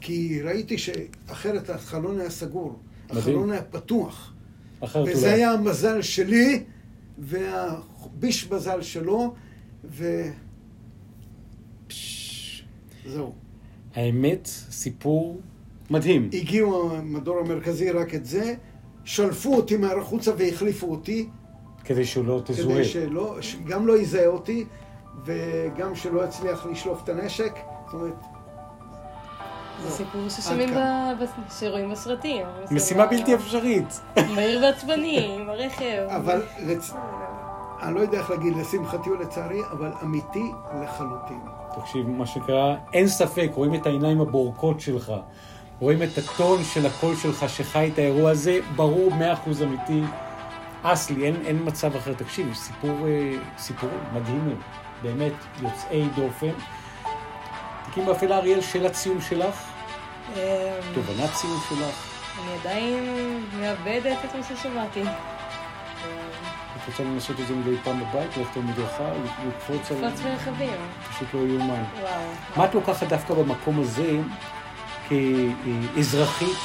כי 0.00 0.42
ראיתי 0.42 0.78
שאחרת 0.78 1.70
החלון 1.70 2.20
היה 2.20 2.30
סגור, 2.30 2.78
מדהים. 3.04 3.18
החלון 3.18 3.50
היה 3.50 3.62
פתוח, 3.62 4.33
וזה. 5.06 5.34
היה 5.34 5.52
המזל 5.52 6.02
שלי 6.02 6.62
והביש 7.18 8.50
מזל 8.50 8.82
שלו, 8.82 9.34
ו... 9.84 10.22
זהו. 13.06 13.32
האמת, 13.94 14.48
סיפור 14.70 15.40
מדהים. 15.90 16.30
הגיעו 16.32 16.96
המדור 16.96 17.38
המרכזי 17.38 17.90
רק 17.90 18.14
את 18.14 18.26
זה, 18.26 18.54
שלפו 19.04 19.56
אותי 19.56 19.76
מהחוצה 19.76 20.32
והחליפו 20.38 20.90
אותי, 20.90 21.28
כדי 21.84 22.04
שהוא 22.04 22.24
לא 22.24 22.42
תזוהה. 22.44 22.76
כדי 22.76 22.84
שלא, 22.84 23.38
גם 23.66 23.86
לא 23.86 23.98
יזהה 23.98 24.26
אותי, 24.26 24.64
וגם 25.24 25.94
שלא 25.94 26.24
יצליח 26.24 26.66
לשלוף 26.66 27.04
את 27.04 27.08
הנשק. 27.08 27.52
זאת 27.84 27.94
אומרת, 27.94 28.14
זה 29.82 29.88
לא. 29.88 29.94
סיפור 29.94 30.28
ששומעים 30.28 30.74
ב... 30.74 30.78
שרואים 31.60 31.90
בסרטים. 31.90 32.46
משימה 32.70 33.06
בלתי 33.06 33.34
אפשרית. 33.34 34.00
מהיר 34.34 34.62
ועצבני, 34.62 35.36
עם 35.40 35.48
הרכב. 35.50 36.06
אבל. 36.08 36.42
אני 37.82 37.94
לא 37.94 38.00
יודע 38.00 38.18
איך 38.18 38.30
להגיד, 38.30 38.56
לשמחתי 38.56 39.10
או 39.10 39.14
לצערי, 39.14 39.60
אבל 39.72 39.92
אמיתי 40.02 40.52
לחלוטין. 40.82 41.40
תקשיב, 41.80 42.08
מה 42.08 42.26
שנקרא, 42.26 42.74
אין 42.92 43.08
ספק, 43.08 43.50
רואים 43.54 43.74
את 43.74 43.86
העיניים 43.86 44.20
הבורקות 44.20 44.80
שלך, 44.80 45.12
רואים 45.80 46.02
את 46.02 46.18
הטון 46.18 46.64
של 46.64 46.86
הקול 46.86 47.16
שלך 47.16 47.48
שחי 47.48 47.90
את 47.92 47.98
האירוע 47.98 48.30
הזה, 48.30 48.58
ברור, 48.76 49.14
מאה 49.14 49.32
אחוז 49.32 49.62
אמיתי. 49.62 50.02
אסלי, 50.82 51.26
אין, 51.26 51.36
אין 51.46 51.58
מצב 51.64 51.96
אחר. 51.96 52.12
תקשיב, 52.14 52.54
סיפור, 52.54 52.90
אה, 53.06 53.32
סיפורים 53.58 53.98
מדהימים, 54.14 54.60
באמת, 55.02 55.32
יוצאי 55.62 56.08
דופן. 56.16 56.50
תיקים 57.94 58.06
באפלה, 58.06 58.36
אריאל, 58.36 58.60
שאלת 58.60 58.94
סיום 58.94 59.20
שלך, 59.20 59.54
אמ, 60.32 60.40
תובנת 60.94 61.34
סיום 61.34 61.60
שלך. 61.68 62.08
אני 62.42 62.54
עדיין 62.60 63.04
מאבדת 63.60 64.18
את 64.24 64.34
מה 64.34 64.42
ששמעתי. 64.42 65.02
את 65.02 66.86
רוצה 66.86 67.02
לנסות 67.02 67.40
את 67.40 67.46
זה 67.46 67.54
מדי 67.54 67.76
פעם 67.84 68.00
בבית, 68.00 68.36
ללכת 68.36 68.56
על 68.56 68.62
מדרכה, 68.62 69.10
לקפוץ 69.48 69.90
על... 69.90 69.96
קפוץ 69.96 70.20
ברכבים. 70.20 70.72
פשוט 71.10 71.28
לא 71.34 71.40
יאומן. 71.40 71.82
וואו. 72.00 72.12
מה 72.56 72.64
את 72.64 72.74
לוקחת 72.74 73.06
דווקא 73.08 73.34
במקום 73.34 73.80
הזה 73.80 74.18
כאזרחית 75.08 76.58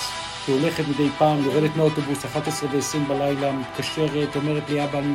שהולכת 0.45 0.83
מדי 0.87 1.09
פעם, 1.17 1.43
יורדת 1.43 1.75
מהאוטובוס, 1.75 2.25
11 2.25 2.69
ו-20 2.71 3.07
בלילה, 3.07 3.51
מתקשרת, 3.51 4.35
אומרת 4.35 4.69
לי, 4.69 4.83
אבא, 4.83 4.99
אני... 4.99 5.13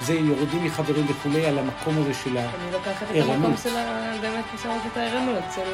זה, 0.00 0.14
יורדים 0.14 0.64
מחברים 0.64 1.06
וכולי, 1.08 1.46
על 1.46 1.58
המקום 1.58 1.98
הזה 1.98 2.14
של 2.14 2.36
ה... 2.36 2.40
אני 2.40 2.72
לוקחת 2.72 3.02
את. 3.02 3.16
המקום 3.16 3.56
של 3.62 3.76
ה... 3.76 4.12
באמת, 4.20 4.44
כמו 4.50 4.58
שאמרת, 4.58 4.82
את 4.92 4.96
הערנות, 4.96 5.44
של 5.54 5.70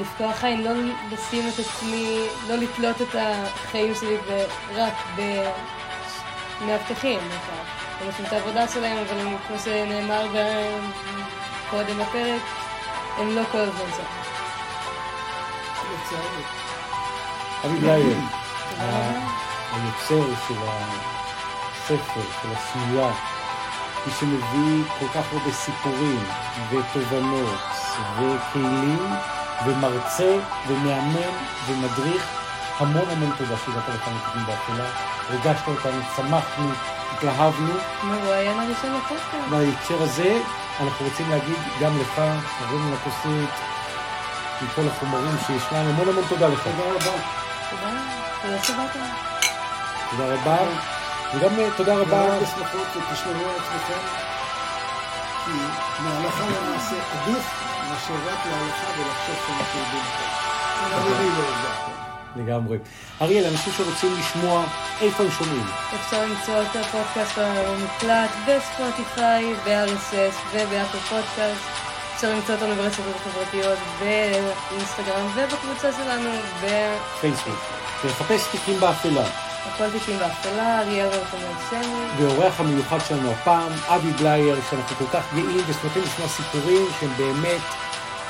לפקוח 0.00 0.44
עין, 0.44 0.62
לא 0.62 0.70
לשים 1.12 1.48
את 1.48 1.58
עצמי, 1.58 2.18
לא 2.48 2.54
לתלות 2.56 3.02
את 3.02 3.16
החיים 3.18 3.94
שלי 3.94 4.16
רק 4.74 4.94
במאבטחים. 6.60 7.20
הם 8.00 8.06
עושים 8.06 8.24
את 8.24 8.32
העבודה 8.32 8.68
שלהם, 8.68 8.98
אבל 8.98 9.20
הם, 9.20 9.36
כמו 9.48 9.58
שנאמר 9.58 10.26
קודם 11.70 11.98
בפרק, 11.98 12.42
הם 13.18 13.36
לא 13.36 13.42
כל 13.52 13.58
הזמן 13.58 13.90
שם. 13.96 14.02
לצערי. 15.94 16.42
אבי 17.64 17.78
בלייר. 17.80 18.16
היוצר 19.72 20.34
של 20.48 20.54
הספר, 21.84 22.20
של 22.42 22.48
הסמויה, 22.52 23.10
מי 24.06 24.12
שמביא 24.20 24.84
כל 24.98 25.06
כך 25.08 25.32
הרבה 25.32 25.52
סיפורים 25.52 26.24
ותובנות 26.70 27.60
וכלים 28.18 29.12
ומרצה 29.66 30.38
ומאמן 30.68 31.32
ומדריך. 31.66 32.26
המון 32.78 33.10
המון 33.10 33.30
תודה 33.38 33.54
שהגעת 33.56 33.88
לכאן 33.88 34.12
לתיקים 34.14 34.46
באפלה. 34.46 34.84
ריגשת 35.30 35.68
אותנו, 35.68 36.00
שמחנו, 36.16 36.70
התלהבנו. 37.12 37.72
מרואיין 38.04 38.60
הראשון 38.60 38.94
לפודקאסט. 38.94 39.50
בהקשר 39.50 40.02
הזה, 40.02 40.40
אנחנו 40.80 41.06
רוצים 41.06 41.30
להגיד 41.30 41.56
גם 41.80 42.00
לך, 42.00 42.18
הרון 42.60 42.92
לכוסית, 42.92 43.50
עם 44.60 44.68
כל 44.74 44.88
החומרים 44.88 45.36
שישנם, 45.46 45.76
המון 45.76 46.08
המון 46.08 46.24
תודה 46.28 46.48
לך. 46.48 46.62
תודה 46.64 46.84
רבה. 46.94 47.18
תודה. 47.70 47.90
תודה 48.42 48.62
שבאת. 48.62 48.96
תודה 50.10 50.34
רבה. 50.34 50.56
וגם 51.34 51.60
אה, 51.60 51.68
תודה 51.76 51.94
רבה, 51.94 52.28
מאוד 52.28 52.42
בשמחות 52.42 52.86
ותשמרו 52.96 53.44
על 53.44 53.56
עצמכם, 53.56 54.00
כי 55.44 55.50
מהלכה 56.02 56.44
למעשה 56.44 56.96
עדיף 57.12 57.64
מאשר 57.90 58.14
רק 58.26 58.38
להלכה 58.46 59.00
ולחשוב 59.00 59.36
שאנחנו 59.46 59.80
יודעים 61.10 61.32
לא. 61.38 61.44
לגמרי. 62.36 62.78
אריאל, 63.22 63.44
אנשים 63.46 63.72
שרוצים 63.72 64.14
לשמוע, 64.18 64.64
איפה 65.00 65.22
הם 65.22 65.30
שומעים? 65.30 65.66
אפשר 65.94 66.24
למצוא 66.24 66.62
את 66.62 66.76
הפודקאסט 66.76 67.38
המוקלט 67.38 68.30
בספוטיפיי, 68.46 69.54
ב-RSS 69.64 70.34
ובאפל 70.52 70.98
פודקאסט. 70.98 71.64
אפשר 72.14 72.30
למצוא 72.30 72.54
אותנו 72.54 72.74
ברשתות 72.74 73.04
החברתיות, 73.16 73.78
באינסטגרם 74.00 75.26
ובקבוצה 75.34 75.92
שלנו, 75.92 76.30
פייסבוק. 77.20 77.58
ולחפש 78.04 78.46
תיקים 78.50 78.80
באפלה. 78.80 79.43
בכל 79.66 79.90
תיקים 79.90 80.18
באפלה, 80.18 80.80
אריאל 80.80 81.08
שמי. 81.70 82.06
והאורח 82.18 82.60
המיוחד 82.60 82.98
שלנו 83.08 83.30
הפעם, 83.30 83.72
אבי 83.88 84.10
בלייר, 84.10 84.56
שאנחנו 84.70 84.96
כל 84.96 85.12
כך 85.12 85.34
גאים 85.34 85.60
ושמחים 85.66 86.02
לשמוע 86.02 86.28
סיפורים 86.28 86.86
שהם 87.00 87.10
באמת 87.18 87.60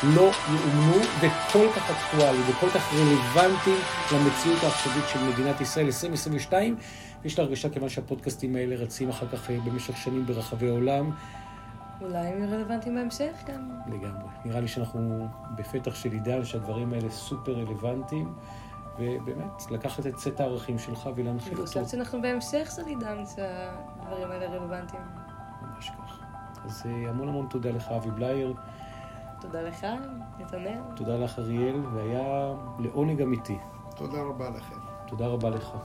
לא 0.03 0.31
יאומנו 0.49 1.03
וכל 1.21 1.67
כך 1.77 1.91
אקטואליים 1.91 2.43
וכל 2.49 2.71
כך 2.71 2.95
רלוונטיים 2.95 3.77
למציאות 4.13 4.65
העכשווית 4.65 5.05
של 5.13 5.19
מדינת 5.25 5.61
ישראל 5.61 5.87
2022. 5.87 6.77
יש 7.25 7.39
לה 7.39 7.45
הרגשה 7.45 7.69
כיוון 7.69 7.89
שהפודקאסטים 7.89 8.57
האלה 8.57 8.77
רצים 8.77 9.09
אחר 9.09 9.27
כך 9.33 9.51
אה, 9.51 9.57
במשך 9.65 9.97
שנים 9.97 10.27
ברחבי 10.27 10.69
העולם. 10.69 11.11
אולי 12.01 12.27
הם 12.27 12.43
רלוונטיים 12.53 12.95
בהמשך 12.95 13.33
גם. 13.49 13.71
לגמרי. 13.87 14.29
נראה 14.45 14.61
לי 14.61 14.69
שאנחנו 14.69 15.29
בפתח 15.57 15.95
של 15.95 16.13
עידן 16.13 16.45
שהדברים 16.45 16.93
האלה 16.93 17.11
סופר 17.11 17.53
רלוונטיים, 17.53 18.33
ובאמת, 18.99 19.71
לקחת 19.71 20.07
את 20.07 20.19
סט 20.19 20.41
הערכים 20.41 20.79
שלך 20.79 21.09
ולהנחיל 21.17 21.53
אני 21.53 21.61
אותו. 21.61 21.67
חושבת 21.67 21.89
שאנחנו 21.89 22.23
בהמשך 22.23 22.73
של 22.77 22.87
עידן 22.87 23.25
שהדברים 23.27 24.31
האלה 24.31 24.47
רלוונטיים. 24.47 25.03
ממש 25.63 25.91
כך. 25.91 26.21
אז 26.65 26.83
אה, 26.87 27.11
המון 27.11 27.29
המון 27.29 27.47
תודה 27.51 27.71
לך, 27.71 27.89
אבי 27.89 28.11
בלייר. 28.11 28.55
תודה 29.41 29.63
לך, 29.63 29.87
נתנאל. 30.39 30.81
תודה 30.97 31.17
לך, 31.17 31.39
אריאל, 31.39 31.87
והיה 31.87 32.55
לעונג 32.79 33.23
אמיתי. 33.23 33.59
תודה 33.97 34.23
רבה 34.23 34.51
לכם. 34.51 34.77
תודה 35.07 35.27
רבה 35.27 35.51
לך. 35.51 35.77